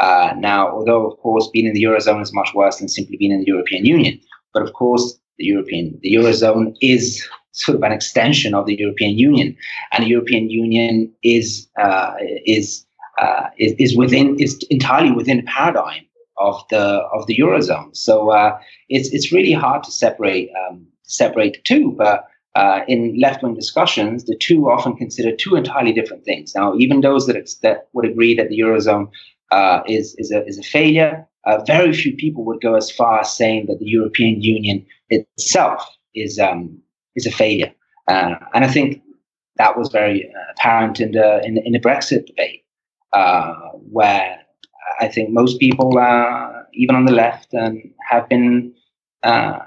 Uh, 0.00 0.32
now, 0.36 0.68
although 0.68 1.06
of 1.10 1.16
course 1.18 1.48
being 1.52 1.66
in 1.66 1.74
the 1.74 1.84
eurozone 1.84 2.22
is 2.22 2.34
much 2.34 2.50
worse 2.54 2.78
than 2.78 2.88
simply 2.88 3.16
being 3.16 3.32
in 3.32 3.40
the 3.40 3.52
European 3.54 3.84
Union, 3.84 4.20
but 4.52 4.62
of 4.64 4.72
course 4.72 5.04
the 5.38 5.44
European 5.44 5.96
the 6.02 6.12
eurozone 6.16 6.74
is 6.80 7.24
sort 7.52 7.76
of 7.76 7.82
an 7.82 7.92
extension 7.92 8.52
of 8.52 8.66
the 8.66 8.76
European 8.84 9.16
Union, 9.16 9.56
and 9.92 10.04
the 10.04 10.08
European 10.08 10.50
Union 10.50 11.12
is 11.22 11.68
uh, 11.80 12.14
is, 12.46 12.84
uh, 13.22 13.46
is 13.58 13.72
is 13.84 13.96
within 13.96 14.36
is 14.40 14.52
entirely 14.70 15.12
within 15.12 15.44
paradigm 15.56 16.07
of 16.38 16.62
the 16.70 16.84
of 17.12 17.26
the 17.26 17.36
eurozone. 17.36 17.96
So 17.96 18.30
uh, 18.30 18.58
it's 18.88 19.12
it's 19.12 19.32
really 19.32 19.52
hard 19.52 19.82
to 19.84 19.90
separate 19.90 20.50
um, 20.60 20.86
separate 21.02 21.54
the 21.54 21.60
two. 21.64 21.94
But 21.96 22.24
uh, 22.54 22.80
in 22.88 23.18
left 23.20 23.42
wing 23.42 23.54
discussions, 23.54 24.24
the 24.24 24.36
two 24.36 24.68
often 24.68 24.96
considered 24.96 25.38
two 25.38 25.56
entirely 25.56 25.92
different 25.92 26.24
things. 26.24 26.54
Now, 26.54 26.74
even 26.76 27.00
those 27.00 27.26
that 27.26 27.36
that 27.62 27.88
would 27.92 28.04
agree 28.04 28.34
that 28.34 28.48
the 28.48 28.58
eurozone 28.58 29.10
uh, 29.50 29.80
is 29.86 30.14
is 30.18 30.32
a 30.32 30.44
is 30.46 30.58
a 30.58 30.62
failure, 30.62 31.26
uh, 31.44 31.62
very 31.66 31.92
few 31.92 32.14
people 32.16 32.44
would 32.44 32.60
go 32.60 32.74
as 32.74 32.90
far 32.90 33.20
as 33.20 33.32
saying 33.32 33.66
that 33.66 33.78
the 33.78 33.86
European 33.86 34.40
Union 34.42 34.84
itself 35.08 35.86
is 36.14 36.38
um, 36.38 36.78
is 37.16 37.26
a 37.26 37.30
failure. 37.30 37.72
Uh, 38.08 38.34
and 38.54 38.64
I 38.64 38.68
think 38.68 39.02
that 39.56 39.76
was 39.76 39.88
very 39.90 40.30
apparent 40.52 41.00
in 41.00 41.12
the 41.12 41.44
in 41.44 41.54
the, 41.54 41.66
in 41.66 41.72
the 41.72 41.80
Brexit 41.80 42.26
debate, 42.26 42.64
uh, 43.12 43.54
where 43.90 44.38
I 45.00 45.08
think 45.08 45.30
most 45.30 45.58
people, 45.58 45.98
uh, 45.98 46.48
even 46.74 46.96
on 46.96 47.04
the 47.04 47.12
left, 47.12 47.54
um, 47.54 47.82
have 48.08 48.28
been, 48.28 48.74
uh, 49.22 49.58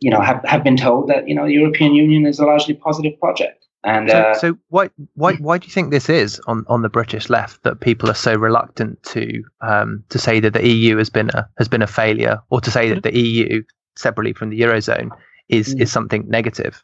you 0.00 0.10
know, 0.10 0.20
have, 0.20 0.42
have 0.44 0.64
been 0.64 0.76
told 0.76 1.08
that 1.08 1.28
you 1.28 1.34
know 1.34 1.46
the 1.46 1.52
European 1.52 1.94
Union 1.94 2.26
is 2.26 2.38
a 2.38 2.46
largely 2.46 2.74
positive 2.74 3.18
project. 3.20 3.66
And 3.84 4.10
so, 4.10 4.16
uh, 4.16 4.34
so 4.34 4.58
why 4.68 4.90
why 5.14 5.34
why 5.34 5.58
do 5.58 5.66
you 5.66 5.72
think 5.72 5.90
this 5.90 6.08
is 6.08 6.40
on, 6.48 6.64
on 6.68 6.82
the 6.82 6.88
British 6.88 7.30
left 7.30 7.62
that 7.62 7.80
people 7.80 8.10
are 8.10 8.14
so 8.14 8.34
reluctant 8.34 9.02
to 9.04 9.42
um, 9.60 10.02
to 10.08 10.18
say 10.18 10.40
that 10.40 10.54
the 10.54 10.66
EU 10.66 10.96
has 10.96 11.08
been 11.08 11.30
a 11.30 11.48
has 11.58 11.68
been 11.68 11.82
a 11.82 11.86
failure, 11.86 12.40
or 12.50 12.60
to 12.60 12.70
say 12.70 12.92
that 12.92 13.04
the 13.04 13.16
EU 13.16 13.62
separately 13.94 14.32
from 14.32 14.50
the 14.50 14.60
eurozone 14.60 15.10
is 15.48 15.74
is 15.74 15.92
something 15.92 16.28
negative? 16.28 16.82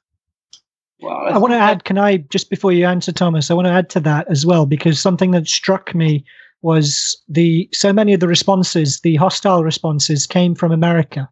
Well, 1.00 1.16
I 1.16 1.38
want 1.38 1.52
to 1.52 1.58
add. 1.58 1.84
Can 1.84 1.98
I 1.98 2.18
just 2.18 2.50
before 2.50 2.70
you 2.70 2.86
answer, 2.86 3.10
Thomas? 3.10 3.50
I 3.50 3.54
want 3.54 3.66
to 3.66 3.72
add 3.72 3.90
to 3.90 4.00
that 4.00 4.30
as 4.30 4.46
well 4.46 4.66
because 4.66 5.00
something 5.00 5.32
that 5.32 5.48
struck 5.48 5.94
me 5.96 6.24
was 6.62 7.20
the 7.28 7.68
so 7.72 7.92
many 7.92 8.14
of 8.14 8.20
the 8.20 8.28
responses, 8.28 9.00
the 9.00 9.16
hostile 9.16 9.64
responses, 9.64 10.26
came 10.26 10.54
from 10.54 10.72
America 10.72 11.28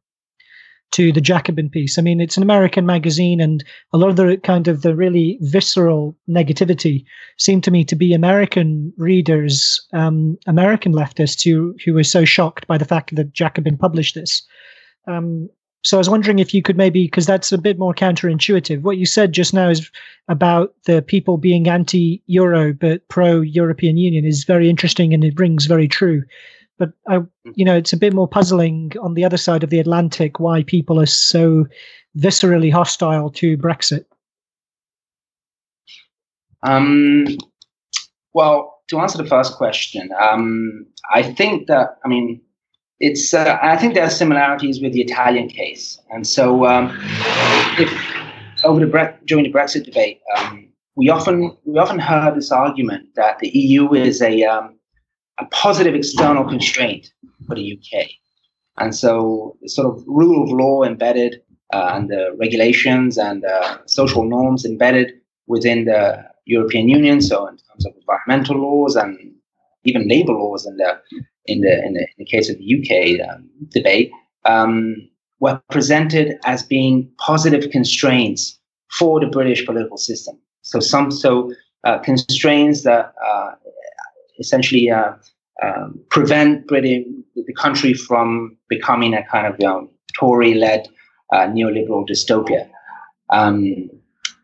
to 0.92 1.12
the 1.12 1.20
Jacobin 1.20 1.70
piece. 1.70 1.98
I 1.98 2.02
mean, 2.02 2.20
it's 2.20 2.36
an 2.36 2.42
American 2.42 2.84
magazine, 2.84 3.40
and 3.40 3.64
a 3.92 3.98
lot 3.98 4.10
of 4.10 4.16
the 4.16 4.36
kind 4.38 4.66
of 4.66 4.82
the 4.82 4.94
really 4.94 5.38
visceral 5.40 6.16
negativity 6.28 7.04
seemed 7.38 7.62
to 7.64 7.70
me 7.70 7.84
to 7.84 7.94
be 7.94 8.12
American 8.12 8.92
readers, 8.96 9.80
um, 9.92 10.36
American 10.46 10.92
leftists 10.92 11.44
who 11.44 11.74
who 11.84 11.94
were 11.94 12.04
so 12.04 12.24
shocked 12.24 12.66
by 12.66 12.76
the 12.76 12.84
fact 12.84 13.14
that 13.14 13.32
Jacobin 13.32 13.76
published 13.76 14.14
this. 14.14 14.42
Um, 15.06 15.48
so 15.82 15.96
I 15.96 15.98
was 15.98 16.10
wondering 16.10 16.38
if 16.38 16.52
you 16.52 16.62
could 16.62 16.76
maybe, 16.76 17.04
because 17.04 17.26
that's 17.26 17.52
a 17.52 17.58
bit 17.58 17.78
more 17.78 17.94
counterintuitive. 17.94 18.82
What 18.82 18.98
you 18.98 19.06
said 19.06 19.32
just 19.32 19.54
now 19.54 19.70
is 19.70 19.90
about 20.28 20.74
the 20.84 21.00
people 21.00 21.38
being 21.38 21.68
anti-euro 21.68 22.74
but 22.74 23.08
pro-European 23.08 23.96
Union 23.96 24.24
is 24.24 24.44
very 24.44 24.68
interesting 24.68 25.14
and 25.14 25.24
it 25.24 25.38
rings 25.40 25.66
very 25.66 25.88
true. 25.88 26.22
But 26.78 26.92
I, 27.08 27.20
you 27.54 27.64
know, 27.64 27.76
it's 27.76 27.92
a 27.92 27.98
bit 27.98 28.12
more 28.12 28.28
puzzling 28.28 28.92
on 29.02 29.14
the 29.14 29.24
other 29.24 29.36
side 29.36 29.62
of 29.62 29.70
the 29.70 29.80
Atlantic 29.80 30.38
why 30.38 30.62
people 30.64 31.00
are 31.00 31.06
so 31.06 31.66
viscerally 32.18 32.72
hostile 32.72 33.30
to 33.30 33.56
Brexit. 33.56 34.04
Um, 36.62 37.26
well, 38.34 38.82
to 38.88 38.98
answer 38.98 39.18
the 39.18 39.28
first 39.28 39.54
question, 39.54 40.10
um, 40.20 40.86
I 41.14 41.22
think 41.22 41.68
that 41.68 41.96
I 42.04 42.08
mean 42.08 42.42
it's 43.00 43.32
uh, 43.32 43.58
I 43.62 43.76
think 43.76 43.94
there 43.94 44.04
are 44.04 44.10
similarities 44.10 44.80
with 44.80 44.92
the 44.92 45.00
Italian 45.00 45.48
case, 45.48 45.98
and 46.10 46.26
so 46.26 46.66
um, 46.66 46.96
if 47.78 47.90
over 48.62 48.80
the 48.80 48.86
Bre- 48.86 49.16
during 49.24 49.44
the 49.44 49.52
Brexit 49.52 49.84
debate, 49.84 50.20
um, 50.36 50.68
we 50.96 51.08
often 51.08 51.56
we 51.64 51.78
often 51.78 51.98
heard 51.98 52.36
this 52.36 52.52
argument 52.52 53.08
that 53.16 53.38
the 53.38 53.48
EU 53.48 53.94
is 53.94 54.20
a 54.20 54.44
um, 54.44 54.78
a 55.38 55.46
positive 55.46 55.94
external 55.94 56.44
constraint 56.44 57.10
for 57.46 57.54
the 57.56 57.78
UK, 57.78 58.06
and 58.76 58.94
so 58.94 59.56
the 59.62 59.68
sort 59.68 59.96
of 59.96 60.04
rule 60.06 60.44
of 60.44 60.50
law 60.50 60.82
embedded 60.82 61.42
uh, 61.72 61.92
and 61.94 62.10
the 62.10 62.36
regulations 62.38 63.16
and 63.16 63.44
uh, 63.46 63.78
social 63.86 64.24
norms 64.24 64.66
embedded 64.66 65.12
within 65.46 65.86
the 65.86 66.22
European 66.44 66.88
Union. 66.88 67.22
So 67.22 67.46
in 67.46 67.56
terms 67.56 67.86
of 67.86 67.94
environmental 67.96 68.56
laws 68.56 68.94
and 68.94 69.32
even 69.84 70.06
labor 70.06 70.32
laws 70.32 70.66
in 70.66 70.76
the 70.76 71.00
in 71.46 71.60
the 71.60 71.84
in 71.84 71.94
the, 71.94 72.00
in 72.00 72.14
the 72.18 72.24
case 72.24 72.48
of 72.50 72.58
the 72.58 72.66
UK 72.76 73.28
um, 73.28 73.48
debate 73.70 74.10
um, 74.44 74.96
were 75.40 75.60
presented 75.70 76.38
as 76.44 76.62
being 76.62 77.10
positive 77.18 77.70
constraints 77.70 78.58
for 78.98 79.20
the 79.20 79.26
British 79.26 79.64
political 79.64 79.96
system. 79.96 80.38
So 80.62 80.80
some 80.80 81.10
so 81.10 81.52
uh, 81.84 81.98
constraints 81.98 82.82
that 82.82 83.14
uh, 83.24 83.52
essentially 84.38 84.90
uh, 84.90 85.12
um, 85.62 86.00
prevent 86.10 86.66
Britain 86.66 87.24
the 87.46 87.52
country 87.54 87.94
from 87.94 88.56
becoming 88.68 89.14
a 89.14 89.24
kind 89.24 89.46
of 89.46 89.56
you 89.58 89.66
know, 89.66 89.90
Tory-led 90.18 90.88
uh, 91.32 91.46
neoliberal 91.46 92.06
dystopia. 92.08 92.68
Um, 93.30 93.88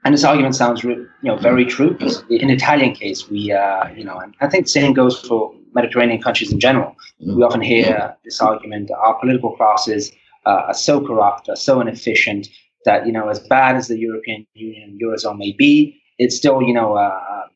and 0.05 0.15
this 0.15 0.25
argument 0.25 0.55
sounds, 0.55 0.85
you 0.85 1.09
know, 1.23 1.37
very 1.37 1.65
true. 1.65 1.97
In 2.31 2.49
the 2.49 2.55
Italian 2.55 2.95
case, 2.95 3.29
we, 3.29 3.51
uh, 3.51 3.89
you 3.89 4.05
know, 4.05 4.19
and 4.19 4.35
I 4.41 4.49
think 4.49 4.67
the 4.67 4.71
same 4.71 4.93
goes 4.93 5.19
for 5.21 5.53
Mediterranean 5.81 6.20
countries 6.27 6.51
in 6.53 6.59
general. 6.59 6.91
We 7.20 7.43
often 7.49 7.61
hear 7.72 8.16
this 8.24 8.41
argument: 8.41 8.91
our 9.05 9.14
political 9.20 9.51
classes 9.57 10.12
uh, 10.47 10.70
are 10.70 10.74
so 10.89 10.95
corrupt, 11.07 11.49
are 11.49 11.62
so 11.68 11.81
inefficient 11.81 12.49
that 12.87 13.07
you 13.07 13.12
know, 13.12 13.29
as 13.29 13.41
bad 13.41 13.77
as 13.77 13.89
the 13.89 13.99
European 13.99 14.47
Union 14.55 14.99
eurozone 15.03 15.39
may 15.39 15.53
be, 15.53 16.01
it 16.18 16.33
still, 16.33 16.62
you 16.62 16.72
know, 16.72 16.97
uh, 16.97 17.47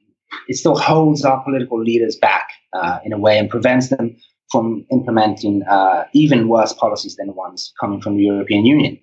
it 0.48 0.56
still 0.56 0.76
holds 0.76 1.24
our 1.24 1.42
political 1.42 1.80
leaders 1.80 2.16
back 2.16 2.48
uh, 2.72 2.98
in 3.04 3.12
a 3.12 3.18
way 3.18 3.38
and 3.38 3.48
prevents 3.48 3.88
them 3.88 4.16
from 4.50 4.84
implementing 4.90 5.62
uh, 5.64 6.04
even 6.12 6.48
worse 6.48 6.72
policies 6.72 7.16
than 7.16 7.28
the 7.28 7.32
ones 7.32 7.72
coming 7.80 8.00
from 8.00 8.16
the 8.16 8.24
European 8.24 8.66
Union. 8.66 8.98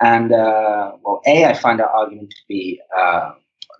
And 0.00 0.32
uh, 0.32 0.92
well, 1.02 1.20
a 1.26 1.46
I 1.46 1.54
find 1.54 1.78
that 1.80 1.90
argument 1.90 2.30
to 2.30 2.42
be 2.48 2.80
uh, 2.96 3.32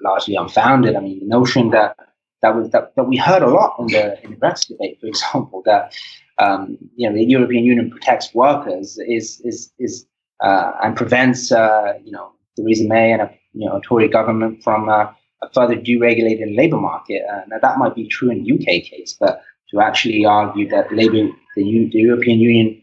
largely 0.03 0.35
unfounded. 0.35 0.97
I 0.97 1.01
mean, 1.01 1.21
the 1.21 1.27
notion 1.27 1.71
that 1.71 1.97
that 2.43 2.73
that, 2.73 2.95
that 2.97 3.05
we 3.05 3.17
heard 3.17 3.43
a 3.43 3.49
lot 3.49 3.77
in 3.79 3.87
the 3.89 4.23
in 4.25 4.31
the 4.31 4.37
Brexit 4.37 4.69
debate, 4.69 4.99
for 5.01 5.07
example, 5.07 5.63
that 5.67 5.95
um, 6.39 6.79
you 6.97 7.09
know 7.09 7.15
the 7.15 7.25
European 7.25 7.65
Union 7.65 7.91
protects 7.91 8.35
workers 8.35 8.99
is 9.07 9.41
is 9.45 9.73
is 9.79 10.07
uh, 10.43 10.73
and 10.83 10.97
prevents 10.97 11.53
uh, 11.53 11.95
you 12.05 12.13
know 12.13 12.33
Theresa 12.57 12.85
May 12.87 13.13
and 13.13 13.23
a 13.23 13.31
you 13.53 13.67
know 13.67 13.77
a 13.77 13.81
Tory 13.81 14.09
government 14.09 14.63
from 14.63 14.89
uh, 14.89 15.07
a 15.43 15.51
further 15.55 15.77
deregulated 15.77 16.57
labour 16.57 16.77
market. 16.77 17.23
now 17.49 17.59
that 17.61 17.79
might 17.79 17.95
be 17.95 18.07
true 18.07 18.31
in 18.31 18.45
the 18.45 18.53
UK 18.53 18.85
case, 18.85 19.17
but 19.19 19.43
to 19.71 19.81
actually 19.81 20.25
argue 20.25 20.69
that 20.69 20.93
labor 20.93 21.29
the, 21.57 21.63
the 21.93 21.99
European 21.99 22.39
Union 22.41 22.83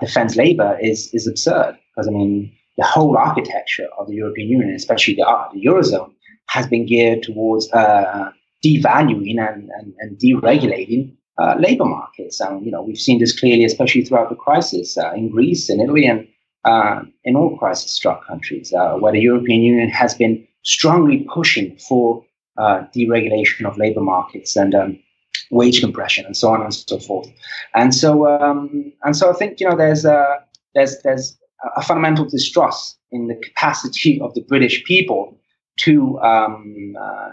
defends 0.00 0.36
labour 0.36 0.78
is 0.80 1.12
is 1.12 1.26
absurd 1.26 1.78
because 1.94 2.08
I 2.08 2.10
mean 2.10 2.52
the 2.78 2.84
whole 2.84 3.16
architecture 3.18 3.88
of 3.98 4.06
the 4.06 4.14
European 4.14 4.48
Union, 4.48 4.74
especially 4.74 5.14
the, 5.14 5.26
uh, 5.26 5.48
the 5.52 5.64
Eurozone, 5.64 6.12
has 6.46 6.66
been 6.68 6.86
geared 6.86 7.24
towards 7.24 7.70
uh, 7.72 8.30
devaluing 8.64 9.38
and, 9.38 9.70
and, 9.78 9.94
and 9.98 10.18
deregulating 10.18 11.14
uh, 11.40 11.54
labor 11.58 11.84
markets. 11.84 12.40
And, 12.40 12.64
you 12.64 12.72
know, 12.72 12.82
we've 12.82 12.98
seen 12.98 13.20
this 13.20 13.38
clearly, 13.38 13.64
especially 13.64 14.04
throughout 14.04 14.30
the 14.30 14.36
crisis 14.36 14.98
uh, 14.98 15.12
in 15.12 15.28
Greece 15.30 15.68
and 15.68 15.80
Italy 15.80 16.06
and 16.06 16.26
uh, 16.64 17.02
in 17.24 17.36
all 17.36 17.56
crisis-struck 17.56 18.26
countries, 18.26 18.72
uh, 18.72 18.94
where 18.94 19.12
the 19.12 19.20
European 19.20 19.62
Union 19.62 19.88
has 19.88 20.14
been 20.14 20.46
strongly 20.64 21.26
pushing 21.32 21.78
for 21.78 22.24
deregulation 22.96 23.64
of 23.64 23.78
labor 23.78 24.00
markets 24.00 24.56
and 24.56 24.74
um, 24.74 24.98
wage 25.52 25.80
compression 25.80 26.26
and 26.26 26.36
so 26.36 26.48
on 26.48 26.60
and 26.60 26.74
so 26.74 26.98
forth. 26.98 27.28
And 27.74 27.94
so, 27.94 28.26
um, 28.26 28.92
and 29.04 29.16
so 29.16 29.30
I 29.30 29.34
think, 29.34 29.60
you 29.60 29.68
know, 29.68 29.76
there's, 29.76 30.04
a 30.04 30.40
there's, 30.74 31.00
there's 31.02 31.38
a 31.76 31.82
fundamental 31.82 32.24
distrust 32.24 32.98
in 33.12 33.28
the 33.28 33.36
capacity 33.36 34.20
of 34.20 34.34
the 34.34 34.42
British 34.42 34.82
people 34.84 35.38
to 35.84 36.18
um, 36.18 36.96
uh, 37.00 37.30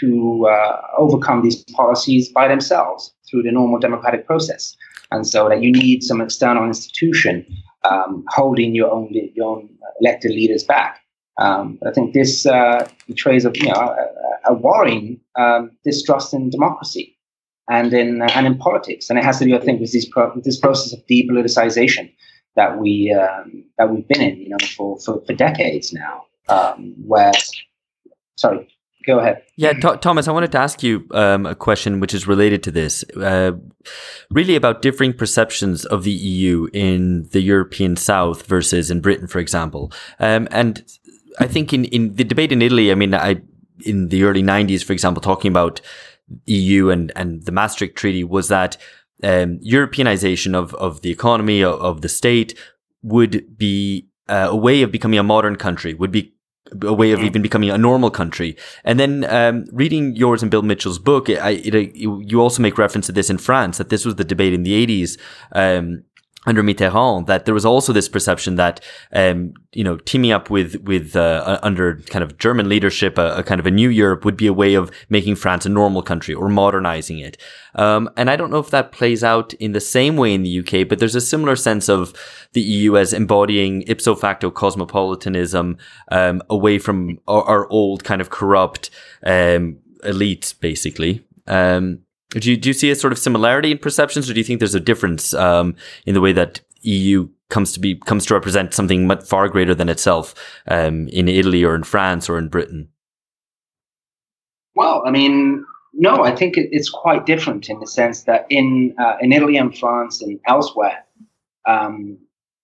to 0.00 0.46
uh, 0.48 0.80
overcome 0.96 1.42
these 1.42 1.64
policies 1.64 2.28
by 2.28 2.48
themselves 2.48 3.12
through 3.28 3.42
the 3.42 3.52
normal 3.52 3.78
democratic 3.78 4.26
process, 4.26 4.76
and 5.10 5.26
so 5.26 5.48
that 5.48 5.62
you 5.62 5.72
need 5.72 6.02
some 6.02 6.20
external 6.20 6.64
institution 6.64 7.46
um, 7.84 8.24
holding 8.28 8.74
your 8.74 8.90
own 8.90 9.08
your 9.34 9.56
own 9.56 9.68
elected 10.00 10.32
leaders 10.32 10.64
back. 10.64 11.00
Um, 11.38 11.78
I 11.86 11.90
think 11.90 12.12
this 12.12 12.46
uh, 12.46 12.88
betrays 13.06 13.44
a 13.44 13.52
you 13.54 13.66
know 13.66 13.96
a, 14.46 14.52
a 14.52 14.54
worrying 14.54 15.20
um, 15.38 15.70
distrust 15.84 16.34
in 16.34 16.50
democracy 16.50 17.16
and 17.70 17.92
in 17.92 18.22
uh, 18.22 18.28
and 18.34 18.46
in 18.46 18.58
politics, 18.58 19.08
and 19.08 19.18
it 19.18 19.24
has 19.24 19.38
to 19.38 19.44
do 19.44 19.56
I 19.56 19.60
think 19.60 19.80
with 19.80 19.92
this 19.92 20.08
pro- 20.08 20.34
with 20.34 20.44
this 20.44 20.58
process 20.58 20.92
of 20.92 21.04
depoliticization 21.06 22.12
that 22.56 22.78
we 22.78 23.12
um, 23.12 23.64
that 23.78 23.90
we've 23.90 24.06
been 24.06 24.20
in, 24.20 24.36
you 24.40 24.48
know, 24.50 24.58
for 24.76 24.98
for, 25.00 25.22
for 25.26 25.32
decades 25.32 25.92
now. 25.92 26.24
Um, 26.48 26.94
where, 27.06 27.32
sorry, 28.36 28.68
go 29.06 29.18
ahead. 29.18 29.42
Yeah, 29.56 29.72
Th- 29.72 30.00
Thomas, 30.00 30.28
I 30.28 30.32
wanted 30.32 30.52
to 30.52 30.58
ask 30.58 30.82
you 30.82 31.06
um, 31.12 31.46
a 31.46 31.54
question 31.54 32.00
which 32.00 32.14
is 32.14 32.26
related 32.26 32.62
to 32.64 32.70
this, 32.70 33.04
uh, 33.16 33.52
really 34.30 34.56
about 34.56 34.82
differing 34.82 35.12
perceptions 35.12 35.84
of 35.84 36.04
the 36.04 36.12
EU 36.12 36.68
in 36.72 37.28
the 37.32 37.40
European 37.40 37.96
South 37.96 38.46
versus 38.46 38.90
in 38.90 39.00
Britain, 39.00 39.26
for 39.26 39.38
example. 39.38 39.92
Um, 40.18 40.48
and 40.50 40.82
I 41.38 41.46
think 41.46 41.72
in 41.72 41.84
in 41.86 42.14
the 42.14 42.24
debate 42.24 42.52
in 42.52 42.62
Italy, 42.62 42.90
I 42.90 42.94
mean, 42.94 43.14
I 43.14 43.40
in 43.84 44.08
the 44.08 44.24
early 44.24 44.42
'90s, 44.42 44.84
for 44.84 44.92
example, 44.92 45.20
talking 45.20 45.50
about 45.50 45.80
EU 46.46 46.90
and 46.90 47.12
and 47.16 47.44
the 47.44 47.52
Maastricht 47.52 47.96
Treaty 47.96 48.24
was 48.24 48.48
that 48.48 48.76
um, 49.22 49.58
Europeanization 49.60 50.54
of, 50.54 50.74
of 50.74 51.02
the 51.02 51.10
economy, 51.10 51.62
of, 51.62 51.80
of 51.80 52.00
the 52.00 52.08
state, 52.08 52.58
would 53.02 53.56
be 53.56 54.08
uh, 54.28 54.48
a 54.50 54.56
way 54.56 54.82
of 54.82 54.92
becoming 54.92 55.18
a 55.18 55.22
modern 55.22 55.56
country, 55.56 55.94
would 55.94 56.12
be 56.12 56.34
a 56.82 56.92
way 56.92 57.12
of 57.12 57.18
mm-hmm. 57.18 57.26
even 57.26 57.42
becoming 57.42 57.70
a 57.70 57.78
normal 57.78 58.10
country. 58.10 58.56
And 58.84 58.98
then 58.98 59.24
um, 59.28 59.64
reading 59.72 60.16
yours 60.16 60.42
and 60.42 60.50
Bill 60.50 60.62
Mitchell's 60.62 60.98
book, 60.98 61.28
I, 61.28 61.50
it, 61.50 61.94
you 61.94 62.40
also 62.40 62.62
make 62.62 62.78
reference 62.78 63.06
to 63.06 63.12
this 63.12 63.30
in 63.30 63.38
France, 63.38 63.78
that 63.78 63.88
this 63.88 64.04
was 64.04 64.16
the 64.16 64.24
debate 64.24 64.52
in 64.52 64.62
the 64.62 64.86
80s. 64.86 65.18
Um, 65.52 66.04
under 66.44 66.62
Mitterrand 66.62 67.26
that 67.26 67.44
there 67.44 67.54
was 67.54 67.64
also 67.64 67.92
this 67.92 68.08
perception 68.08 68.56
that 68.56 68.80
um, 69.12 69.54
you 69.72 69.84
know 69.84 69.96
teaming 69.98 70.32
up 70.32 70.50
with 70.50 70.76
with 70.82 71.14
uh, 71.14 71.58
under 71.62 71.96
kind 72.06 72.22
of 72.22 72.38
German 72.38 72.68
leadership 72.68 73.16
a, 73.18 73.36
a, 73.36 73.42
kind 73.42 73.60
of 73.60 73.66
a 73.66 73.70
new 73.70 73.88
Europe 73.88 74.24
would 74.24 74.36
be 74.36 74.46
a 74.46 74.52
way 74.52 74.74
of 74.74 74.90
making 75.08 75.36
France 75.36 75.64
a 75.66 75.68
normal 75.68 76.02
country 76.02 76.34
or 76.34 76.48
modernizing 76.48 77.18
it. 77.18 77.36
Um, 77.74 78.10
and 78.16 78.28
I 78.28 78.36
don't 78.36 78.50
know 78.50 78.58
if 78.58 78.70
that 78.70 78.92
plays 78.92 79.22
out 79.24 79.54
in 79.54 79.72
the 79.72 79.80
same 79.80 80.16
way 80.16 80.34
in 80.34 80.42
the 80.42 80.58
UK 80.60 80.88
but 80.88 80.98
there's 80.98 81.14
a 81.14 81.20
similar 81.20 81.56
sense 81.56 81.88
of 81.88 82.12
the 82.52 82.60
EU 82.60 82.96
as 82.96 83.12
embodying 83.12 83.82
ipso 83.86 84.14
facto 84.14 84.50
cosmopolitanism 84.50 85.78
um, 86.10 86.42
away 86.50 86.78
from 86.78 87.18
our, 87.28 87.42
our, 87.44 87.62
old 87.70 88.04
kind 88.04 88.20
of 88.20 88.28
corrupt 88.28 88.90
um, 89.24 89.78
elites 90.04 90.58
basically. 90.58 91.24
Um, 91.46 92.00
do 92.40 92.50
you, 92.50 92.56
do 92.56 92.68
you 92.68 92.72
see 92.72 92.90
a 92.90 92.94
sort 92.94 93.12
of 93.12 93.18
similarity 93.18 93.70
in 93.70 93.78
perceptions, 93.78 94.28
or 94.28 94.34
do 94.34 94.40
you 94.40 94.44
think 94.44 94.58
there's 94.58 94.74
a 94.74 94.80
difference 94.80 95.34
um, 95.34 95.76
in 96.06 96.14
the 96.14 96.20
way 96.20 96.32
that 96.32 96.60
EU 96.82 97.28
comes 97.50 97.72
to 97.72 97.80
be 97.80 97.96
comes 97.96 98.24
to 98.26 98.34
represent 98.34 98.74
something 98.74 99.06
much 99.06 99.24
far 99.24 99.48
greater 99.48 99.74
than 99.74 99.88
itself 99.88 100.34
um, 100.68 101.08
in 101.08 101.28
Italy 101.28 101.62
or 101.62 101.74
in 101.74 101.82
France 101.82 102.28
or 102.28 102.38
in 102.38 102.48
Britain? 102.48 102.88
Well, 104.74 105.02
I 105.06 105.10
mean, 105.10 105.64
no, 105.92 106.24
I 106.24 106.34
think 106.34 106.54
it's 106.56 106.88
quite 106.88 107.26
different 107.26 107.68
in 107.68 107.78
the 107.80 107.86
sense 107.86 108.22
that 108.24 108.46
in 108.48 108.94
uh, 108.98 109.16
in 109.20 109.32
Italy 109.32 109.56
and 109.56 109.76
France 109.76 110.22
and 110.22 110.40
elsewhere, 110.46 111.04
um, 111.68 112.18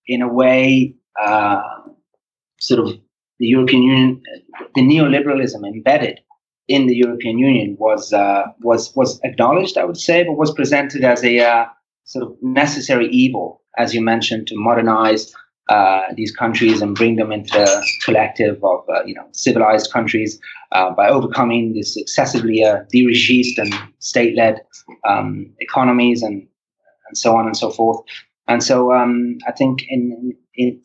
in 0.07 0.23
a 0.23 0.29
way, 0.29 0.95
uh, 1.23 1.63
sort 2.59 2.81
of 2.81 2.99
the 3.39 3.47
European 3.47 3.83
Union, 3.83 4.23
the 4.75 4.81
neoliberalism 4.81 5.65
embedded 5.67 6.21
in 6.69 6.87
the 6.87 6.95
European 6.95 7.39
Union 7.39 7.77
was 7.79 8.13
uh, 8.13 8.45
was 8.61 8.95
was 8.95 9.21
acknowledged, 9.25 9.77
I 9.79 9.85
would 9.85 9.97
say, 9.97 10.25
but 10.25 10.35
was 10.35 10.53
presented 10.53 11.03
as 11.05 11.25
a 11.25 11.41
uh, 11.41 11.65
sort 12.05 12.25
of 12.27 12.37
necessary 12.43 13.09
evil, 13.09 13.63
as 13.77 13.95
you 13.95 14.03
mentioned, 14.03 14.47
to 14.49 14.55
modernize 14.57 15.33
uh, 15.69 16.03
these 16.15 16.35
countries 16.35 16.81
and 16.81 16.95
bring 16.95 17.17
them 17.17 17.33
into 17.33 17.53
the 17.53 17.87
collective 18.05 18.63
of 18.63 18.81
uh, 18.89 19.03
you 19.05 19.15
know 19.15 19.27
civilized 19.33 19.93
countries 19.93 20.39
uh, 20.73 20.91
by 20.91 21.09
overcoming 21.09 21.75
this 21.75 21.97
excessively 21.97 22.63
uh, 22.63 22.79
dirigiste 22.95 23.59
and 23.59 23.75
state-led 23.99 24.61
um, 25.09 25.51
economies 25.61 26.23
and 26.23 26.47
and 27.09 27.17
so 27.17 27.37
on 27.37 27.47
and 27.47 27.57
so 27.57 27.71
forth. 27.71 28.05
And 28.49 28.63
so 28.63 28.93
um, 28.93 29.39
I 29.47 29.53
think 29.53 29.85
in, 29.89 30.35
in 30.55 30.81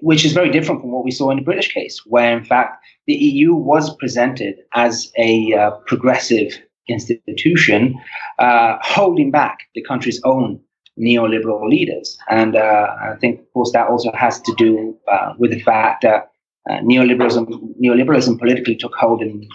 which 0.00 0.24
is 0.24 0.32
very 0.32 0.50
different 0.50 0.80
from 0.80 0.92
what 0.92 1.04
we 1.04 1.10
saw 1.10 1.30
in 1.30 1.36
the 1.36 1.42
British 1.42 1.72
case, 1.72 2.00
where 2.06 2.36
in 2.36 2.44
fact 2.44 2.84
the 3.06 3.14
EU 3.14 3.54
was 3.54 3.94
presented 3.96 4.56
as 4.74 5.12
a 5.18 5.52
uh, 5.54 5.70
progressive 5.86 6.52
institution, 6.88 7.98
uh, 8.38 8.76
holding 8.82 9.30
back 9.30 9.58
the 9.74 9.82
country's 9.82 10.20
own 10.24 10.60
neoliberal 10.98 11.68
leaders. 11.68 12.16
And 12.30 12.56
uh, 12.56 12.86
I 13.00 13.16
think, 13.20 13.40
of 13.40 13.52
course, 13.52 13.72
that 13.72 13.88
also 13.88 14.12
has 14.12 14.40
to 14.42 14.54
do 14.56 14.96
uh, 15.10 15.34
with 15.38 15.50
the 15.50 15.60
fact 15.60 16.02
that 16.02 16.30
uh, 16.70 16.78
neoliberalism, 16.78 17.46
neoliberalism 17.82 18.38
politically 18.38 18.76
took 18.76 18.94
hold 18.94 19.22
in 19.22 19.48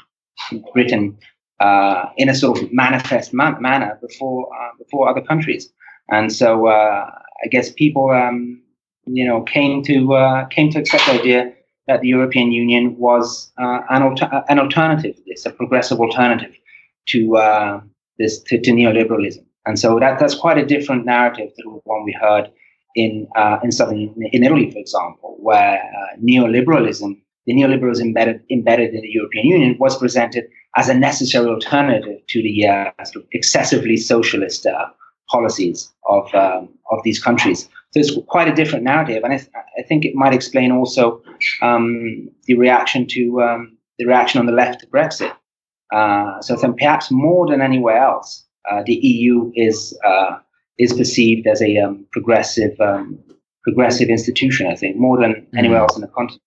Britain 0.73 1.17
uh, 1.59 2.05
in 2.17 2.29
a 2.29 2.35
sort 2.35 2.61
of 2.61 2.71
manifest 2.71 3.33
man- 3.33 3.61
manner 3.61 3.97
before 4.01 4.47
before 4.77 5.09
other 5.09 5.21
countries. 5.21 5.69
And 6.09 6.31
so 6.31 6.67
I 6.67 7.47
guess 7.51 7.71
people, 7.71 8.09
um, 8.09 8.61
you 9.05 9.25
know, 9.25 9.41
came 9.41 9.83
to 9.83 10.47
came 10.49 10.69
to 10.71 10.79
accept 10.79 11.05
the 11.05 11.19
idea 11.19 11.53
that 11.89 12.01
the 12.01 12.07
European 12.07 12.51
Union 12.51 12.95
was 12.97 13.51
uh, 13.57 13.81
an, 13.89 14.03
alter- 14.03 14.43
an 14.47 14.59
alternative, 14.59 15.15
to 15.15 15.23
this 15.25 15.45
a 15.47 15.49
progressive 15.49 15.99
alternative 15.99 16.55
to 17.07 17.35
uh, 17.35 17.81
this 18.19 18.39
to, 18.43 18.61
to, 18.61 18.71
neoliberalism. 18.71 19.43
And 19.65 19.77
so 19.77 19.99
that, 19.99 20.19
that's 20.19 20.35
quite 20.35 20.59
a 20.59 20.65
different 20.65 21.05
narrative 21.05 21.49
to 21.49 21.63
the 21.63 21.69
one 21.83 22.05
we 22.05 22.15
heard 22.21 22.45
in 22.95 23.27
uh, 23.35 23.57
in 23.63 23.71
southern 23.71 24.13
in 24.31 24.43
Italy, 24.43 24.69
for 24.71 24.77
example, 24.77 25.35
where 25.39 25.77
uh, 25.79 26.17
neoliberalism, 26.23 27.19
the 27.47 27.53
neoliberalism 27.53 28.01
embedded 28.01 28.41
embedded 28.51 28.93
in 28.93 29.01
the 29.01 29.11
European 29.19 29.45
Union, 29.47 29.75
was 29.79 29.97
presented 29.97 30.45
as 30.77 30.89
a 30.89 30.93
necessary 30.93 31.47
alternative 31.47 32.19
to 32.27 32.43
the 32.43 32.67
uh, 32.67 32.91
excessively 33.31 33.97
socialist 33.97 34.67
uh, 34.67 34.85
policies 35.27 35.91
of 36.07 36.23
um, 36.35 36.69
of 36.91 36.99
these 37.03 37.19
countries. 37.19 37.67
So 37.91 37.99
it's 37.99 38.15
quite 38.27 38.47
a 38.47 38.53
different 38.53 38.83
narrative, 38.83 39.23
and 39.23 39.33
I 39.33 39.81
think 39.87 40.05
it 40.05 40.13
might 40.13 40.33
explain 40.33 40.71
also 40.71 41.23
um, 41.61 42.29
the 42.45 42.55
reaction 42.55 43.07
to 43.07 43.41
um, 43.41 43.77
the 43.97 44.05
reaction 44.05 44.39
on 44.39 44.45
the 44.45 44.51
left 44.51 44.81
to 44.81 44.87
Brexit. 44.87 45.33
Uh, 45.91 46.39
so 46.41 46.55
then 46.55 46.75
perhaps 46.75 47.09
more 47.09 47.47
than 47.47 47.61
anywhere 47.61 47.97
else, 47.97 48.45
uh, 48.69 48.83
the 48.85 48.93
EU 48.93 49.51
is 49.55 49.97
uh, 50.05 50.37
is 50.77 50.93
perceived 50.93 51.47
as 51.47 51.61
a 51.63 51.77
um, 51.77 52.05
progressive 52.11 52.79
um, 52.79 53.17
progressive 53.63 54.09
institution. 54.09 54.67
I 54.67 54.75
think 54.75 54.95
more 54.97 55.19
than 55.19 55.33
mm-hmm. 55.33 55.57
anywhere 55.57 55.79
else 55.79 55.95
in 55.95 56.01
the 56.01 56.07
continent. 56.07 56.43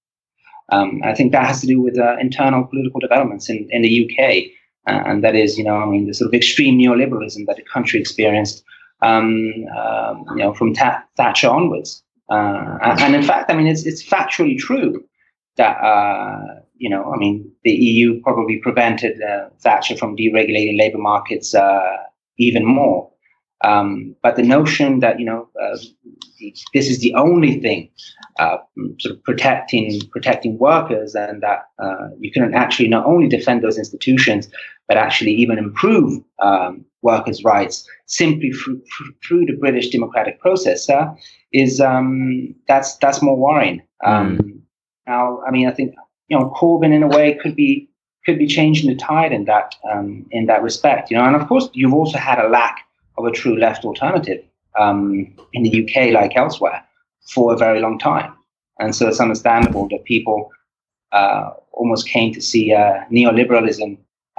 Um, 0.71 1.03
I 1.05 1.15
think 1.15 1.33
that 1.33 1.47
has 1.47 1.61
to 1.61 1.67
do 1.67 1.81
with 1.83 1.99
uh, 1.99 2.17
internal 2.19 2.65
political 2.65 3.01
developments 3.01 3.51
in, 3.51 3.69
in 3.71 3.83
the 3.83 4.05
UK, 4.05 4.45
uh, 4.87 5.03
and 5.07 5.23
that 5.23 5.35
is, 5.35 5.59
you 5.59 5.65
know, 5.65 5.77
I 5.77 5.87
mean, 5.87 6.07
the 6.07 6.15
sort 6.15 6.29
of 6.29 6.35
extreme 6.35 6.79
neoliberalism 6.79 7.47
that 7.47 7.57
the 7.57 7.63
country 7.63 8.01
experienced, 8.01 8.65
um, 9.03 9.67
um, 9.77 10.25
you 10.31 10.37
know, 10.37 10.55
from 10.55 10.73
Ta- 10.73 11.05
Thatcher 11.17 11.49
onwards. 11.49 12.03
Uh, 12.31 12.79
and 12.83 13.15
in 13.15 13.23
fact, 13.23 13.51
I 13.51 13.55
mean, 13.55 13.67
it's 13.67 13.85
it's 13.85 14.03
factually 14.03 14.57
true 14.57 15.05
that 15.57 15.77
uh, 15.79 16.61
you 16.77 16.89
know, 16.89 17.13
I 17.13 17.19
mean, 17.19 17.51
the 17.65 17.73
EU 17.73 18.21
probably 18.23 18.59
prevented 18.59 19.21
uh, 19.21 19.49
Thatcher 19.61 19.97
from 19.97 20.17
deregulating 20.17 20.79
labour 20.79 20.99
markets 20.99 21.55
uh, 21.55 21.97
even 22.39 22.65
more. 22.65 23.11
Um, 23.65 24.17
but 24.23 24.35
the 24.35 24.43
notion 24.43 25.01
that 25.01 25.21
you 25.21 25.27
know 25.27 25.49
uh, 25.61 25.77
this 26.75 26.89
is 26.89 27.01
the 27.01 27.15
only 27.15 27.61
thing 27.61 27.91
uh, 28.41 28.57
sort 28.99 29.17
of 29.17 29.23
protecting 29.25 30.01
protecting 30.11 30.59
workers, 30.59 31.15
and 31.15 31.43
that 31.43 31.67
you 32.19 32.33
can 32.33 32.55
actually 32.55 32.89
not 32.89 33.07
only 33.07 33.29
defend 33.29 33.63
those 33.63 33.79
institutions, 33.79 34.49
but 34.93 34.99
actually 34.99 35.33
even 35.33 35.57
improve 35.57 36.23
um, 36.41 36.85
workers' 37.01 37.43
rights 37.43 37.89
simply 38.05 38.51
through, 38.53 38.79
through 39.27 39.47
the 39.47 39.57
British 39.59 39.89
democratic 39.89 40.39
process, 40.39 40.91
uh, 40.91 41.07
is 41.51 41.81
um, 41.81 42.55
that's 42.69 42.97
that's 42.99 43.23
more 43.23 43.39
worrying. 43.39 43.81
Mm. 44.05 44.61
Now, 45.07 45.41
I 45.47 45.51
mean, 45.51 45.67
I 45.67 45.71
think 45.71 45.95
you 46.29 46.39
know 46.39 46.53
Corbyn 46.55 46.93
in 46.93 47.03
a 47.03 47.09
way 47.09 47.39
could 47.43 47.57
be 47.57 47.89
could 48.27 48.39
be 48.39 48.47
changing 48.47 48.91
the 48.91 48.97
tide 48.97 49.33
in 49.33 49.47
that 49.47 49.75
um, 49.91 50.27
in 50.31 50.45
that 50.45 50.63
respect. 50.63 51.11
You 51.11 51.17
know, 51.17 51.25
and 51.25 51.37
of 51.37 51.49
course, 51.49 51.71
you've 51.73 51.95
also 51.95 52.19
had 52.19 52.39
a 52.39 52.49
lack 52.51 52.85
of 53.17 53.25
a 53.25 53.31
true 53.31 53.59
left 53.59 53.87
alternative 53.87 54.45
um, 54.79 55.35
in 55.55 55.63
the 55.63 55.73
UK, 55.83 56.13
like 56.13 56.37
elsewhere, 56.37 56.85
for 57.33 57.55
a 57.55 57.57
very 57.57 57.81
long 57.81 57.99
time. 57.99 58.35
And 58.79 58.95
so 58.95 59.09
it's 59.09 59.21
understandable 59.21 59.89
that 59.89 60.05
people 60.05 60.51
uh, 61.13 61.51
almost 61.73 62.07
came 62.07 62.35
to 62.35 62.43
see 62.43 62.75
uh, 62.75 63.05
neoliberalism 63.11 63.97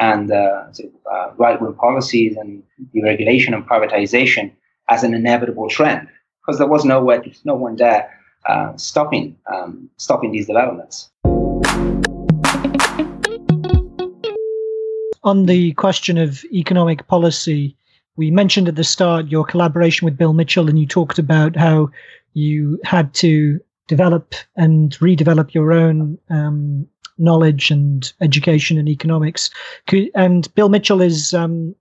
and 0.09 0.31
uh, 0.31 0.65
uh 1.13 1.27
right 1.37 1.61
wing 1.61 1.75
policies 1.85 2.35
and 2.41 2.49
deregulation 2.93 3.51
and 3.55 3.63
privatization 3.73 4.45
as 4.89 5.03
an 5.03 5.13
inevitable 5.13 5.69
trend, 5.69 6.07
because 6.39 6.57
there 6.59 6.71
was 6.75 6.83
nowhere, 6.83 7.23
no 7.45 7.55
one 7.55 7.75
there 7.77 8.01
uh, 8.51 8.75
stopping 8.75 9.35
um, 9.53 9.89
stopping 9.97 10.31
these 10.31 10.47
developments. 10.47 11.09
On 15.23 15.45
the 15.45 15.71
question 15.85 16.17
of 16.17 16.43
economic 16.51 17.07
policy, 17.07 17.77
we 18.17 18.29
mentioned 18.29 18.67
at 18.67 18.75
the 18.75 18.83
start 18.83 19.27
your 19.27 19.45
collaboration 19.45 20.05
with 20.05 20.17
Bill 20.17 20.33
Mitchell, 20.33 20.67
and 20.69 20.77
you 20.77 20.85
talked 20.85 21.17
about 21.17 21.55
how 21.55 21.89
you 22.33 22.79
had 22.83 23.13
to 23.13 23.59
develop 23.87 24.35
and 24.57 24.91
redevelop 24.99 25.53
your 25.53 25.71
own 25.71 26.17
um, 26.29 26.87
knowledge 27.17 27.71
and 27.71 28.11
education 28.21 28.77
and 28.77 28.89
economics. 28.89 29.49
And 30.15 30.53
Bill 30.55 30.69
Mitchell 30.69 31.01
is 31.01 31.33
um, 31.33 31.75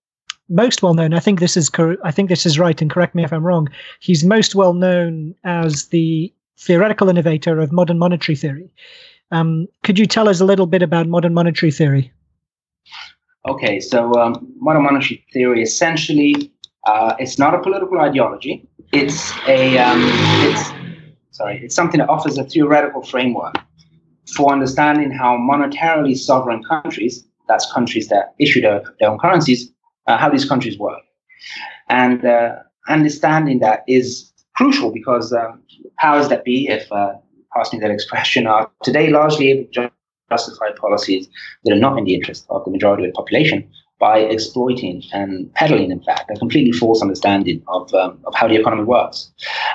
most 0.48 0.82
well 0.82 0.94
known. 0.94 1.14
I 1.14 1.20
think 1.20 1.40
this 1.40 1.56
is 1.56 1.68
cor- 1.68 1.98
I 2.04 2.10
think 2.10 2.28
this 2.28 2.46
is 2.46 2.58
right, 2.58 2.80
and 2.80 2.90
correct 2.90 3.14
me 3.14 3.24
if 3.24 3.32
I'm 3.32 3.44
wrong. 3.44 3.68
He's 4.00 4.24
most 4.24 4.54
well 4.54 4.74
known 4.74 5.34
as 5.44 5.86
the 5.86 6.32
theoretical 6.58 7.08
innovator 7.08 7.58
of 7.58 7.72
modern 7.72 7.98
monetary 7.98 8.36
theory. 8.36 8.72
Um, 9.30 9.66
could 9.82 9.98
you 9.98 10.06
tell 10.06 10.28
us 10.28 10.40
a 10.40 10.44
little 10.44 10.66
bit 10.66 10.82
about 10.82 11.08
modern 11.08 11.34
monetary 11.34 11.72
theory? 11.72 12.12
Okay, 13.48 13.80
so 13.80 14.12
um, 14.14 14.46
modern 14.58 14.82
monetary 14.84 15.24
theory 15.32 15.62
essentially 15.62 16.52
uh, 16.86 17.14
it's 17.18 17.38
not 17.38 17.54
a 17.54 17.60
political 17.60 18.00
ideology. 18.00 18.68
It's 18.92 19.32
a 19.48 19.78
um, 19.78 20.00
it's 20.44 20.70
sorry, 21.30 21.60
it's 21.64 21.74
something 21.74 21.98
that 21.98 22.08
offers 22.08 22.38
a 22.38 22.44
theoretical 22.44 23.02
framework 23.02 23.54
for 24.34 24.52
understanding 24.52 25.10
how 25.10 25.36
monetarily 25.36 26.16
sovereign 26.16 26.62
countries, 26.64 27.24
that's 27.48 27.70
countries 27.72 28.08
that 28.08 28.34
issue 28.38 28.60
their, 28.60 28.82
their 28.98 29.10
own 29.10 29.18
currencies, 29.18 29.70
uh, 30.06 30.16
how 30.16 30.28
these 30.28 30.44
countries 30.44 30.78
work, 30.78 31.02
and 31.88 32.24
uh, 32.24 32.56
understanding 32.88 33.58
that 33.60 33.84
is 33.86 34.32
crucial 34.56 34.92
because 34.92 35.32
um, 35.32 35.62
powers 35.98 36.28
that 36.28 36.44
be, 36.44 36.68
if 36.68 36.90
uh, 36.92 37.12
passing 37.54 37.80
that 37.80 37.90
expression, 37.90 38.46
are 38.46 38.70
today 38.82 39.10
largely 39.10 39.50
able 39.50 39.70
to 39.72 39.90
justify 40.30 40.66
policies 40.80 41.28
that 41.64 41.74
are 41.74 41.78
not 41.78 41.98
in 41.98 42.04
the 42.04 42.14
interest 42.14 42.46
of 42.50 42.64
the 42.64 42.70
majority 42.70 43.04
of 43.04 43.10
the 43.10 43.14
population 43.14 43.68
by 43.98 44.18
exploiting 44.18 45.00
and 45.12 45.52
peddling, 45.54 45.92
in 45.92 46.02
fact, 46.02 46.28
a 46.30 46.34
completely 46.34 46.72
false 46.72 47.00
understanding 47.02 47.62
of, 47.68 47.92
um, 47.94 48.18
of 48.24 48.34
how 48.34 48.48
the 48.48 48.56
economy 48.56 48.82
works. 48.82 49.30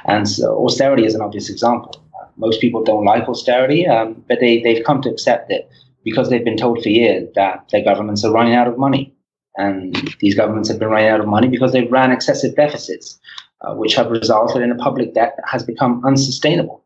And 0.06 0.28
so 0.28 0.66
austerity 0.66 1.06
is 1.06 1.16
an 1.16 1.22
obvious 1.22 1.50
example. 1.50 2.04
Most 2.38 2.62
people 2.62 2.84
don't 2.84 3.06
like 3.06 3.28
austerity, 3.28 3.88
um, 3.88 4.24
but 4.28 4.40
they, 4.40 4.62
they've 4.62 4.84
come 4.86 5.02
to 5.02 5.10
accept 5.10 5.52
it 5.52 5.70
because 6.04 6.30
they've 6.30 6.46
been 6.46 6.58
told 6.58 6.82
for 6.82 6.90
years 6.90 7.28
that 7.36 7.68
their 7.72 7.84
governments 7.84 8.24
are 8.24 8.32
running 8.32 8.56
out 8.56 8.68
of 8.68 8.78
money. 8.78 9.14
And 9.58 9.96
these 10.20 10.36
governments 10.36 10.70
have 10.70 10.80
been 10.80 10.90
running 10.90 11.10
out 11.10 11.20
of 11.20 11.28
money 11.28 11.48
because 11.48 11.74
they've 11.74 11.92
ran 11.92 12.12
excessive 12.12 12.56
deficits 12.56 13.20
uh, 13.62 13.74
which 13.74 13.96
have 13.96 14.12
resulted 14.12 14.62
in 14.62 14.72
a 14.72 14.76
public 14.76 15.14
debt 15.14 15.34
that 15.36 15.46
has 15.48 15.64
become 15.64 16.04
unsustainable. 16.06 16.84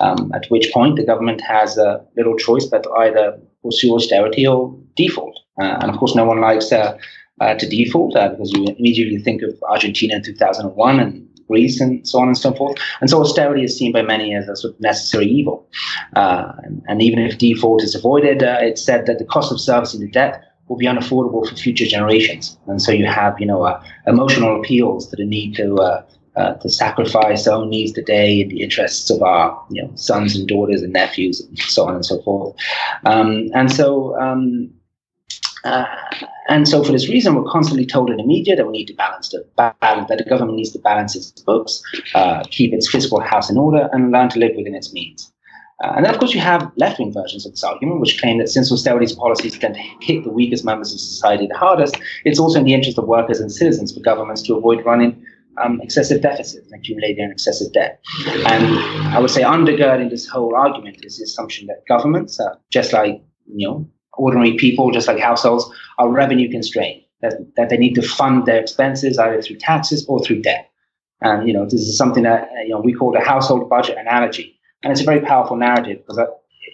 Um, 0.00 0.30
at 0.34 0.46
which 0.48 0.72
point 0.72 0.96
the 0.96 1.04
government 1.04 1.40
has 1.40 1.78
uh, 1.78 2.02
little 2.16 2.36
choice 2.36 2.66
but 2.66 2.82
to 2.82 2.90
either 2.92 3.38
pursue 3.62 3.94
austerity 3.94 4.46
or 4.46 4.78
default. 4.96 5.38
Uh, 5.60 5.78
and 5.80 5.90
of 5.90 5.96
course, 5.96 6.14
no 6.14 6.24
one 6.24 6.40
likes 6.40 6.72
uh, 6.72 6.96
uh, 7.40 7.54
to 7.54 7.68
default 7.68 8.16
uh, 8.16 8.28
because 8.28 8.52
you 8.52 8.64
immediately 8.66 9.18
think 9.18 9.42
of 9.42 9.54
Argentina 9.68 10.16
in 10.16 10.22
2001 10.22 11.00
and 11.00 11.26
Greece 11.50 11.80
and 11.80 12.06
so 12.06 12.20
on 12.20 12.28
and 12.28 12.38
so 12.38 12.52
forth. 12.54 12.78
And 13.00 13.10
so 13.10 13.20
austerity 13.20 13.64
is 13.64 13.76
seen 13.76 13.92
by 13.92 14.02
many 14.02 14.34
as 14.34 14.48
a 14.48 14.56
sort 14.56 14.74
of 14.74 14.80
necessary 14.80 15.26
evil. 15.26 15.66
And, 16.14 16.82
and, 16.88 17.02
even 17.02 17.18
if 17.18 17.38
default 17.38 17.82
is 17.82 17.94
avoided, 17.94 18.42
it's 18.42 18.82
said 18.82 19.06
that 19.06 19.18
the 19.18 19.24
cost 19.24 19.50
of 19.52 19.58
servicing 19.60 20.00
the 20.00 20.10
debt 20.10 20.44
will 20.70 20.76
be 20.76 20.86
unaffordable 20.86 21.46
for 21.46 21.54
future 21.56 21.84
generations. 21.84 22.56
And 22.68 22.80
so 22.80 22.92
you 22.92 23.06
have, 23.06 23.38
you 23.40 23.46
know, 23.46 23.62
uh, 23.64 23.82
emotional 24.06 24.58
appeals 24.58 25.08
to 25.08 25.16
the 25.16 25.26
need 25.26 25.56
to 25.56 25.74
uh, 25.74 26.04
uh, 26.36 26.54
to 26.54 26.68
sacrifice 26.70 27.48
our 27.48 27.56
own 27.56 27.68
needs 27.68 27.90
today 27.92 28.40
in 28.40 28.48
the 28.48 28.62
interests 28.62 29.10
of 29.10 29.20
our, 29.20 29.60
you 29.70 29.82
know, 29.82 29.90
sons 29.96 30.36
and 30.36 30.46
daughters 30.46 30.80
and 30.80 30.92
nephews 30.92 31.40
and 31.40 31.58
so 31.58 31.88
on 31.88 31.96
and 31.96 32.06
so 32.06 32.22
forth. 32.22 32.54
Um, 33.04 33.50
and 33.52 33.70
so. 33.70 34.18
Um, 34.18 34.70
uh, 35.64 35.84
and 36.48 36.66
so, 36.66 36.82
for 36.82 36.92
this 36.92 37.08
reason, 37.08 37.34
we're 37.34 37.50
constantly 37.50 37.86
told 37.86 38.10
in 38.10 38.16
the 38.16 38.24
media 38.24 38.56
that 38.56 38.66
we 38.66 38.72
need 38.72 38.86
to 38.86 38.94
balance 38.94 39.28
the 39.28 39.44
balance, 39.56 40.08
that 40.08 40.18
the 40.18 40.24
government 40.24 40.56
needs 40.56 40.72
to 40.72 40.78
balance 40.78 41.14
its 41.14 41.30
books, 41.30 41.82
uh, 42.14 42.42
keep 42.50 42.72
its 42.72 42.90
fiscal 42.90 43.20
house 43.20 43.50
in 43.50 43.58
order, 43.58 43.88
and 43.92 44.10
learn 44.10 44.28
to 44.30 44.38
live 44.38 44.52
within 44.56 44.74
its 44.74 44.92
means. 44.92 45.32
Uh, 45.82 45.94
and 45.96 46.04
then, 46.04 46.12
of 46.12 46.20
course, 46.20 46.34
you 46.34 46.40
have 46.40 46.70
left-wing 46.76 47.12
versions 47.12 47.46
of 47.46 47.52
this 47.52 47.64
argument, 47.64 48.00
which 48.00 48.20
claim 48.20 48.38
that 48.38 48.48
since 48.48 48.70
austerity 48.70 49.14
policies 49.14 49.58
tend 49.58 49.74
to 49.74 49.80
hit 50.00 50.24
the 50.24 50.30
weakest 50.30 50.64
members 50.64 50.92
of 50.92 51.00
society 51.00 51.46
the 51.46 51.56
hardest, 51.56 51.96
it's 52.24 52.38
also 52.38 52.58
in 52.58 52.64
the 52.64 52.74
interest 52.74 52.98
of 52.98 53.06
workers 53.06 53.40
and 53.40 53.50
citizens 53.50 53.94
for 53.94 54.00
governments 54.00 54.42
to 54.42 54.54
avoid 54.54 54.84
running 54.84 55.24
um, 55.62 55.80
excessive 55.82 56.20
deficits 56.20 56.70
and 56.70 56.80
accumulating 56.80 57.30
excessive 57.30 57.72
debt. 57.72 58.00
And 58.46 58.78
I 59.14 59.18
would 59.18 59.30
say 59.30 59.42
undergirding 59.42 60.10
this 60.10 60.26
whole 60.26 60.54
argument 60.54 60.98
is 61.04 61.18
the 61.18 61.24
assumption 61.24 61.66
that 61.68 61.86
governments, 61.88 62.38
uh, 62.38 62.56
just 62.70 62.92
like 62.92 63.22
you 63.46 63.68
know 63.68 63.88
ordinary 64.14 64.56
people, 64.56 64.90
just 64.90 65.08
like 65.08 65.18
households, 65.18 65.70
are 65.98 66.08
revenue 66.08 66.50
constrained. 66.50 67.02
That, 67.22 67.34
that 67.56 67.68
they 67.68 67.76
need 67.76 67.94
to 67.96 68.02
fund 68.02 68.46
their 68.46 68.58
expenses 68.58 69.18
either 69.18 69.42
through 69.42 69.56
taxes 69.56 70.06
or 70.08 70.24
through 70.24 70.40
debt. 70.40 70.70
And 71.20 71.46
you 71.46 71.52
know 71.52 71.64
this 71.64 71.82
is 71.82 71.98
something 71.98 72.22
that 72.22 72.44
uh, 72.44 72.62
you 72.62 72.70
know 72.70 72.80
we 72.80 72.94
call 72.94 73.12
the 73.12 73.20
household 73.20 73.68
budget 73.68 73.98
analogy 73.98 74.58
and 74.82 74.92
it's 74.92 75.02
a 75.02 75.04
very 75.04 75.20
powerful 75.20 75.56
narrative 75.56 75.98
because 75.98 76.18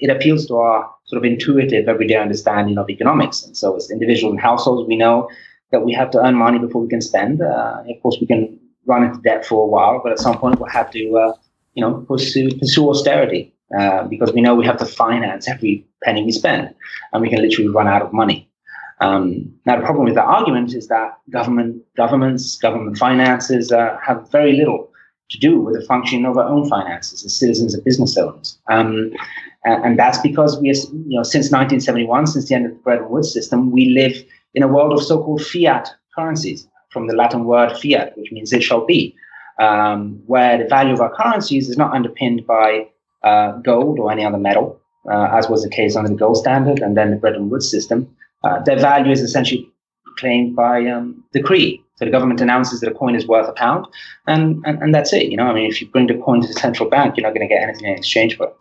it 0.01 0.11
appeals 0.11 0.47
to 0.47 0.57
our 0.57 0.91
sort 1.07 1.19
of 1.19 1.25
intuitive 1.25 1.89
everyday 1.89 2.17
understanding 2.17 2.79
of 2.79 2.89
economics. 2.91 3.43
And 3.45 3.57
so, 3.57 3.77
as 3.77 3.91
individuals 3.91 4.33
and 4.33 4.41
households, 4.41 4.87
we 4.87 4.97
know 4.97 5.29
that 5.73 5.85
we 5.85 5.93
have 5.93 6.11
to 6.13 6.25
earn 6.25 6.35
money 6.35 6.59
before 6.59 6.83
we 6.83 6.89
can 6.89 7.01
spend. 7.01 7.43
Uh, 7.43 7.83
of 7.89 8.03
course, 8.03 8.19
we 8.21 8.27
can 8.27 8.59
run 8.87 9.03
into 9.03 9.21
debt 9.23 9.45
for 9.45 9.65
a 9.65 9.67
while, 9.67 10.01
but 10.03 10.13
at 10.13 10.19
some 10.19 10.39
point, 10.39 10.61
we'll 10.61 10.69
have 10.69 10.91
to, 10.93 11.17
uh, 11.17 11.33
you 11.75 11.83
know, 11.83 12.05
pursue, 12.09 12.49
pursue 12.57 12.89
austerity 12.89 13.53
uh, 13.79 14.05
because 14.05 14.33
we 14.33 14.41
know 14.41 14.55
we 14.55 14.67
have 14.67 14.79
to 14.79 14.87
finance 14.87 15.49
every 15.49 15.87
penny 16.05 16.25
we 16.25 16.33
spend, 16.33 16.75
and 17.13 17.23
we 17.23 17.29
can 17.29 17.41
literally 17.41 17.69
run 17.69 17.89
out 17.89 18.03
of 18.03 18.13
money. 18.13 18.49
Um, 19.01 19.53
now, 19.67 19.77
the 19.77 19.83
problem 19.83 20.05
with 20.05 20.15
that 20.15 20.25
argument 20.25 20.75
is 20.75 20.89
that 20.89 21.19
government, 21.31 21.83
governments, 21.97 22.57
government 22.57 22.97
finances 22.97 23.73
uh, 23.73 23.99
have 24.03 24.31
very 24.31 24.53
little 24.53 24.91
to 25.31 25.39
do 25.39 25.61
with 25.61 25.75
the 25.79 25.85
functioning 25.87 26.25
of 26.25 26.39
our 26.39 26.49
own 26.49 26.69
finances 26.69 27.25
as 27.25 27.37
citizens 27.37 27.75
and 27.75 27.85
business 27.85 28.17
owners. 28.17 28.59
Um, 28.69 29.13
and, 29.65 29.85
and, 29.85 29.99
that's 29.99 30.19
because 30.19 30.61
we, 30.61 30.69
you 30.69 31.17
know, 31.17 31.25
since 31.25 31.47
1971, 31.47 32.29
since 32.29 32.49
the 32.49 32.55
end 32.55 32.67
of 32.67 32.73
the 32.73 32.79
Bretton 32.79 33.11
Woods 33.11 33.33
system, 33.33 33.73
we 33.73 33.91
live 33.91 34.17
in 34.55 34.63
a 34.63 34.69
world 34.69 34.93
of 34.93 35.03
so-called 35.03 35.45
fiat 35.45 35.93
currencies, 36.15 36.69
from 36.91 37.09
the 37.09 37.15
Latin 37.15 37.45
word 37.45 37.77
fiat, 37.77 38.17
which 38.17 38.31
means 38.31 38.53
it 38.53 38.63
shall 38.63 38.87
be, 38.87 39.15
um, 39.59 40.23
where 40.27 40.57
the 40.59 40.69
value 40.69 40.95
of 40.95 41.01
our 41.01 41.15
currencies 41.15 41.69
is 41.69 41.77
not 41.77 41.93
underpinned 41.93 42.47
by 42.47 42.87
uh, 43.27 43.53
gold 43.71 43.99
or 43.99 44.13
any 44.13 44.25
other 44.25 44.39
metal, 44.39 44.81
uh, 45.11 45.29
as 45.33 45.49
was 45.49 45.63
the 45.63 45.71
case 45.71 45.97
under 45.97 46.11
the 46.11 46.17
gold 46.17 46.37
standard 46.37 46.79
and 46.79 46.97
then 46.97 47.11
the 47.11 47.17
Bretton 47.17 47.51
Woods 47.51 47.71
system, 47.71 48.09
uh, 48.45 48.61
their 48.61 48.79
value 48.79 49.11
is 49.11 49.21
essentially 49.21 49.69
claimed 50.19 50.55
by 50.55 50.87
um, 50.87 51.25
decree. 51.33 51.83
So 51.97 52.05
the 52.05 52.11
government 52.11 52.41
announces 52.41 52.81
that 52.81 52.91
a 52.91 52.95
coin 52.95 53.15
is 53.17 53.27
worth 53.27 53.49
a 53.49 53.53
pound, 53.53 53.87
and, 54.27 54.63
and, 54.67 54.81
and 54.83 54.95
that's 54.95 55.13
it. 55.15 55.31
You 55.31 55.37
know, 55.39 55.47
I 55.47 55.55
mean, 55.55 55.69
if 55.71 55.81
you 55.81 55.89
bring 55.89 56.07
the 56.07 56.19
coin 56.19 56.43
to 56.43 56.47
the 56.47 56.53
central 56.53 56.91
bank, 56.91 57.17
you're 57.17 57.27
not 57.27 57.35
going 57.35 57.49
to 57.49 57.53
get 57.53 57.63
anything 57.63 57.87
in 57.87 57.97
exchange 57.97 58.37
for 58.37 58.49
it. 58.49 58.57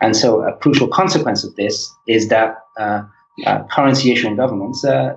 And 0.00 0.16
so, 0.16 0.42
a 0.42 0.56
crucial 0.56 0.86
consequence 0.86 1.42
of 1.42 1.54
this 1.56 1.92
is 2.06 2.28
that 2.28 2.58
uh, 2.78 3.02
uh, 3.44 3.64
currency 3.72 4.12
issuing 4.12 4.36
governments, 4.36 4.84
uh, 4.84 5.16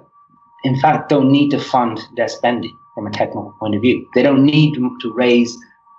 in 0.64 0.80
fact, 0.80 1.10
don't 1.10 1.32
need 1.32 1.52
to 1.52 1.60
fund 1.60 2.00
their 2.16 2.28
spending 2.28 2.76
from 2.96 3.06
a 3.06 3.12
technical 3.12 3.54
point 3.60 3.76
of 3.76 3.82
view. 3.82 4.08
They 4.16 4.24
don't 4.24 4.44
need 4.44 4.74
to 4.76 5.14
raise 5.14 5.56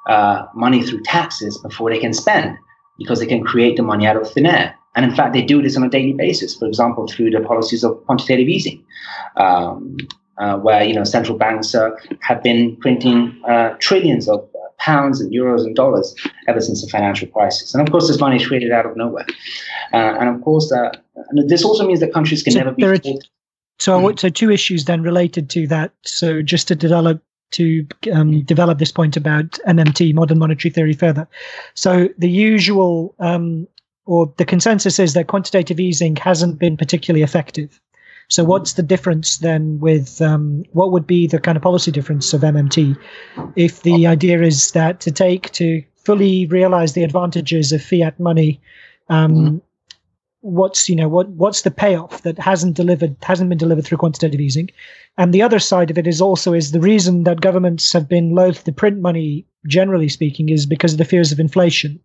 uh, 0.09 0.46
money 0.55 0.82
through 0.82 1.03
taxes 1.03 1.57
before 1.59 1.90
they 1.90 2.01
can 2.01 2.12
spend 2.12 2.59
because 3.01 3.18
they 3.18 3.26
can 3.26 3.42
create 3.42 3.76
the 3.76 3.82
money 3.82 4.07
out 4.07 4.16
of 4.16 4.30
thin 4.30 4.46
air. 4.46 4.76
And 4.94 5.05
in 5.05 5.14
fact, 5.14 5.32
they 5.32 5.42
do 5.42 5.62
this 5.62 5.76
on 5.76 5.82
a 5.82 5.88
daily 5.88 6.12
basis, 6.12 6.55
for 6.55 6.68
example, 6.68 7.09
through 7.09 7.30
the 7.30 7.40
policies 7.40 7.82
of 7.82 8.05
quantitative 8.07 8.48
easing. 8.48 8.84
Um, 9.36 9.96
uh, 10.38 10.57
where 10.57 10.82
you 10.82 10.94
know 10.94 11.05
central 11.05 11.36
banks 11.36 11.74
uh, 11.74 11.90
have 12.20 12.42
been 12.42 12.74
printing 12.76 13.38
uh, 13.46 13.74
trillions 13.78 14.26
of 14.26 14.40
uh, 14.40 14.68
pounds 14.78 15.20
and 15.20 15.30
euros 15.32 15.61
and 15.61 15.76
dollars 15.76 16.14
ever 16.48 16.61
since 16.61 16.82
the 16.82 16.90
financial 16.90 17.28
crisis. 17.28 17.74
And 17.74 17.86
of 17.86 17.92
course, 17.92 18.09
this 18.09 18.18
money 18.18 18.36
is 18.36 18.46
created 18.46 18.72
out 18.72 18.86
of 18.86 18.96
nowhere. 18.96 19.26
Uh, 19.92 20.16
and 20.18 20.28
of 20.34 20.42
course, 20.42 20.72
uh, 20.72 20.90
this 21.46 21.62
also 21.62 21.86
means 21.86 22.01
that 22.01 22.14
countries 22.14 22.42
can 22.42 22.55
so 22.55 22.61
never 22.61 22.72
be. 22.72 22.84
Are, 22.84 22.96
so, 23.78 24.01
mm. 24.01 24.18
so 24.18 24.28
two 24.30 24.51
issues 24.51 24.86
then 24.86 25.03
related 25.03 25.51
to 25.51 25.66
that. 25.66 25.92
So, 26.07 26.40
just 26.42 26.68
to 26.68 26.74
develop 26.74 27.22
to 27.53 27.86
um, 28.12 28.42
develop 28.42 28.78
this 28.78 28.92
point 28.92 29.16
about 29.16 29.59
MMT, 29.66 30.14
modern 30.14 30.38
monetary 30.38 30.70
theory, 30.70 30.92
further. 30.92 31.28
So, 31.74 32.09
the 32.18 32.30
usual 32.30 33.14
um, 33.18 33.66
or 34.07 34.32
the 34.38 34.44
consensus 34.44 34.98
is 34.98 35.14
that 35.14 35.28
quantitative 35.28 35.78
easing 35.78 36.16
hasn't 36.16 36.59
been 36.59 36.76
particularly 36.76 37.22
effective. 37.22 37.80
So, 38.28 38.44
what's 38.44 38.74
the 38.74 38.82
difference 38.82 39.38
then 39.38 39.80
with 39.80 40.22
um, 40.22 40.64
what 40.72 40.92
would 40.92 41.07
be 41.07 41.26
the 41.26 41.40
kind 41.40 41.57
of 41.57 41.62
policy 41.62 41.90
difference 41.90 42.32
of 42.32 42.42
MMT 42.42 42.96
if 43.57 43.82
the 43.82 44.07
idea 44.07 44.42
is 44.42 44.70
that 44.72 45.01
to 45.01 45.11
take 45.11 45.51
to 45.53 45.82
fully 45.96 46.46
realize 46.46 46.92
the 46.92 47.05
advantages 47.05 47.72
of 47.72 47.82
fiat 47.82 48.18
money? 48.20 48.61
Um, 49.09 49.34
mm-hmm. 49.34 49.57
What's 50.43 50.88
you 50.88 50.97
know 50.97 51.09
what 51.09 51.28
what's 51.30 51.62
the 51.62 51.70
payoff 51.70 52.22
that 52.22 52.38
hasn't 52.38 52.76
delivered 52.76 53.16
hasn't 53.22 53.51
been 53.51 53.59
delivered 53.59 53.84
through 53.84 53.99
quantitative 53.99 54.41
easing, 54.41 54.70
and 55.18 55.34
the 55.34 55.43
other 55.43 55.59
side 55.59 55.91
of 55.91 55.99
it 55.99 56.07
is 56.07 56.20
also 56.20 56.55
is 56.55 56.72
the 56.72 56.80
reason 56.80 57.24
that 57.24 57.43
governments 57.43 57.93
have 57.93 58.09
been 58.09 58.34
loath 58.34 58.64
to 58.64 58.72
print 58.72 59.01
money 59.01 59.47
generally 59.66 60.09
speaking 60.09 60.49
is 60.49 60.64
because 60.66 60.93
of 60.93 60.99
the 60.99 61.05
fears 61.05 61.32
of 61.32 61.41
inflation. 61.41 62.01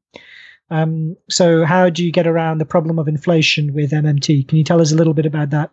Um, 0.69 1.15
so 1.29 1.63
how 1.63 1.89
do 1.89 2.03
you 2.03 2.11
get 2.11 2.27
around 2.27 2.57
the 2.57 2.65
problem 2.65 2.99
of 2.99 3.07
inflation 3.07 3.73
with 3.73 3.91
MMT? 3.91 4.47
Can 4.47 4.57
you 4.57 4.63
tell 4.63 4.81
us 4.81 4.91
a 4.91 4.95
little 4.95 5.13
bit 5.13 5.25
about 5.25 5.51
that? 5.51 5.69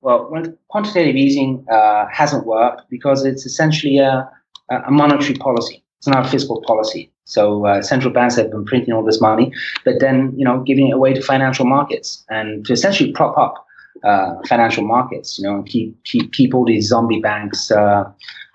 Well, 0.00 0.30
quantitative 0.68 1.16
easing 1.16 1.64
uh, 1.70 2.06
hasn't 2.12 2.46
worked 2.46 2.82
because 2.90 3.24
it's 3.24 3.46
essentially 3.46 3.98
a, 3.98 4.28
a, 4.70 4.90
monetary 4.90 5.34
policy. 5.34 5.82
It's 5.98 6.06
not 6.06 6.26
a 6.26 6.28
fiscal 6.28 6.62
policy. 6.66 7.12
So 7.26 7.66
uh, 7.66 7.82
central 7.82 8.12
banks 8.12 8.36
have 8.36 8.50
been 8.50 8.64
printing 8.64 8.94
all 8.94 9.04
this 9.04 9.20
money, 9.20 9.52
but 9.84 10.00
then 10.00 10.32
you 10.36 10.44
know 10.44 10.62
giving 10.62 10.88
it 10.88 10.94
away 10.94 11.12
to 11.12 11.20
financial 11.20 11.66
markets 11.66 12.24
and 12.28 12.64
to 12.66 12.72
essentially 12.72 13.12
prop 13.12 13.36
up 13.36 13.66
uh, 14.04 14.34
financial 14.48 14.84
markets. 14.84 15.38
You 15.38 15.44
know, 15.44 15.62
keep 15.64 16.02
keep 16.04 16.32
keep 16.32 16.54
all 16.54 16.64
these 16.64 16.88
zombie 16.88 17.20
banks. 17.20 17.70
Uh, 17.70 18.04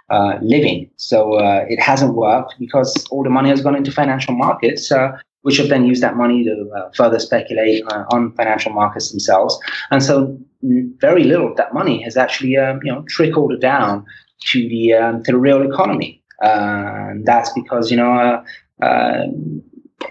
uh, 0.10 0.38
living. 0.42 0.90
So 0.98 1.36
uh, 1.36 1.64
it 1.70 1.80
hasn't 1.80 2.16
worked 2.16 2.56
because 2.60 2.94
all 3.12 3.24
the 3.24 3.30
money 3.30 3.48
has 3.50 3.62
gone 3.62 3.78
into 3.78 3.94
financial 3.94 4.36
markets, 4.36 4.92
uh, 4.92 5.18
which 5.44 5.56
have 5.56 5.70
then 5.70 5.86
used 5.86 6.04
that 6.04 6.18
money 6.18 6.44
to 6.44 6.90
further 6.96 7.18
speculate 7.18 7.82
on 8.12 8.34
financial 8.34 8.74
markets 8.74 9.12
themselves. 9.12 9.58
And 9.90 10.04
so 10.04 10.38
very 10.62 11.24
little 11.24 11.50
of 11.50 11.56
that 11.56 11.74
money 11.74 12.02
has 12.04 12.18
actually, 12.18 12.58
um, 12.58 12.82
you 12.84 12.92
know, 12.92 13.06
trickled 13.08 13.60
down 13.62 14.06
to 14.48 14.68
the 14.68 14.94
um, 14.94 15.24
to 15.24 15.32
the 15.32 15.38
real 15.38 15.62
economy. 15.62 16.21
Uh, 16.42 17.08
and 17.12 17.26
that's 17.26 17.52
because 17.54 17.92
you 17.92 17.98
know, 17.98 18.12
uh, 18.14 18.86
uh, 18.86 19.28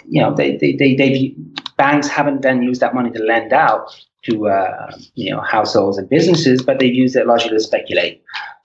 you 0.07 0.21
know, 0.23 0.35
they 0.35 0.57
they 0.57 0.75
they 0.77 0.95
they 0.95 1.35
banks 1.77 2.09
haven't 2.09 2.43
then 2.43 2.63
used 2.63 2.81
that 2.81 2.95
money 2.95 3.11
to 3.11 3.23
lend 3.23 3.53
out 3.53 3.89
to 4.25 4.49
uh, 4.49 4.91
you 5.15 5.31
know 5.31 5.41
households 5.41 5.99
and 5.99 6.09
businesses, 6.09 6.63
but 6.63 6.79
they've 6.79 6.95
used 6.95 7.17
it 7.17 7.27
largely 7.27 7.51
to 7.51 7.61
speculate 7.61 8.23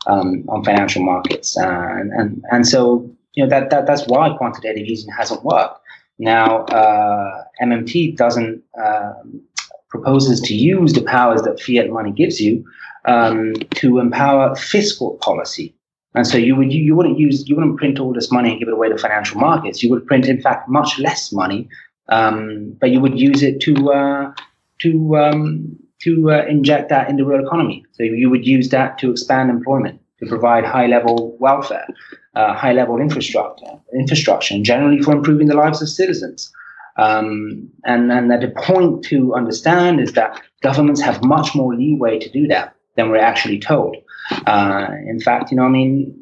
um, 0.07 0.45
on 0.49 0.63
financial 0.63 1.03
markets. 1.03 1.57
and 1.57 2.11
and 2.13 2.43
and 2.51 2.67
so 2.67 3.09
you 3.33 3.43
know 3.43 3.49
that, 3.49 3.69
that 3.69 3.87
that's 3.87 4.05
why 4.07 4.35
quantitative 4.37 4.85
easing 4.85 5.11
hasn't 5.11 5.43
worked. 5.43 5.79
Now, 6.17 6.59
uh, 6.65 7.43
MMT 7.61 8.15
doesn't 8.15 8.63
um, 8.81 9.41
proposes 9.89 10.39
to 10.41 10.55
use 10.55 10.93
the 10.93 11.01
powers 11.01 11.41
that 11.41 11.59
fiat 11.59 11.89
money 11.89 12.11
gives 12.11 12.39
you 12.39 12.65
um, 13.05 13.53
to 13.75 13.99
empower 13.99 14.55
fiscal 14.55 15.17
policy. 15.21 15.75
And 16.15 16.25
so 16.25 16.37
you 16.37 16.55
would 16.55 16.71
you, 16.71 16.81
you 16.81 16.95
wouldn't 16.95 17.19
use 17.19 17.47
you 17.47 17.55
wouldn't 17.55 17.77
print 17.77 17.99
all 17.99 18.13
this 18.13 18.31
money 18.31 18.51
and 18.51 18.59
give 18.59 18.69
it 18.69 18.73
away 18.73 18.89
to 18.89 18.97
financial 18.97 19.39
markets. 19.39 19.83
You 19.83 19.89
would 19.91 20.05
print, 20.07 20.27
in 20.27 20.41
fact, 20.41 20.69
much 20.69 20.97
less 20.97 21.31
money, 21.31 21.67
um, 22.09 22.75
but 22.79 22.91
you 22.91 22.99
would 23.01 23.19
use 23.19 23.43
it 23.43 23.59
to 23.61 23.91
uh, 23.91 24.33
to 24.79 25.17
um, 25.17 25.77
to 26.03 26.31
uh, 26.31 26.45
inject 26.47 26.89
that 26.89 27.09
in 27.09 27.17
the 27.17 27.25
real 27.25 27.45
economy. 27.45 27.85
So 27.93 28.03
you 28.03 28.29
would 28.29 28.45
use 28.45 28.69
that 28.69 28.97
to 28.99 29.11
expand 29.11 29.49
employment, 29.49 29.99
to 30.19 30.25
provide 30.27 30.63
high 30.63 30.87
level 30.87 31.35
welfare, 31.39 31.87
uh, 32.35 32.53
high 32.53 32.73
level 32.73 32.99
infrastructure, 32.99 33.73
infrastructure, 33.93 34.53
and 34.53 34.63
generally 34.63 35.01
for 35.01 35.11
improving 35.11 35.47
the 35.47 35.55
lives 35.55 35.81
of 35.81 35.89
citizens. 35.89 36.51
Um, 36.97 37.69
and, 37.83 38.09
and 38.09 38.31
the 38.31 38.53
point 38.55 39.03
to 39.05 39.35
understand 39.35 39.99
is 39.99 40.13
that 40.13 40.41
governments 40.61 41.01
have 41.01 41.21
much 41.23 41.53
more 41.53 41.75
leeway 41.75 42.19
to 42.19 42.29
do 42.29 42.47
that 42.47 42.73
than 42.95 43.09
we're 43.09 43.17
actually 43.17 43.59
told. 43.59 43.97
Uh, 44.47 44.87
in 45.07 45.19
fact, 45.19 45.51
you 45.51 45.57
know, 45.57 45.63
I 45.63 45.69
mean, 45.69 46.15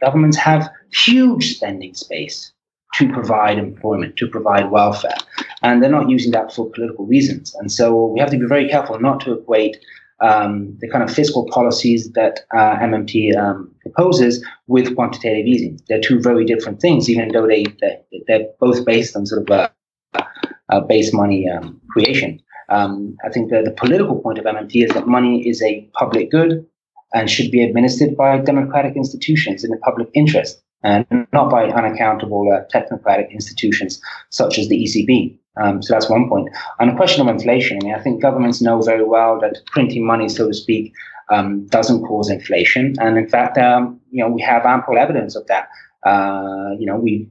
governments 0.00 0.36
have 0.36 0.70
huge 0.92 1.56
spending 1.56 1.94
space 1.94 2.52
to 2.94 3.12
provide 3.12 3.58
employment, 3.58 4.16
to 4.16 4.26
provide 4.26 4.70
welfare, 4.70 5.16
and 5.62 5.82
they're 5.82 5.90
not 5.90 6.10
using 6.10 6.32
that 6.32 6.52
for 6.52 6.70
political 6.70 7.06
reasons. 7.06 7.54
And 7.54 7.70
so 7.70 8.06
we 8.06 8.20
have 8.20 8.30
to 8.30 8.38
be 8.38 8.46
very 8.46 8.68
careful 8.68 8.98
not 8.98 9.20
to 9.20 9.32
equate 9.32 9.76
um, 10.20 10.76
the 10.80 10.88
kind 10.88 11.02
of 11.02 11.10
fiscal 11.14 11.48
policies 11.50 12.12
that 12.12 12.40
uh, 12.52 12.76
MMT 12.76 13.36
um, 13.36 13.74
proposes 13.80 14.44
with 14.66 14.94
quantitative 14.94 15.46
easing. 15.46 15.80
They're 15.88 16.00
two 16.00 16.20
very 16.20 16.44
different 16.44 16.80
things, 16.80 17.08
even 17.08 17.28
though 17.32 17.46
they, 17.46 17.64
they 17.80 18.00
they're 18.26 18.46
both 18.60 18.84
based 18.84 19.16
on 19.16 19.24
sort 19.26 19.48
of 19.48 20.88
base 20.88 21.12
money 21.12 21.48
um, 21.48 21.80
creation. 21.90 22.40
Um, 22.68 23.16
I 23.24 23.30
think 23.30 23.50
the, 23.50 23.62
the 23.62 23.72
political 23.72 24.20
point 24.20 24.38
of 24.38 24.44
MMT 24.44 24.84
is 24.84 24.90
that 24.92 25.08
money 25.08 25.48
is 25.48 25.60
a 25.62 25.88
public 25.94 26.30
good 26.30 26.66
and 27.14 27.30
should 27.30 27.50
be 27.50 27.62
administered 27.62 28.16
by 28.16 28.38
democratic 28.38 28.96
institutions 28.96 29.64
in 29.64 29.70
the 29.70 29.76
public 29.78 30.08
interest 30.14 30.62
and 30.82 31.06
not 31.32 31.50
by 31.50 31.64
unaccountable 31.64 32.50
uh, 32.52 32.62
technocratic 32.74 33.30
institutions 33.30 34.00
such 34.30 34.58
as 34.58 34.68
the 34.68 34.82
ECB. 34.82 35.36
Um, 35.60 35.82
so 35.82 35.92
that's 35.92 36.08
one 36.08 36.28
point. 36.28 36.48
On 36.78 36.88
the 36.88 36.94
question 36.94 37.20
of 37.20 37.28
inflation, 37.28 37.78
I 37.82 37.84
mean, 37.84 37.94
I 37.94 38.00
think 38.00 38.22
governments 38.22 38.62
know 38.62 38.80
very 38.80 39.04
well 39.04 39.38
that 39.40 39.58
printing 39.66 40.06
money, 40.06 40.28
so 40.28 40.48
to 40.48 40.54
speak, 40.54 40.92
um, 41.30 41.66
doesn't 41.66 42.04
cause 42.06 42.30
inflation, 42.30 42.94
and 42.98 43.18
in 43.18 43.28
fact, 43.28 43.58
um, 43.58 44.00
you 44.10 44.22
know, 44.22 44.30
we 44.30 44.40
have 44.42 44.64
ample 44.64 44.98
evidence 44.98 45.36
of 45.36 45.46
that. 45.46 45.68
Uh, 46.04 46.70
you 46.78 46.86
know, 46.86 46.96
we 46.96 47.30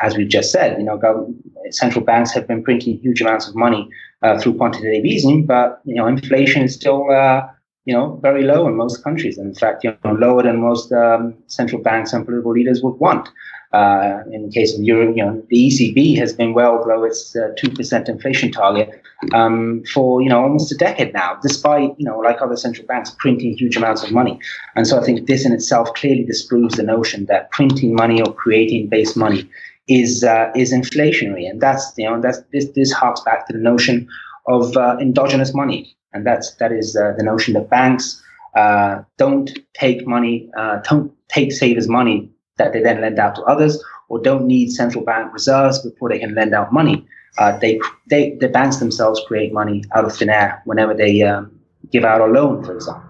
as 0.00 0.16
we've 0.16 0.28
just 0.28 0.50
said, 0.50 0.78
you 0.78 0.84
know, 0.84 1.34
central 1.70 2.04
banks 2.04 2.32
have 2.32 2.48
been 2.48 2.62
printing 2.62 2.98
huge 2.98 3.20
amounts 3.20 3.46
of 3.48 3.54
money 3.54 3.88
uh, 4.22 4.38
through 4.38 4.56
quantitative 4.56 5.04
easing, 5.04 5.44
but 5.46 5.80
you 5.84 5.94
know, 5.94 6.06
inflation 6.06 6.62
is 6.62 6.74
still 6.74 7.10
uh, 7.10 7.42
you 7.84 7.94
know 7.94 8.18
very 8.22 8.44
low 8.44 8.68
in 8.68 8.76
most 8.76 9.02
countries. 9.02 9.38
In 9.38 9.54
fact, 9.54 9.84
you 9.84 9.96
know, 10.04 10.12
lower 10.12 10.42
than 10.42 10.60
most 10.60 10.92
um, 10.92 11.34
central 11.46 11.82
banks 11.82 12.12
and 12.12 12.24
political 12.24 12.52
leaders 12.52 12.82
would 12.82 12.98
want. 12.98 13.28
Uh, 13.72 14.22
in 14.30 14.44
the 14.46 14.52
case 14.52 14.76
of 14.76 14.82
Europe, 14.82 15.16
you 15.16 15.24
know, 15.24 15.42
the 15.48 15.68
ECB 15.68 16.14
has 16.18 16.34
been 16.34 16.52
well 16.52 16.76
below 16.82 17.04
its 17.04 17.34
uh, 17.34 17.48
two 17.56 17.70
percent 17.70 18.06
inflation 18.06 18.52
target 18.52 19.02
um, 19.32 19.82
for 19.94 20.20
you 20.20 20.28
know 20.28 20.42
almost 20.42 20.70
a 20.70 20.76
decade 20.76 21.12
now, 21.14 21.38
despite 21.42 21.90
you 21.98 22.04
know 22.04 22.18
like 22.18 22.42
other 22.42 22.56
central 22.56 22.86
banks 22.86 23.14
printing 23.18 23.56
huge 23.56 23.76
amounts 23.76 24.02
of 24.02 24.12
money. 24.12 24.38
And 24.76 24.86
so 24.86 25.00
I 25.00 25.04
think 25.04 25.26
this 25.26 25.46
in 25.46 25.52
itself 25.52 25.92
clearly 25.94 26.24
disproves 26.24 26.76
the 26.76 26.82
notion 26.82 27.26
that 27.26 27.50
printing 27.50 27.94
money 27.94 28.20
or 28.20 28.32
creating 28.32 28.88
base 28.88 29.16
money 29.16 29.48
is 29.88 30.22
uh, 30.22 30.50
is 30.54 30.72
inflationary, 30.72 31.48
and 31.48 31.60
that's 31.60 31.92
you 31.96 32.08
know 32.08 32.20
that's 32.20 32.40
this 32.52 32.68
this 32.74 32.92
harks 32.92 33.20
back 33.22 33.46
to 33.46 33.52
the 33.52 33.58
notion 33.58 34.08
of 34.48 34.76
uh, 34.76 34.96
endogenous 35.00 35.54
money, 35.54 35.96
and 36.14 36.26
that's 36.26 36.54
that 36.56 36.72
is 36.72 36.96
uh, 36.96 37.12
the 37.16 37.24
notion 37.24 37.54
that 37.54 37.70
banks 37.70 38.22
uh, 38.54 39.02
don't 39.16 39.58
take 39.74 40.06
money, 40.06 40.50
don't 40.84 41.12
take 41.28 41.52
savers' 41.52 41.88
money 41.88 42.30
that 42.58 42.72
they 42.72 42.82
then 42.82 43.00
lend 43.00 43.18
out 43.18 43.34
to 43.34 43.42
others, 43.42 43.82
or 44.08 44.20
don't 44.20 44.46
need 44.46 44.70
central 44.70 45.04
bank 45.04 45.32
reserves 45.32 45.78
before 45.78 46.08
they 46.08 46.18
can 46.18 46.34
lend 46.34 46.54
out 46.54 46.72
money. 46.72 47.06
Uh, 47.38 47.56
they, 47.58 47.80
they, 48.10 48.36
the 48.40 48.48
banks 48.48 48.76
themselves 48.76 49.20
create 49.26 49.52
money 49.52 49.82
out 49.94 50.04
of 50.04 50.14
thin 50.14 50.28
air 50.28 50.60
whenever 50.66 50.92
they 50.92 51.22
um, 51.22 51.50
give 51.90 52.04
out 52.04 52.20
a 52.20 52.26
loan, 52.26 52.62
for 52.62 52.74
example. 52.74 53.02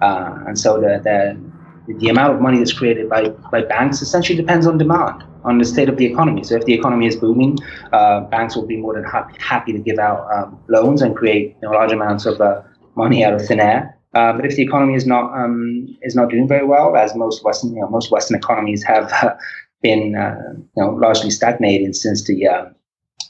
Uh, 0.00 0.40
and 0.48 0.58
so 0.58 0.80
the, 0.80 1.00
the, 1.04 1.49
the 1.98 2.08
amount 2.08 2.34
of 2.34 2.40
money 2.40 2.58
that's 2.58 2.72
created 2.72 3.08
by, 3.08 3.28
by 3.50 3.62
banks 3.62 4.02
essentially 4.02 4.36
depends 4.36 4.66
on 4.66 4.78
demand, 4.78 5.24
on 5.44 5.58
the 5.58 5.64
state 5.64 5.88
of 5.88 5.96
the 5.96 6.06
economy. 6.06 6.44
So 6.44 6.56
if 6.56 6.64
the 6.64 6.74
economy 6.74 7.06
is 7.06 7.16
booming, 7.16 7.58
uh, 7.92 8.20
banks 8.22 8.56
will 8.56 8.66
be 8.66 8.76
more 8.76 8.94
than 8.94 9.04
happy, 9.04 9.34
happy 9.38 9.72
to 9.72 9.78
give 9.78 9.98
out 9.98 10.26
um, 10.32 10.58
loans 10.68 11.02
and 11.02 11.16
create 11.16 11.56
you 11.62 11.68
know, 11.68 11.70
large 11.70 11.92
amounts 11.92 12.26
of 12.26 12.40
uh, 12.40 12.62
money 12.96 13.24
out 13.24 13.34
of 13.34 13.46
thin 13.46 13.60
air. 13.60 13.96
Uh, 14.14 14.32
but 14.32 14.44
if 14.44 14.56
the 14.56 14.62
economy 14.62 14.94
is 14.94 15.06
not 15.06 15.32
um, 15.38 15.86
is 16.02 16.16
not 16.16 16.30
doing 16.30 16.48
very 16.48 16.66
well, 16.66 16.96
as 16.96 17.14
most 17.14 17.44
Western 17.44 17.72
you 17.74 17.80
know 17.80 17.88
most 17.88 18.10
Western 18.10 18.36
economies 18.36 18.82
have 18.82 19.12
uh, 19.22 19.34
been 19.82 20.16
uh, 20.16 20.34
you 20.76 20.82
know 20.82 20.90
largely 20.90 21.30
stagnating 21.30 21.92
since 21.92 22.26
the 22.26 22.44
uh, 22.44 22.64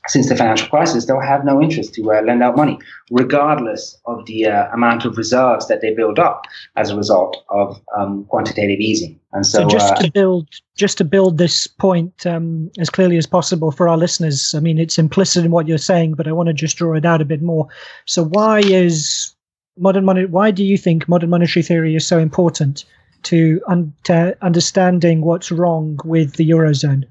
since 0.09 0.29
the 0.29 0.37
financial 0.37 0.69
crisis, 0.69 1.05
they'll 1.05 1.21
have 1.21 1.45
no 1.45 1.61
interest 1.61 1.95
to 1.95 2.13
uh, 2.13 2.23
lend 2.23 2.43
out 2.43 2.57
money, 2.57 2.79
regardless 3.11 3.99
of 4.07 4.25
the 4.27 4.47
uh, 4.47 4.73
amount 4.73 5.05
of 5.05 5.17
reserves 5.19 5.69
that 5.69 5.83
they 5.83 5.93
build 5.95 6.19
up 6.19 6.47
as 6.77 6.91
a 6.91 6.97
result 6.97 7.45
of 7.51 7.81
um, 7.97 8.25
quantitative 8.25 8.81
easing. 8.81 9.21
And 9.33 9.47
so, 9.47 9.61
so 9.61 9.69
just 9.69 9.93
uh, 9.93 9.97
to 9.97 10.11
build, 10.11 10.49
just 10.75 10.99
to 10.99 11.05
build 11.05 11.39
this 11.39 11.67
point 11.67 12.27
um, 12.27 12.71
as 12.79 12.89
clearly 12.89 13.19
as 13.19 13.27
possible 13.27 13.71
for 13.71 13.89
our 13.89 13.99
listeners. 13.99 14.55
I 14.55 14.61
mean, 14.61 14.79
it's 14.79 14.99
implicit 14.99 15.45
in 15.45 15.51
what 15.51 15.69
you're 15.69 15.79
saying, 15.79 16.15
but 16.15 16.27
I 16.27 16.33
want 16.33 16.47
to 16.49 16.55
just 16.55 16.79
draw 16.79 16.95
it 16.95 17.05
out 17.05 17.21
a 17.21 17.27
bit 17.27 17.43
more. 17.43 17.69
So, 18.07 18.25
why 18.25 18.61
is 18.61 19.35
modern 19.79 20.05
money? 20.05 20.25
Why 20.25 20.51
do 20.51 20.65
you 20.65 20.79
think 20.79 21.09
modern 21.09 21.31
monetary 21.31 21.63
theory 21.63 21.95
is 21.95 22.07
so 22.07 22.19
important 22.19 22.85
to, 23.25 23.61
un- 23.69 23.93
to 24.05 24.37
understanding 24.41 25.21
what's 25.21 25.53
wrong 25.53 26.01
with 26.05 26.37
the 26.37 26.49
eurozone? 26.49 27.05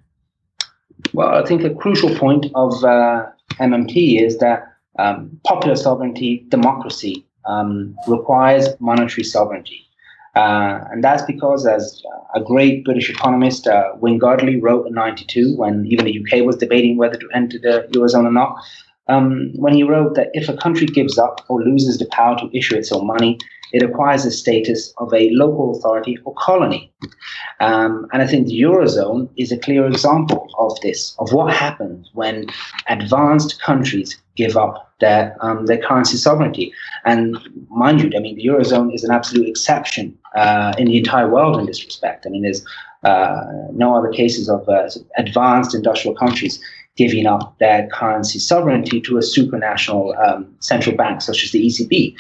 Well, 1.14 1.30
I 1.30 1.46
think 1.46 1.64
a 1.64 1.74
crucial 1.74 2.16
point 2.16 2.48
of 2.56 2.84
uh, 2.84 3.26
MMT 3.60 4.22
is 4.22 4.38
that 4.40 4.64
um, 4.98 5.40
popular 5.46 5.76
sovereignty, 5.76 6.46
democracy, 6.50 7.26
um, 7.46 7.96
requires 8.08 8.68
monetary 8.80 9.24
sovereignty. 9.24 9.86
Uh, 10.36 10.86
and 10.92 11.04
that's 11.04 11.24
because, 11.24 11.66
as 11.66 12.04
a 12.36 12.42
great 12.42 12.86
British 12.86 13.10
economist, 13.10 13.68
uh, 13.68 13.92
Wynne 13.96 14.20
Godley, 14.20 14.60
wrote 14.60 14.86
in 14.88 14.94
92, 14.94 15.58
when 15.58 15.86
even 15.88 16.06
the 16.06 16.20
UK 16.20 16.46
was 16.46 16.56
debating 16.58 16.98
whether 16.98 17.18
to 17.18 17.28
enter 17.34 17.58
the 17.58 17.88
Eurozone 17.92 18.26
or 18.26 18.32
not, 18.32 18.56
um, 19.08 19.52
when 19.56 19.74
he 19.74 19.84
wrote 19.84 20.16
that 20.16 20.30
if 20.34 20.48
a 20.48 20.56
country 20.56 20.86
gives 20.86 21.18
up 21.18 21.44
or 21.50 21.64
loses 21.64 21.98
the 21.98 22.06
power 22.12 22.38
to 22.38 22.50
issue 22.56 22.76
its 22.76 22.92
own 22.92 23.08
money, 23.08 23.40
it 23.72 23.84
acquires 23.84 24.24
the 24.24 24.32
status 24.32 24.94
of 24.98 25.14
a 25.14 25.30
local 25.32 25.76
authority 25.76 26.18
or 26.26 26.34
colony. 26.36 26.92
Um, 27.60 28.08
and 28.12 28.22
I 28.22 28.28
think 28.28 28.48
the 28.48 28.62
Eurozone 28.62 29.30
is 29.38 29.52
a 29.52 29.58
clear 29.58 29.86
example 29.86 30.48
of 30.58 30.80
this, 30.82 31.16
of 31.20 31.34
what 31.34 31.54
happens 31.54 32.10
when 32.14 32.48
advanced 32.88 33.62
countries 33.62 34.18
give 34.36 34.58
up 34.58 34.94
their, 35.00 35.36
um, 35.42 35.66
their 35.66 35.78
currency 35.78 36.18
sovereignty. 36.18 36.74
And 37.06 37.38
mind 37.70 38.02
you, 38.02 38.12
I 38.16 38.20
mean, 38.20 38.36
the 38.36 38.46
Eurozone 38.46 38.94
is 38.94 39.04
an 39.04 39.12
absolute 39.12 39.48
exception 39.48 40.18
uh, 40.36 40.74
in 40.78 40.88
the 40.88 40.98
entire 40.98 41.30
world 41.30 41.60
in 41.60 41.66
this 41.66 41.84
respect. 41.84 42.26
I 42.26 42.30
mean, 42.30 42.44
there's 42.44 42.66
uh, 43.04 43.44
no 43.74 43.96
other 43.96 44.10
cases 44.10 44.50
of 44.50 44.68
uh, 44.68 44.90
advanced 45.18 45.74
industrial 45.74 46.16
countries 46.16 46.60
giving 47.00 47.26
up 47.26 47.58
their 47.60 47.88
currency 47.88 48.40
sovereignty 48.40 49.00
to 49.00 49.18
a 49.18 49.22
supranational 49.22 50.18
um, 50.22 50.54
central 50.60 50.96
bank 50.98 51.22
such 51.22 51.46
as 51.46 51.52
the 51.52 51.66
ECB. 51.66 52.14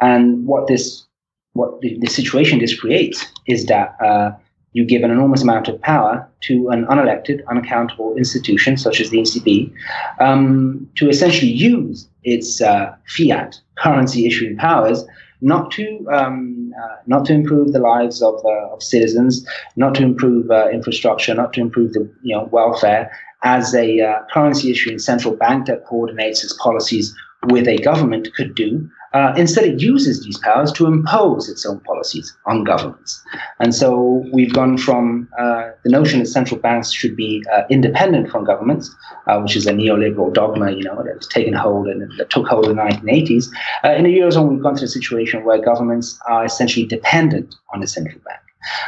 And 0.00 0.46
what 0.46 0.66
this, 0.66 1.04
what 1.52 1.80
the, 1.80 1.98
the 2.00 2.08
situation 2.08 2.58
this 2.58 2.78
creates 2.78 3.26
is 3.46 3.66
that 3.66 3.96
uh, 4.02 4.32
you 4.72 4.84
give 4.84 5.02
an 5.02 5.10
enormous 5.10 5.42
amount 5.42 5.68
of 5.68 5.80
power 5.80 6.28
to 6.42 6.68
an 6.68 6.86
unelected, 6.86 7.44
unaccountable 7.48 8.16
institution 8.16 8.76
such 8.76 9.00
as 9.00 9.10
the 9.10 9.18
ECB 9.18 9.72
um, 10.20 10.88
to 10.96 11.08
essentially 11.08 11.50
use 11.50 12.08
its 12.22 12.60
uh, 12.60 12.94
fiat 13.06 13.60
currency 13.76 14.26
issuing 14.26 14.56
powers 14.56 15.04
not 15.40 15.70
to 15.72 16.06
um, 16.12 16.72
uh, 16.82 16.96
not 17.06 17.24
to 17.26 17.32
improve 17.32 17.72
the 17.72 17.78
lives 17.78 18.22
of, 18.22 18.34
uh, 18.44 18.72
of 18.72 18.82
citizens, 18.82 19.46
not 19.76 19.94
to 19.94 20.02
improve 20.02 20.50
uh, 20.50 20.68
infrastructure, 20.68 21.34
not 21.34 21.52
to 21.54 21.60
improve 21.60 21.92
the 21.92 22.00
you 22.22 22.36
know 22.36 22.44
welfare 22.52 23.10
as 23.42 23.74
a 23.74 24.00
uh, 24.00 24.18
currency 24.32 24.70
issuing 24.70 24.98
central 24.98 25.34
bank 25.34 25.66
that 25.66 25.84
coordinates 25.86 26.44
its 26.44 26.52
policies 26.62 27.14
with 27.48 27.66
a 27.66 27.78
government 27.78 28.28
could 28.34 28.54
do, 28.54 28.88
uh, 29.12 29.34
instead, 29.36 29.64
it 29.64 29.80
uses 29.80 30.24
these 30.24 30.38
powers 30.38 30.70
to 30.72 30.86
impose 30.86 31.48
its 31.48 31.66
own 31.66 31.80
policies 31.80 32.36
on 32.46 32.62
governments. 32.62 33.22
And 33.58 33.74
so 33.74 34.24
we've 34.32 34.52
gone 34.52 34.78
from 34.78 35.28
uh, 35.38 35.70
the 35.82 35.90
notion 35.90 36.20
that 36.20 36.26
central 36.26 36.60
banks 36.60 36.92
should 36.92 37.16
be 37.16 37.42
uh, 37.52 37.62
independent 37.70 38.30
from 38.30 38.44
governments, 38.44 38.94
uh, 39.26 39.40
which 39.40 39.56
is 39.56 39.66
a 39.66 39.72
neoliberal 39.72 40.32
dogma, 40.32 40.70
you 40.70 40.84
know, 40.84 41.02
that's 41.04 41.26
taken 41.26 41.54
hold 41.54 41.88
and 41.88 42.08
that 42.18 42.30
took 42.30 42.46
hold 42.46 42.66
in 42.66 42.76
the 42.76 42.82
1980s. 42.82 43.46
Uh, 43.84 43.90
in 43.90 44.04
the 44.04 44.16
eurozone, 44.16 44.48
we've 44.48 44.62
gone 44.62 44.76
to 44.76 44.84
a 44.84 44.88
situation 44.88 45.44
where 45.44 45.60
governments 45.60 46.18
are 46.28 46.44
essentially 46.44 46.86
dependent 46.86 47.56
on 47.74 47.80
the 47.80 47.88
central 47.88 48.20
bank. 48.24 48.40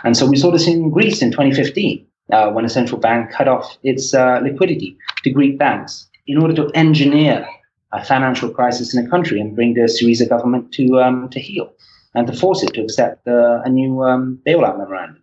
And 0.04 0.16
so 0.16 0.26
we 0.26 0.36
saw 0.36 0.52
this 0.52 0.68
in 0.68 0.90
Greece 0.90 1.22
in 1.22 1.30
2015. 1.30 2.06
Uh, 2.30 2.50
when 2.50 2.64
a 2.64 2.68
central 2.68 2.98
bank 2.98 3.30
cut 3.30 3.48
off 3.48 3.76
its 3.82 4.14
liquidity 4.14 4.96
to 5.22 5.28
Greek 5.28 5.58
banks 5.58 6.08
in 6.26 6.38
order 6.38 6.54
to 6.54 6.70
engineer 6.74 7.46
a 7.92 8.04
financial 8.04 8.50
crisis 8.50 8.94
in 8.94 9.04
a 9.04 9.08
country 9.08 9.40
and 9.40 9.54
bring 9.54 9.74
the 9.74 9.82
Syriza 9.82 10.28
government 10.28 10.72
to 10.72 11.00
um, 11.00 11.28
to 11.30 11.40
heel 11.40 11.72
and 12.14 12.26
to 12.26 12.32
force 12.32 12.62
it 12.62 12.72
to 12.74 12.82
accept 12.82 13.26
uh, 13.26 13.60
a 13.64 13.70
new 13.70 14.02
um, 14.02 14.38
bailout 14.46 14.78
memorandum. 14.78 15.22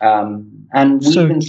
Um, 0.00 0.50
and 0.72 1.00
we, 1.00 1.12
so, 1.12 1.24
even, 1.24 1.40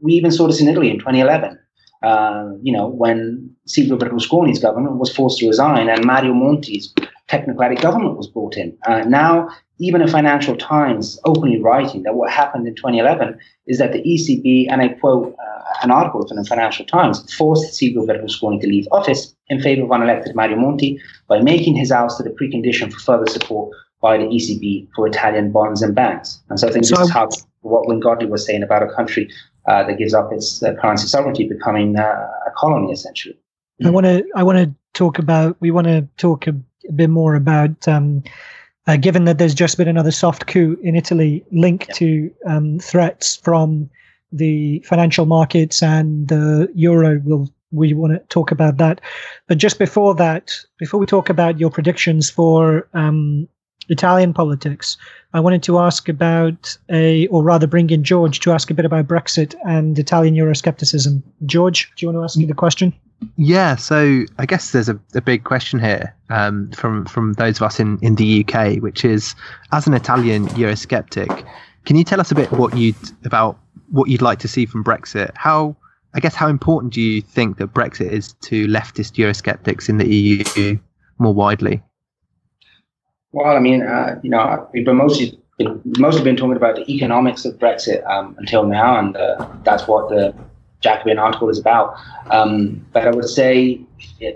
we 0.00 0.12
even 0.12 0.30
saw 0.30 0.46
this 0.46 0.60
in 0.60 0.68
Italy 0.68 0.90
in 0.90 0.98
2011. 0.98 1.58
Uh, 2.02 2.50
you 2.62 2.72
know, 2.72 2.86
when 2.86 3.50
Silvio 3.66 3.96
Berlusconi's 3.96 4.58
government 4.58 4.96
was 4.96 5.14
forced 5.14 5.38
to 5.38 5.46
resign 5.46 5.88
and 5.88 6.04
Mario 6.04 6.34
Monti's 6.34 6.92
technocratic 7.28 7.80
government 7.82 8.16
was 8.16 8.28
brought 8.28 8.56
in. 8.56 8.76
Uh, 8.86 9.00
now, 9.00 9.48
even 9.78 10.00
a 10.00 10.08
Financial 10.08 10.56
Times 10.56 11.18
openly 11.24 11.60
writing 11.60 12.02
that 12.04 12.14
what 12.14 12.30
happened 12.30 12.66
in 12.66 12.74
2011 12.74 13.38
is 13.66 13.78
that 13.78 13.92
the 13.92 14.02
ECB, 14.02 14.66
and 14.70 14.80
I 14.80 14.88
quote 14.88 15.34
uh, 15.34 15.62
an 15.82 15.90
article 15.90 16.26
from 16.26 16.36
the 16.36 16.44
Financial 16.44 16.86
Times, 16.86 17.34
forced 17.34 17.74
Silvio 17.74 18.06
Berlusconi 18.06 18.60
to 18.60 18.66
leave 18.66 18.86
office 18.92 19.34
in 19.48 19.60
favor 19.60 19.82
of 19.82 19.90
unelected 19.90 20.34
Mario 20.34 20.56
Monti 20.56 21.00
by 21.28 21.40
making 21.40 21.76
his 21.76 21.90
ouster 21.90 22.24
the 22.24 22.30
precondition 22.30 22.92
for 22.92 23.00
further 23.00 23.26
support 23.26 23.74
by 24.00 24.16
the 24.16 24.24
ECB 24.24 24.88
for 24.94 25.06
Italian 25.06 25.50
bonds 25.50 25.82
and 25.82 25.94
banks. 25.94 26.40
And 26.48 26.60
so 26.60 26.68
I 26.68 26.72
think 26.72 26.84
so 26.84 26.96
this 26.96 27.08
is 27.08 27.12
how 27.12 27.28
what 27.62 28.00
Godley 28.00 28.26
was 28.26 28.46
saying 28.46 28.62
about 28.62 28.82
a 28.82 28.88
country 28.94 29.28
uh, 29.66 29.82
that 29.84 29.98
gives 29.98 30.14
up 30.14 30.32
its 30.32 30.62
uh, 30.62 30.74
currency 30.80 31.08
sovereignty 31.08 31.48
becoming 31.48 31.98
uh, 31.98 32.02
a 32.46 32.50
colony, 32.56 32.92
essentially. 32.92 33.36
I 33.84 33.90
want 33.90 34.06
to 34.06 34.24
I 34.34 34.42
want 34.42 34.58
to 34.58 34.74
talk 34.96 35.18
about 35.18 35.56
we 35.60 35.70
want 35.70 35.86
to 35.86 36.08
talk 36.16 36.46
a, 36.46 36.54
a 36.88 36.92
bit 36.92 37.10
more 37.10 37.34
about 37.34 37.86
um, 37.86 38.24
uh, 38.86 38.96
given 38.96 39.24
that 39.24 39.38
there's 39.38 39.54
just 39.54 39.76
been 39.76 39.88
another 39.88 40.10
soft 40.10 40.46
coup 40.46 40.78
in 40.82 40.96
Italy 40.96 41.44
linked 41.52 41.88
yep. 41.88 41.96
to 41.96 42.30
um, 42.46 42.78
threats 42.78 43.36
from 43.36 43.90
the 44.32 44.80
financial 44.86 45.26
markets 45.26 45.82
and 45.82 46.28
the 46.28 46.68
euro. 46.74 47.20
We'll 47.24 47.48
we 47.72 47.92
want 47.94 48.12
to 48.12 48.20
talk 48.28 48.52
about 48.52 48.76
that, 48.78 49.00
but 49.48 49.58
just 49.58 49.78
before 49.78 50.14
that, 50.14 50.54
before 50.78 51.00
we 51.00 51.06
talk 51.06 51.28
about 51.28 51.58
your 51.58 51.68
predictions 51.68 52.30
for 52.30 52.88
um, 52.94 53.48
Italian 53.88 54.32
politics, 54.32 54.96
I 55.34 55.40
wanted 55.40 55.64
to 55.64 55.80
ask 55.80 56.08
about 56.08 56.78
a, 56.90 57.26
or 57.26 57.42
rather, 57.42 57.66
bring 57.66 57.90
in 57.90 58.04
George 58.04 58.38
to 58.40 58.52
ask 58.52 58.70
a 58.70 58.74
bit 58.74 58.84
about 58.84 59.08
Brexit 59.08 59.54
and 59.66 59.98
Italian 59.98 60.34
Euroscepticism. 60.36 61.22
George, 61.44 61.92
do 61.96 62.06
you 62.06 62.12
want 62.12 62.20
to 62.20 62.24
ask 62.24 62.38
me 62.38 62.46
the 62.46 62.54
question? 62.54 62.94
Yeah, 63.36 63.76
so 63.76 64.24
I 64.38 64.46
guess 64.46 64.72
there's 64.72 64.88
a, 64.88 64.98
a 65.14 65.20
big 65.20 65.44
question 65.44 65.78
here 65.78 66.14
um, 66.28 66.70
from 66.72 67.06
from 67.06 67.32
those 67.34 67.56
of 67.56 67.62
us 67.62 67.80
in, 67.80 67.98
in 68.02 68.16
the 68.16 68.44
UK, 68.44 68.76
which 68.82 69.04
is, 69.04 69.34
as 69.72 69.86
an 69.86 69.94
Italian 69.94 70.48
Eurosceptic, 70.48 71.46
can 71.86 71.96
you 71.96 72.04
tell 72.04 72.20
us 72.20 72.30
a 72.30 72.34
bit 72.34 72.50
what 72.52 72.76
you 72.76 72.94
about 73.24 73.58
what 73.90 74.08
you'd 74.08 74.22
like 74.22 74.38
to 74.40 74.48
see 74.48 74.66
from 74.66 74.84
Brexit? 74.84 75.30
How 75.34 75.76
I 76.14 76.20
guess 76.20 76.34
how 76.34 76.48
important 76.48 76.92
do 76.92 77.00
you 77.00 77.22
think 77.22 77.58
that 77.58 77.72
Brexit 77.72 78.10
is 78.10 78.32
to 78.42 78.66
leftist 78.66 79.12
Eurosceptics 79.16 79.88
in 79.88 79.98
the 79.98 80.06
EU 80.06 80.78
more 81.18 81.34
widely? 81.34 81.82
Well, 83.32 83.56
I 83.56 83.60
mean, 83.60 83.82
uh, 83.82 84.18
you 84.22 84.30
know, 84.30 84.68
we've 84.72 84.84
been 84.84 84.96
mostly 84.96 85.38
been, 85.58 85.80
mostly 85.98 86.22
been 86.22 86.36
talking 86.36 86.56
about 86.56 86.76
the 86.76 86.90
economics 86.90 87.44
of 87.44 87.58
Brexit 87.58 88.06
um, 88.10 88.34
until 88.38 88.66
now, 88.66 88.98
and 88.98 89.16
uh, 89.16 89.46
that's 89.62 89.86
what 89.86 90.08
the 90.08 90.34
Jacobin 90.86 91.18
article 91.18 91.48
is 91.48 91.58
about. 91.58 91.94
Um, 92.30 92.84
but 92.92 93.06
I 93.08 93.10
would 93.10 93.28
say, 93.28 93.80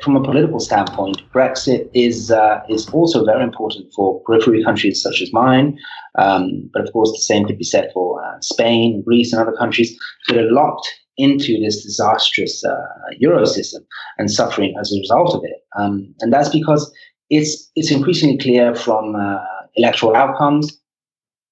from 0.02 0.16
a 0.16 0.22
political 0.22 0.60
standpoint, 0.60 1.18
Brexit 1.32 1.88
is 1.94 2.30
uh, 2.30 2.60
is 2.68 2.88
also 2.90 3.24
very 3.24 3.44
important 3.44 3.84
for 3.94 4.20
periphery 4.26 4.62
countries 4.64 5.00
such 5.00 5.22
as 5.22 5.32
mine. 5.32 5.78
Um, 6.18 6.68
but 6.72 6.82
of 6.84 6.92
course, 6.92 7.12
the 7.12 7.26
same 7.30 7.44
could 7.46 7.58
be 7.58 7.70
said 7.74 7.90
for 7.94 8.06
uh, 8.24 8.40
Spain, 8.40 9.02
Greece, 9.06 9.32
and 9.32 9.40
other 9.40 9.56
countries 9.56 9.96
that 10.26 10.36
are 10.36 10.50
locked 10.50 10.88
into 11.16 11.60
this 11.60 11.84
disastrous 11.84 12.64
uh, 12.64 12.74
euro 13.18 13.44
system 13.44 13.82
and 14.18 14.30
suffering 14.30 14.74
as 14.80 14.92
a 14.92 14.98
result 14.98 15.34
of 15.34 15.42
it. 15.44 15.58
Um, 15.78 16.14
and 16.20 16.32
that's 16.32 16.48
because 16.48 16.90
it's 17.28 17.70
it's 17.76 17.92
increasingly 17.92 18.38
clear 18.38 18.74
from 18.74 19.14
uh, 19.14 19.38
electoral 19.76 20.16
outcomes 20.16 20.79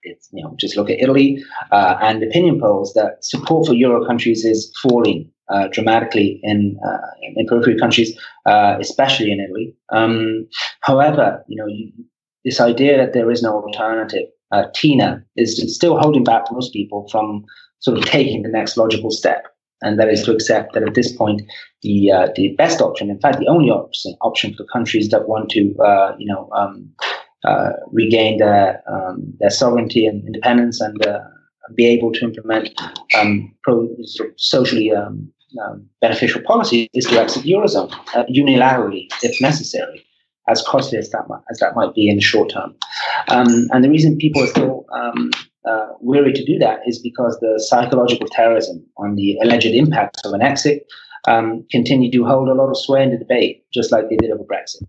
it's 0.09 0.29
you 0.33 0.43
know 0.43 0.55
just 0.59 0.77
look 0.77 0.91
at 0.91 1.01
Italy 1.01 1.43
uh, 1.71 1.97
and 2.01 2.23
opinion 2.23 2.61
polls 2.61 2.93
that 2.95 3.23
support 3.23 3.67
for 3.67 3.75
euro 3.75 4.07
countries 4.07 4.45
is 4.45 4.73
falling 4.83 5.31
uh, 5.49 5.69
dramatically 5.69 6.41
in, 6.43 6.79
uh, 6.87 6.99
in 7.23 7.47
periphery 7.47 7.79
countries, 7.79 8.19
uh, 8.47 8.77
especially 8.81 9.33
in 9.33 9.41
Italy. 9.41 9.75
Um, 9.93 10.47
however, 10.83 11.43
you 11.49 11.57
know 11.57 11.67
you, 11.67 11.93
this 12.45 12.61
idea 12.61 12.97
that 12.97 13.13
there 13.13 13.31
is 13.31 13.43
no 13.43 13.55
alternative 13.55 14.29
uh, 14.53 14.65
TINA 14.75 15.23
is 15.37 15.75
still 15.75 15.99
holding 15.99 16.25
back 16.25 16.45
most 16.51 16.73
people 16.73 17.07
from 17.11 17.45
sort 17.81 17.99
of 17.99 18.05
taking 18.05 18.43
the 18.43 18.49
next 18.49 18.77
logical 18.77 19.11
step, 19.11 19.47
and 19.83 19.99
that 19.99 20.09
is 20.09 20.23
to 20.25 20.33
accept 20.33 20.75
that 20.75 20.83
at 20.83 20.95
this 20.95 21.13
point 21.13 21.43
the 21.83 22.11
uh, 22.11 22.29
the 22.35 22.55
best 22.57 22.81
option, 22.81 23.11
in 23.11 23.21
fact, 23.21 23.39
the 23.39 23.49
only 23.49 23.71
option 23.71 24.15
option 24.21 24.55
for 24.55 24.65
countries 24.73 25.09
that 25.11 25.29
want 25.29 25.51
to 25.51 25.75
uh, 25.79 26.15
you 26.19 26.27
know 26.27 26.49
um, 26.53 26.91
regain 27.93 28.39
their 28.39 28.83
um, 28.91 29.33
their 29.41 29.51
sovereignty 29.51 30.07
and 30.07 30.25
independence 30.27 30.81
and 30.81 31.07
uh, 31.07 31.21
be 31.75 31.87
able 31.87 32.13
to 32.13 32.25
implement 32.25 32.71
um, 33.19 33.55
pro, 33.63 33.89
socially 34.37 34.93
um, 34.93 35.31
um, 35.63 35.87
beneficial 36.01 36.43
policies 36.43 36.89
is 36.95 37.07
to 37.07 37.19
exit 37.19 37.43
the 37.43 37.53
eurozone 37.53 37.93
uh, 38.15 38.25
unilaterally 38.25 39.09
if 39.23 39.41
necessary 39.41 40.05
as 40.49 40.63
costly 40.67 40.99
as 40.99 41.11
that 41.11 41.29
might, 41.29 41.41
as 41.51 41.59
that 41.59 41.77
might 41.77 41.95
be 41.95 42.09
in 42.09 42.17
the 42.17 42.23
short 42.23 42.51
term. 42.51 42.75
Um, 43.29 43.69
and 43.71 43.85
the 43.85 43.91
reason 43.91 44.17
people 44.17 44.43
are 44.43 44.47
still 44.47 44.87
um, 44.93 45.31
uh, 45.69 45.89
weary 46.01 46.33
to 46.33 46.45
do 46.45 46.59
that 46.59 46.81
is 46.87 46.99
because 46.99 47.39
the 47.41 47.63
psychological 47.69 48.27
terrorism 48.31 48.85
on 48.97 49.15
the 49.15 49.39
alleged 49.43 49.67
impacts 49.67 50.25
of 50.25 50.33
an 50.33 50.41
exit 50.41 50.87
um, 51.27 51.67
continue 51.71 52.11
to 52.11 52.25
hold 52.25 52.49
a 52.49 52.55
lot 52.55 52.71
of 52.71 52.79
sway 52.79 53.03
in 53.03 53.11
the 53.11 53.19
debate, 53.19 53.65
just 53.73 53.93
like 53.93 54.09
they 54.09 54.17
did 54.17 54.31
over 54.31 54.45
Brexit. 54.45 54.87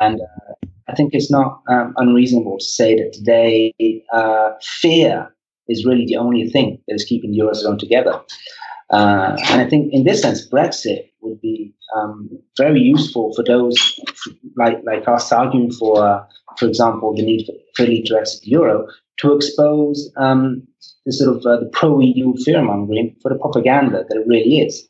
And 0.00 0.20
uh, 0.20 0.68
I 0.88 0.94
think 0.94 1.14
it's 1.14 1.30
not 1.30 1.62
um, 1.68 1.94
unreasonable 1.96 2.58
to 2.58 2.64
say 2.64 2.96
that 2.96 3.12
today 3.12 3.72
uh, 4.12 4.50
fear 4.62 5.34
is 5.68 5.84
really 5.84 6.06
the 6.06 6.16
only 6.16 6.48
thing 6.48 6.78
that 6.86 6.94
is 6.94 7.04
keeping 7.04 7.32
the 7.32 7.38
eurozone 7.38 7.78
together. 7.78 8.20
Uh, 8.90 9.36
and 9.50 9.60
I 9.60 9.68
think 9.68 9.92
in 9.92 10.04
this 10.04 10.20
sense, 10.20 10.46
Brexit 10.48 11.08
would 11.22 11.40
be 11.40 11.74
um, 11.96 12.28
very 12.58 12.80
useful 12.80 13.32
for 13.34 13.42
those 13.44 14.00
like 14.56 14.78
like 14.84 15.08
us 15.08 15.32
arguing 15.32 15.72
for, 15.72 16.04
uh, 16.04 16.24
for 16.58 16.66
example, 16.66 17.14
the 17.14 17.22
need 17.22 17.46
for, 17.46 17.82
Italy 17.82 18.02
to 18.02 18.16
exit 18.18 18.42
the 18.42 18.50
euro 18.50 18.86
to 19.18 19.34
expose 19.34 20.10
um, 20.18 20.62
the 21.06 21.12
sort 21.12 21.36
of 21.36 21.46
uh, 21.46 21.60
the 21.60 21.70
pro-EU 21.72 22.34
fear-mongering 22.44 23.16
for 23.22 23.30
the 23.30 23.38
propaganda 23.38 24.04
that 24.08 24.16
it 24.16 24.26
really 24.26 24.58
is. 24.58 24.86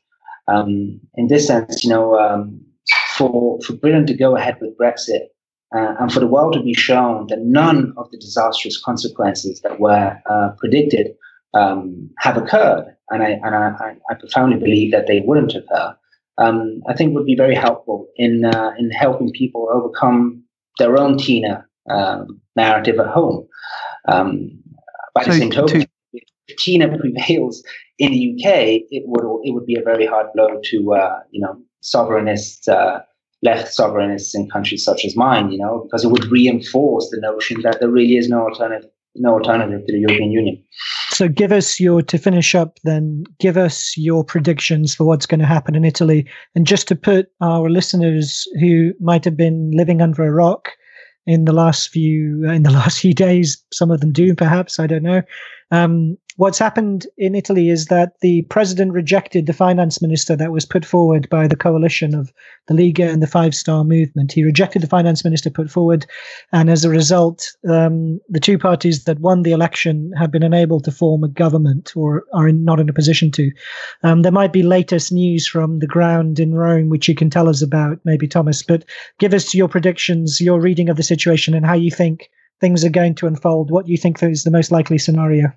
Um, 0.49 1.01
in 1.15 1.29
this 1.29 1.47
sense, 1.47 1.85
you 1.85 1.91
know, 1.91 2.19
um, 2.19 2.61
for 3.17 3.61
for 3.65 3.75
Britain 3.75 4.07
to 4.07 4.15
go 4.15 4.37
ahead 4.37 4.59
with 4.61 4.77
Brexit 4.77 5.29
uh, 5.75 5.95
and 6.01 6.13
for 6.13 6.21
the 6.21 6.27
world 6.27 6.53
to 6.55 6.63
be 6.63 6.75
shown 6.75 7.27
that 7.29 7.41
none 7.41 7.93
of 7.97 8.11
the 8.11 8.19
disastrous 8.19 8.81
consequences 8.81 9.61
that 9.63 9.81
were 9.81 10.19
uh, 10.31 10.51
predicted 10.59 11.15
um, 11.55 12.11
have 12.19 12.37
occurred, 12.37 12.95
and 13.11 13.23
I 13.23 13.31
and 13.43 13.55
I, 13.55 13.97
I, 14.11 14.15
profoundly 14.15 14.59
believe 14.59 14.91
that 14.93 15.07
they 15.07 15.21
wouldn't 15.21 15.55
occur. 15.55 15.97
Um, 16.39 16.83
I 16.89 16.95
think 16.95 17.15
would 17.15 17.27
be 17.27 17.37
very 17.37 17.55
helpful 17.55 18.09
in 18.17 18.45
uh, 18.45 18.73
in 18.79 18.91
helping 18.91 19.31
people 19.33 19.69
overcome 19.73 20.43
their 20.79 20.99
own 20.99 21.19
TINA 21.19 21.67
um, 21.91 22.41
narrative 22.57 22.99
at 22.99 23.09
home. 23.09 23.47
Um, 24.09 24.63
by 25.15 25.25
so 25.25 25.31
the 25.33 25.39
same 25.39 25.51
token, 25.51 25.81
to- 25.83 25.89
if 26.49 26.57
TINA 26.57 26.99
prevails 26.99 27.63
in 27.99 28.13
the 28.13 28.35
UK, 28.35 28.83
it 28.91 29.05
would 29.07 29.25
it 29.45 29.53
would 29.53 29.67
be 29.67 29.77
a 29.79 29.83
very 29.83 30.07
hard 30.07 30.27
blow 30.35 30.61
to 30.65 30.95
uh, 30.95 31.21
you 31.31 31.41
know 31.41 31.61
sovereignists, 31.83 32.69
uh, 32.69 33.01
left 33.43 33.77
sovereignists 33.77 34.35
in 34.35 34.49
countries 34.51 34.85
such 34.85 35.05
as 35.05 35.17
mine, 35.17 35.51
you 35.51 35.59
know, 35.59 35.83
because 35.85 36.05
it 36.05 36.11
would 36.11 36.31
reinforce 36.31 37.11
the 37.11 37.21
notion 37.21 37.61
that 37.63 37.81
there 37.81 37.91
really 37.91 38.17
is 38.17 38.29
no 38.29 38.41
alternative 38.43 38.91
no 39.15 39.35
alternative 39.35 39.85
to 39.87 39.93
the 39.93 39.99
European 39.99 40.31
Union. 40.31 40.63
So, 41.11 41.29
give 41.29 41.53
us 41.53 41.79
your 41.79 42.03
to 42.03 42.19
finish 42.19 42.55
up. 42.55 42.79
Then, 42.85 43.25
give 43.39 43.57
us 43.57 43.95
your 43.97 44.25
predictions 44.25 44.95
for 44.95 45.05
what's 45.05 45.27
going 45.27 45.41
to 45.41 45.47
happen 45.47 45.75
in 45.75 45.85
Italy, 45.85 46.27
and 46.55 46.67
just 46.67 46.89
to 46.89 46.97
put 46.97 47.29
our 47.41 47.69
listeners 47.69 48.49
who 48.61 48.93
might 49.01 49.25
have 49.25 49.37
been 49.37 49.71
living 49.75 50.01
under 50.01 50.25
a 50.25 50.33
rock 50.33 50.71
in 51.27 51.45
the 51.45 51.53
last 51.53 51.91
few 51.91 52.49
in 52.49 52.63
the 52.63 52.71
last 52.81 53.01
few 53.01 53.15
days, 53.15 53.63
some 53.73 53.91
of 53.91 54.01
them 54.01 54.13
do, 54.13 54.35
perhaps 54.35 54.79
I 54.79 54.87
don't 54.87 55.03
know. 55.03 55.23
Um, 55.73 56.19
what's 56.37 56.59
happened 56.59 57.07
in 57.17 57.35
Italy 57.35 57.71
is 57.71 57.87
that 57.87 58.21
the 58.21 58.43
president 58.43 58.93
rejected 58.93 59.47
the 59.47 59.55
finance 59.55 60.03
minister 60.03 60.37
that 60.37 60.53
was 60.53 60.67
put 60.67 60.85
forward 60.85 61.29
by 61.31 61.49
the 61.49 61.57
coalition 61.57 62.15
of 62.15 62.31
the 62.69 62.75
Lega 62.75 63.11
and 63.11 63.23
the 63.23 63.27
Five 63.27 63.55
Star 63.55 63.83
Movement. 63.83 64.33
He 64.33 64.45
rejected 64.45 64.83
the 64.83 64.87
finance 64.87 65.25
minister 65.25 65.49
put 65.49 65.71
forward, 65.71 66.05
and 66.53 66.69
as 66.69 66.85
a 66.85 66.91
result, 66.91 67.51
um, 67.67 68.21
the 68.29 68.39
two 68.39 68.59
parties 68.59 69.05
that 69.05 69.21
won 69.21 69.43
the 69.43 69.53
election 69.53 70.13
have 70.19 70.31
been 70.31 70.43
unable 70.43 70.81
to 70.81 70.93
form 70.93 71.25
a 71.25 71.29
government 71.29 71.93
or 71.97 72.25
are 72.35 72.49
in, 72.49 72.65
not 72.65 72.79
in 72.79 72.91
a 72.91 72.95
position 72.95 73.31
to. 73.31 73.51
Um, 74.03 74.21
there 74.21 74.31
might 74.31 74.53
be 74.53 74.63
latest 74.63 75.11
news 75.11 75.49
from 75.49 75.79
the 75.79 75.87
ground 75.87 76.39
in 76.39 76.55
Rome, 76.55 76.91
which 76.91 77.09
you 77.09 77.15
can 77.15 77.31
tell 77.31 77.49
us 77.49 77.63
about, 77.63 77.99
maybe 78.05 78.29
Thomas. 78.29 78.63
But 78.63 78.85
give 79.19 79.33
us 79.33 79.55
your 79.55 79.69
predictions, 79.69 80.39
your 80.39 80.61
reading 80.61 80.91
of 80.91 80.99
the 80.99 81.03
situation, 81.03 81.55
and 81.55 81.65
how 81.65 81.75
you 81.75 81.91
think 81.91 82.29
things 82.63 82.85
are 82.85 82.91
going 82.91 83.15
to 83.17 83.27
unfold. 83.27 83.71
What 83.71 83.85
do 83.85 83.93
you 83.93 83.99
think 83.99 84.23
is 84.23 84.45
the 84.45 84.51
most 84.51 84.73
likely 84.73 84.97
scenario? 84.97 85.53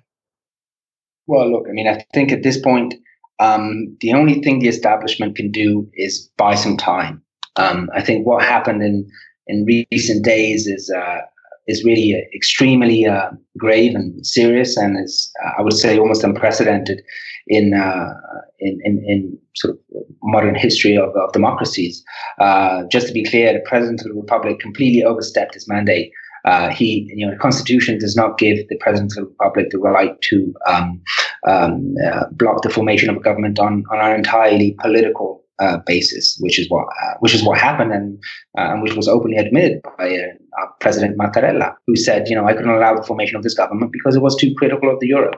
Well, 1.26 1.50
look, 1.50 1.66
I 1.68 1.72
mean, 1.72 1.88
I 1.88 2.04
think 2.12 2.32
at 2.32 2.42
this 2.42 2.58
point, 2.60 2.94
um, 3.38 3.96
the 4.00 4.12
only 4.12 4.42
thing 4.42 4.58
the 4.58 4.68
establishment 4.68 5.36
can 5.36 5.50
do 5.50 5.88
is 5.94 6.28
buy 6.36 6.54
some 6.54 6.76
time. 6.76 7.22
Um, 7.56 7.88
I 7.94 8.02
think 8.02 8.26
what 8.26 8.42
happened 8.42 8.82
in 8.82 9.08
in 9.46 9.64
recent 9.64 10.24
days 10.24 10.66
is 10.66 10.90
uh, 10.90 11.20
is 11.66 11.84
really 11.84 12.26
extremely 12.34 13.06
uh, 13.06 13.30
grave 13.56 13.94
and 13.94 14.26
serious, 14.26 14.76
and 14.76 14.98
is 15.02 15.30
I 15.58 15.62
would 15.62 15.74
say 15.74 15.98
almost 15.98 16.24
unprecedented 16.24 17.02
in 17.46 17.74
uh, 17.74 18.14
in, 18.58 18.78
in, 18.84 19.04
in 19.06 19.38
sort 19.54 19.74
of 19.74 19.78
modern 20.22 20.54
history 20.54 20.96
of, 20.96 21.10
of 21.16 21.32
democracies. 21.32 22.02
Uh, 22.40 22.84
just 22.90 23.06
to 23.08 23.12
be 23.12 23.24
clear, 23.24 23.52
the 23.52 23.68
president 23.68 24.00
of 24.00 24.08
the 24.08 24.20
republic 24.20 24.58
completely 24.60 25.02
overstepped 25.02 25.54
his 25.54 25.68
mandate 25.68 26.10
uh, 26.46 26.70
he, 26.70 27.10
you 27.14 27.26
know, 27.26 27.32
the 27.32 27.38
Constitution 27.38 27.98
does 27.98 28.16
not 28.16 28.38
give 28.38 28.66
the 28.68 28.76
President 28.78 29.12
of 29.12 29.24
the 29.24 29.30
Republic 29.30 29.66
the 29.70 29.78
right 29.78 30.20
to 30.22 30.54
um, 30.66 31.02
um, 31.46 31.94
uh, 32.06 32.24
block 32.32 32.62
the 32.62 32.70
formation 32.70 33.10
of 33.10 33.16
a 33.16 33.20
government 33.20 33.58
on, 33.58 33.84
on 33.90 33.98
an 33.98 34.16
entirely 34.16 34.76
political 34.80 35.44
uh, 35.58 35.78
basis, 35.86 36.36
which 36.40 36.58
is 36.58 36.68
what 36.68 36.86
uh, 37.02 37.14
which 37.20 37.34
is 37.34 37.42
what 37.42 37.58
happened, 37.58 37.92
and 37.92 38.18
uh, 38.58 38.72
and 38.72 38.82
which 38.82 38.94
was 38.94 39.08
openly 39.08 39.38
admitted 39.38 39.80
by 39.98 40.14
uh, 40.14 40.66
President 40.80 41.18
Mattarella, 41.18 41.74
who 41.86 41.96
said, 41.96 42.28
you 42.28 42.36
know, 42.36 42.46
I 42.46 42.52
couldn't 42.52 42.70
allow 42.70 42.94
the 42.94 43.02
formation 43.02 43.36
of 43.36 43.42
this 43.42 43.54
government 43.54 43.90
because 43.90 44.14
it 44.14 44.22
was 44.22 44.36
too 44.36 44.54
critical 44.56 44.90
of 44.90 45.00
the 45.00 45.06
euro, 45.06 45.32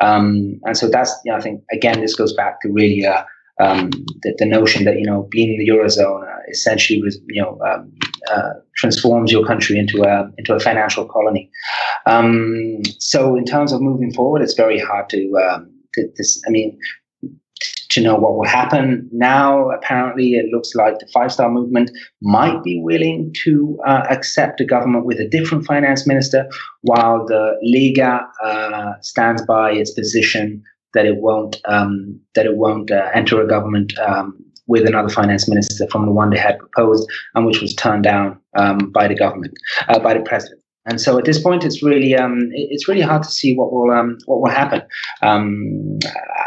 um, 0.00 0.60
and 0.64 0.76
so 0.76 0.88
that's, 0.88 1.12
you 1.24 1.32
know, 1.32 1.38
I 1.38 1.40
think 1.40 1.62
again, 1.72 2.00
this 2.00 2.14
goes 2.14 2.32
back 2.32 2.60
to 2.62 2.68
really 2.68 3.04
um, 3.60 3.90
the, 4.22 4.34
the, 4.38 4.46
notion 4.46 4.84
that 4.84 4.98
you 4.98 5.06
know 5.06 5.28
being 5.30 5.52
in 5.52 5.58
the 5.58 5.68
eurozone 5.68 6.22
uh, 6.22 6.42
essentially 6.50 7.02
you 7.28 7.42
know 7.42 7.58
um, 7.66 7.92
uh, 8.30 8.52
transforms 8.76 9.32
your 9.32 9.44
country 9.44 9.78
into 9.78 10.02
a 10.02 10.30
into 10.38 10.54
a 10.54 10.60
financial 10.60 11.04
colony. 11.06 11.50
Um, 12.06 12.82
so 12.98 13.36
in 13.36 13.44
terms 13.44 13.72
of 13.72 13.80
moving 13.80 14.12
forward, 14.12 14.42
it's 14.42 14.54
very 14.54 14.78
hard 14.78 15.08
to, 15.10 15.32
um, 15.50 15.70
to 15.94 16.08
this. 16.16 16.42
I 16.46 16.50
mean. 16.50 16.78
To 17.92 18.02
know 18.02 18.16
what 18.16 18.36
will 18.36 18.46
happen 18.46 19.08
now, 19.12 19.70
apparently 19.70 20.34
it 20.34 20.44
looks 20.52 20.74
like 20.74 20.98
the 20.98 21.08
Five 21.12 21.32
Star 21.32 21.50
Movement 21.50 21.90
might 22.20 22.62
be 22.62 22.78
willing 22.80 23.32
to 23.44 23.78
uh, 23.84 24.04
accept 24.10 24.60
a 24.60 24.64
government 24.64 25.06
with 25.06 25.18
a 25.18 25.26
different 25.26 25.64
finance 25.64 26.06
minister, 26.06 26.46
while 26.82 27.24
the 27.24 27.56
Lega 27.66 28.20
uh, 28.44 28.92
stands 29.00 29.42
by 29.46 29.72
its 29.72 29.90
position 29.90 30.62
that 30.94 31.06
it 31.06 31.16
won't 31.16 31.60
um, 31.66 32.20
that 32.34 32.46
it 32.46 32.56
won't 32.56 32.90
uh, 32.90 33.10
enter 33.14 33.40
a 33.40 33.48
government 33.48 33.98
um, 33.98 34.38
with 34.66 34.86
another 34.86 35.08
finance 35.08 35.48
minister 35.48 35.86
from 35.88 36.06
the 36.06 36.12
one 36.12 36.30
they 36.30 36.38
had 36.38 36.58
proposed 36.58 37.08
and 37.34 37.46
which 37.46 37.60
was 37.60 37.74
turned 37.74 38.04
down 38.04 38.38
um, 38.56 38.90
by 38.92 39.08
the 39.08 39.14
government 39.14 39.54
uh, 39.88 39.98
by 39.98 40.14
the 40.14 40.20
president. 40.20 40.60
And 40.88 41.00
so 41.00 41.18
at 41.18 41.26
this 41.26 41.40
point, 41.40 41.64
it's 41.64 41.82
really 41.82 42.14
um, 42.14 42.48
it's 42.52 42.88
really 42.88 43.02
hard 43.02 43.22
to 43.22 43.30
see 43.30 43.54
what 43.54 43.72
will 43.72 43.90
um, 43.90 44.18
what 44.24 44.40
will 44.40 44.50
happen. 44.50 44.82
Um, 45.22 45.98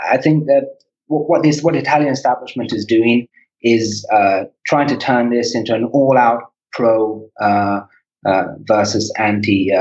I 0.09 0.17
think 0.17 0.45
that 0.45 0.63
what 1.07 1.43
this 1.43 1.61
what 1.61 1.73
the 1.73 1.79
Italian 1.79 2.11
establishment 2.11 2.73
is 2.73 2.85
doing 2.85 3.27
is 3.61 4.07
uh, 4.11 4.45
trying 4.65 4.87
to 4.87 4.97
turn 4.97 5.29
this 5.29 5.53
into 5.53 5.75
an 5.75 5.85
all-out 5.85 6.41
pro 6.71 7.29
uh, 7.39 7.81
uh 8.25 8.43
versus 8.61 9.13
anti 9.19 9.71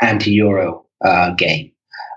anti 0.00 0.30
euro 0.30 0.86
uh, 1.04 1.34
game. 1.34 1.70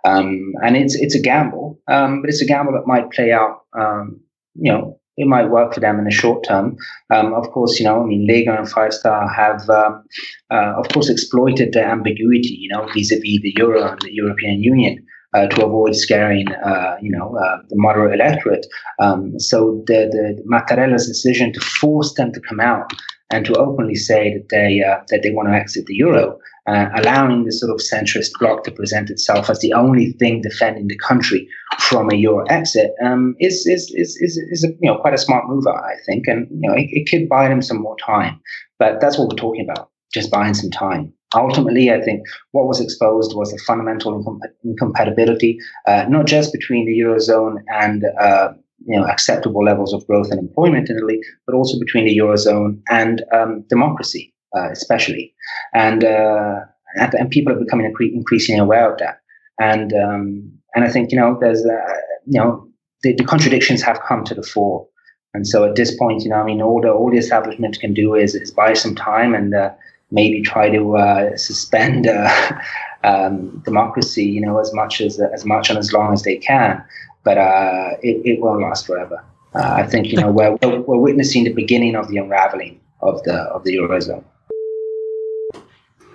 Um, 0.03 0.53
and 0.63 0.75
it's 0.75 0.95
it's 0.95 1.15
a 1.15 1.21
gamble, 1.21 1.60
um, 1.87 2.21
but 2.21 2.29
it's 2.29 2.41
a 2.41 2.45
gamble 2.45 2.73
that 2.73 2.87
might 2.87 3.11
play 3.11 3.31
out. 3.31 3.61
Um, 3.77 4.19
you 4.55 4.71
know, 4.71 4.99
it 5.17 5.27
might 5.27 5.49
work 5.49 5.73
for 5.73 5.79
them 5.79 5.99
in 5.99 6.05
the 6.05 6.11
short 6.11 6.43
term. 6.47 6.75
Um, 7.09 7.33
of 7.33 7.49
course, 7.51 7.79
you 7.79 7.85
know, 7.85 8.01
I 8.01 8.05
mean, 8.05 8.27
Lega 8.27 8.57
and 8.57 8.69
Five 8.69 8.93
Star 8.93 9.27
have, 9.27 9.69
um, 9.69 10.03
uh, 10.49 10.73
of 10.77 10.87
course, 10.89 11.09
exploited 11.09 11.73
the 11.73 11.83
ambiguity, 11.83 12.57
you 12.59 12.69
know, 12.69 12.85
vis-a-vis 12.93 13.41
the 13.41 13.53
euro 13.57 13.91
and 13.91 14.01
the 14.01 14.13
European 14.13 14.61
Union. 14.61 15.05
Uh, 15.33 15.47
to 15.47 15.65
avoid 15.65 15.95
scaring, 15.95 16.45
uh, 16.55 16.97
you 17.01 17.09
know, 17.09 17.33
uh, 17.37 17.55
the 17.69 17.75
moderate 17.77 18.13
electorate. 18.13 18.65
Um, 18.99 19.39
so 19.39 19.81
the, 19.87 20.09
the 20.11 20.43
Mattarella's 20.45 21.07
decision 21.07 21.53
to 21.53 21.61
force 21.61 22.15
them 22.15 22.33
to 22.33 22.41
come 22.41 22.59
out 22.59 22.91
and 23.31 23.45
to 23.45 23.53
openly 23.55 23.95
say 23.95 24.33
that 24.33 24.49
they 24.49 24.83
uh, 24.83 25.01
that 25.07 25.21
they 25.23 25.31
want 25.31 25.47
to 25.47 25.55
exit 25.55 25.85
the 25.85 25.95
euro 25.95 26.37
uh, 26.67 26.89
allowing 26.95 27.43
the 27.43 27.51
sort 27.51 27.71
of 27.71 27.79
centrist 27.79 28.31
bloc 28.39 28.63
to 28.63 28.71
present 28.71 29.09
itself 29.09 29.49
as 29.49 29.59
the 29.59 29.73
only 29.73 30.11
thing 30.13 30.41
defending 30.41 30.87
the 30.87 30.97
country 30.97 31.47
from 31.79 32.09
a 32.11 32.15
euro 32.15 32.45
exit 32.49 32.91
um, 33.03 33.35
is, 33.39 33.65
is, 33.65 33.91
is, 33.95 34.15
is, 34.21 34.37
is 34.37 34.63
a, 34.63 34.67
you 34.79 34.91
know, 34.91 34.97
quite 34.97 35.13
a 35.13 35.17
smart 35.17 35.47
move, 35.47 35.65
I 35.67 35.93
think. 36.05 36.27
And 36.27 36.47
you 36.51 36.69
know, 36.69 36.75
it, 36.75 36.87
it, 36.91 37.09
could 37.09 37.27
buy 37.27 37.47
them 37.47 37.61
some 37.61 37.81
more 37.81 37.95
time. 38.05 38.39
But 38.77 39.01
that's 39.01 39.17
what 39.17 39.29
we're 39.29 39.35
talking 39.35 39.67
about, 39.67 39.89
just 40.13 40.31
buying 40.31 40.53
some 40.53 40.69
time. 40.69 41.13
ultimately, 41.35 41.91
I 41.91 42.01
think 42.01 42.21
what 42.51 42.67
was 42.67 42.79
exposed 42.79 43.35
was 43.35 43.51
a 43.53 43.57
fundamental 43.59 44.23
incom- 44.23 44.39
incompatibility, 44.63 45.57
uh, 45.87 46.05
not 46.09 46.27
just 46.27 46.53
between 46.53 46.85
the 46.85 46.97
eurozone 46.99 47.57
and 47.73 48.03
uh, 48.19 48.49
you 48.85 48.99
know 48.99 49.05
acceptable 49.05 49.63
levels 49.63 49.93
of 49.93 50.05
growth 50.07 50.31
and 50.31 50.39
employment 50.39 50.89
in 50.89 50.97
Italy, 50.97 51.19
but 51.45 51.55
also 51.55 51.79
between 51.79 52.05
the 52.05 52.17
eurozone 52.17 52.81
and 52.89 53.23
um, 53.33 53.63
democracy, 53.69 54.33
uh, 54.55 54.69
especially, 54.71 55.33
and, 55.73 56.03
uh, 56.03 56.59
and, 56.95 57.13
and 57.13 57.29
people 57.29 57.53
are 57.53 57.59
becoming 57.59 57.93
increasingly 57.99 58.59
aware 58.59 58.91
of 58.91 58.99
that, 58.99 59.21
and 59.59 59.93
um, 59.93 60.51
and 60.75 60.85
I 60.85 60.89
think 60.89 61.11
you 61.11 61.17
know 61.17 61.37
there's 61.39 61.65
uh, 61.65 61.93
you 62.25 62.39
know 62.39 62.67
the, 63.03 63.13
the, 63.15 63.23
contradictions 63.23 63.81
have 63.81 63.99
come 64.01 64.23
to 64.25 64.35
the 64.35 64.43
fore, 64.43 64.87
and 65.33 65.47
so 65.47 65.63
at 65.63 65.75
this 65.75 65.95
point, 65.97 66.23
you 66.23 66.29
know, 66.29 66.37
I 66.37 66.43
mean, 66.43 66.61
all 66.61 66.81
the 66.81 66.91
all 66.91 67.09
the 67.09 67.17
establishment 67.17 67.79
can 67.79 67.93
do 67.93 68.15
is 68.15 68.35
is 68.35 68.51
buy 68.51 68.73
some 68.73 68.95
time 68.95 69.33
and 69.33 69.53
uh, 69.53 69.71
maybe 70.11 70.41
try 70.41 70.69
to 70.69 70.97
uh, 70.97 71.37
suspend 71.37 72.07
um, 73.03 73.61
democracy, 73.65 74.25
you 74.25 74.41
know, 74.41 74.59
as 74.59 74.73
much 74.73 75.01
as 75.01 75.19
as 75.19 75.45
much 75.45 75.69
and 75.69 75.79
as 75.79 75.93
long 75.93 76.13
as 76.13 76.23
they 76.23 76.37
can 76.37 76.83
but 77.23 77.37
uh, 77.37 77.91
it, 78.01 78.21
it 78.25 78.41
won't 78.41 78.61
last 78.61 78.87
forever. 78.87 79.23
Uh, 79.53 79.73
I 79.77 79.85
think 79.85 80.07
you 80.07 80.17
know 80.19 80.31
we're, 80.31 80.55
we're 80.61 80.97
witnessing 80.97 81.43
the 81.43 81.53
beginning 81.53 81.95
of 81.95 82.07
the 82.07 82.17
unraveling 82.17 82.79
of 83.01 83.21
the 83.23 83.33
of 83.33 83.63
the 83.63 83.75
eurozone. 83.75 84.23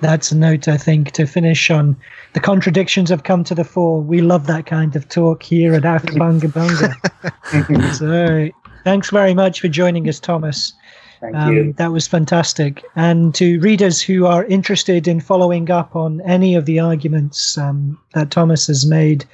That's 0.00 0.30
a 0.30 0.36
note, 0.36 0.68
I 0.68 0.76
think, 0.76 1.12
to 1.12 1.26
finish 1.26 1.70
on. 1.70 1.96
The 2.34 2.40
contradictions 2.40 3.08
have 3.10 3.22
come 3.22 3.44
to 3.44 3.54
the 3.54 3.64
fore. 3.64 4.00
We 4.00 4.20
love 4.20 4.46
that 4.46 4.66
kind 4.66 4.94
of 4.94 5.08
talk 5.08 5.42
here 5.42 5.74
at 5.74 5.84
Alpha 5.84 6.06
Bunga 6.08 6.48
Bunga. 6.52 7.94
so, 7.94 8.50
thanks 8.84 9.10
very 9.10 9.34
much 9.34 9.60
for 9.60 9.68
joining 9.68 10.08
us, 10.08 10.20
Thomas. 10.20 10.72
Thank 11.20 11.36
um, 11.36 11.52
you. 11.52 11.72
That 11.74 11.92
was 11.92 12.06
fantastic. 12.06 12.84
And 12.94 13.34
to 13.36 13.58
readers 13.60 14.02
who 14.02 14.26
are 14.26 14.44
interested 14.44 15.08
in 15.08 15.20
following 15.20 15.70
up 15.70 15.96
on 15.96 16.20
any 16.22 16.54
of 16.54 16.66
the 16.66 16.78
arguments 16.78 17.56
um, 17.56 17.98
that 18.14 18.30
Thomas 18.30 18.66
has 18.66 18.84
made, 18.84 19.24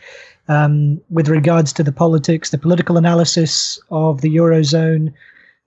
um, 0.49 1.01
with 1.11 1.29
regards 1.29 1.73
to 1.75 1.83
the 1.83 1.93
politics, 1.93 2.51
the 2.51 2.59
political 2.59 2.97
analysis 2.97 3.81
of 3.91 4.21
the 4.21 4.37
Eurozone, 4.37 5.13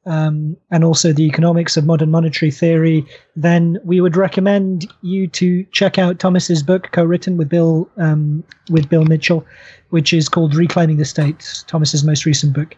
um, 0.05 0.55
and 0.71 0.83
also 0.83 1.11
the 1.11 1.25
economics 1.25 1.77
of 1.77 1.85
modern 1.85 2.11
monetary 2.11 2.51
theory, 2.51 3.05
then 3.35 3.79
we 3.83 4.01
would 4.01 4.15
recommend 4.15 4.91
you 5.01 5.27
to 5.27 5.63
check 5.71 5.97
out 5.97 6.19
Thomas's 6.19 6.61
book, 6.63 6.89
co-written 6.91 7.37
with 7.37 7.49
Bill 7.49 7.89
um, 7.97 8.43
with 8.69 8.89
Bill 8.89 9.05
Mitchell, 9.05 9.45
which 9.89 10.13
is 10.13 10.29
called 10.29 10.55
Reclaiming 10.55 10.97
the 10.97 11.05
State. 11.05 11.63
Thomas's 11.67 12.03
most 12.03 12.25
recent 12.25 12.53
book. 12.53 12.75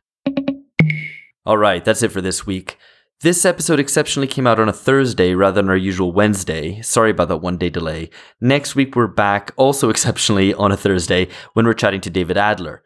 All 1.45 1.57
right, 1.57 1.83
that's 1.83 2.03
it 2.03 2.11
for 2.11 2.21
this 2.21 2.45
week. 2.45 2.77
This 3.21 3.45
episode 3.45 3.79
exceptionally 3.79 4.27
came 4.27 4.45
out 4.45 4.59
on 4.59 4.69
a 4.69 4.73
Thursday 4.73 5.33
rather 5.33 5.55
than 5.59 5.69
our 5.69 5.75
usual 5.75 6.11
Wednesday. 6.11 6.81
Sorry 6.83 7.09
about 7.09 7.29
that 7.29 7.37
one 7.37 7.57
day 7.57 7.69
delay. 7.69 8.11
Next 8.39 8.75
week, 8.75 8.95
we're 8.95 9.07
back, 9.07 9.53
also 9.55 9.89
exceptionally 9.91 10.53
on 10.53 10.71
a 10.71 10.77
Thursday, 10.77 11.27
when 11.53 11.65
we're 11.65 11.73
chatting 11.73 12.01
to 12.01 12.11
David 12.11 12.37
Adler. 12.37 12.83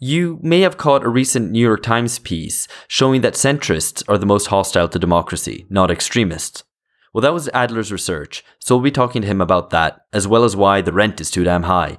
You 0.00 0.40
may 0.42 0.60
have 0.60 0.76
caught 0.76 1.04
a 1.04 1.08
recent 1.08 1.52
New 1.52 1.60
York 1.60 1.82
Times 1.82 2.18
piece 2.18 2.66
showing 2.88 3.20
that 3.20 3.34
centrists 3.34 4.02
are 4.08 4.18
the 4.18 4.26
most 4.26 4.48
hostile 4.48 4.88
to 4.88 4.98
democracy, 4.98 5.66
not 5.70 5.90
extremists. 5.90 6.64
Well, 7.12 7.22
that 7.22 7.32
was 7.32 7.48
Adler's 7.54 7.92
research, 7.92 8.44
so 8.58 8.74
we'll 8.74 8.82
be 8.82 8.90
talking 8.90 9.22
to 9.22 9.28
him 9.28 9.40
about 9.40 9.70
that, 9.70 10.00
as 10.12 10.26
well 10.26 10.42
as 10.42 10.56
why 10.56 10.80
the 10.80 10.92
rent 10.92 11.20
is 11.20 11.30
too 11.30 11.44
damn 11.44 11.62
high. 11.62 11.98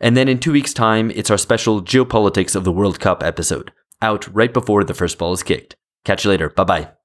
And 0.00 0.16
then 0.16 0.28
in 0.28 0.40
two 0.40 0.52
weeks' 0.52 0.74
time, 0.74 1.12
it's 1.12 1.30
our 1.30 1.38
special 1.38 1.80
Geopolitics 1.80 2.56
of 2.56 2.64
the 2.64 2.72
World 2.72 2.98
Cup 2.98 3.22
episode, 3.22 3.72
out 4.02 4.26
right 4.34 4.52
before 4.52 4.82
the 4.82 4.94
first 4.94 5.16
ball 5.16 5.32
is 5.32 5.44
kicked. 5.44 5.76
Catch 6.04 6.24
you 6.24 6.30
later. 6.30 6.50
Bye 6.50 6.64
bye. 6.64 6.97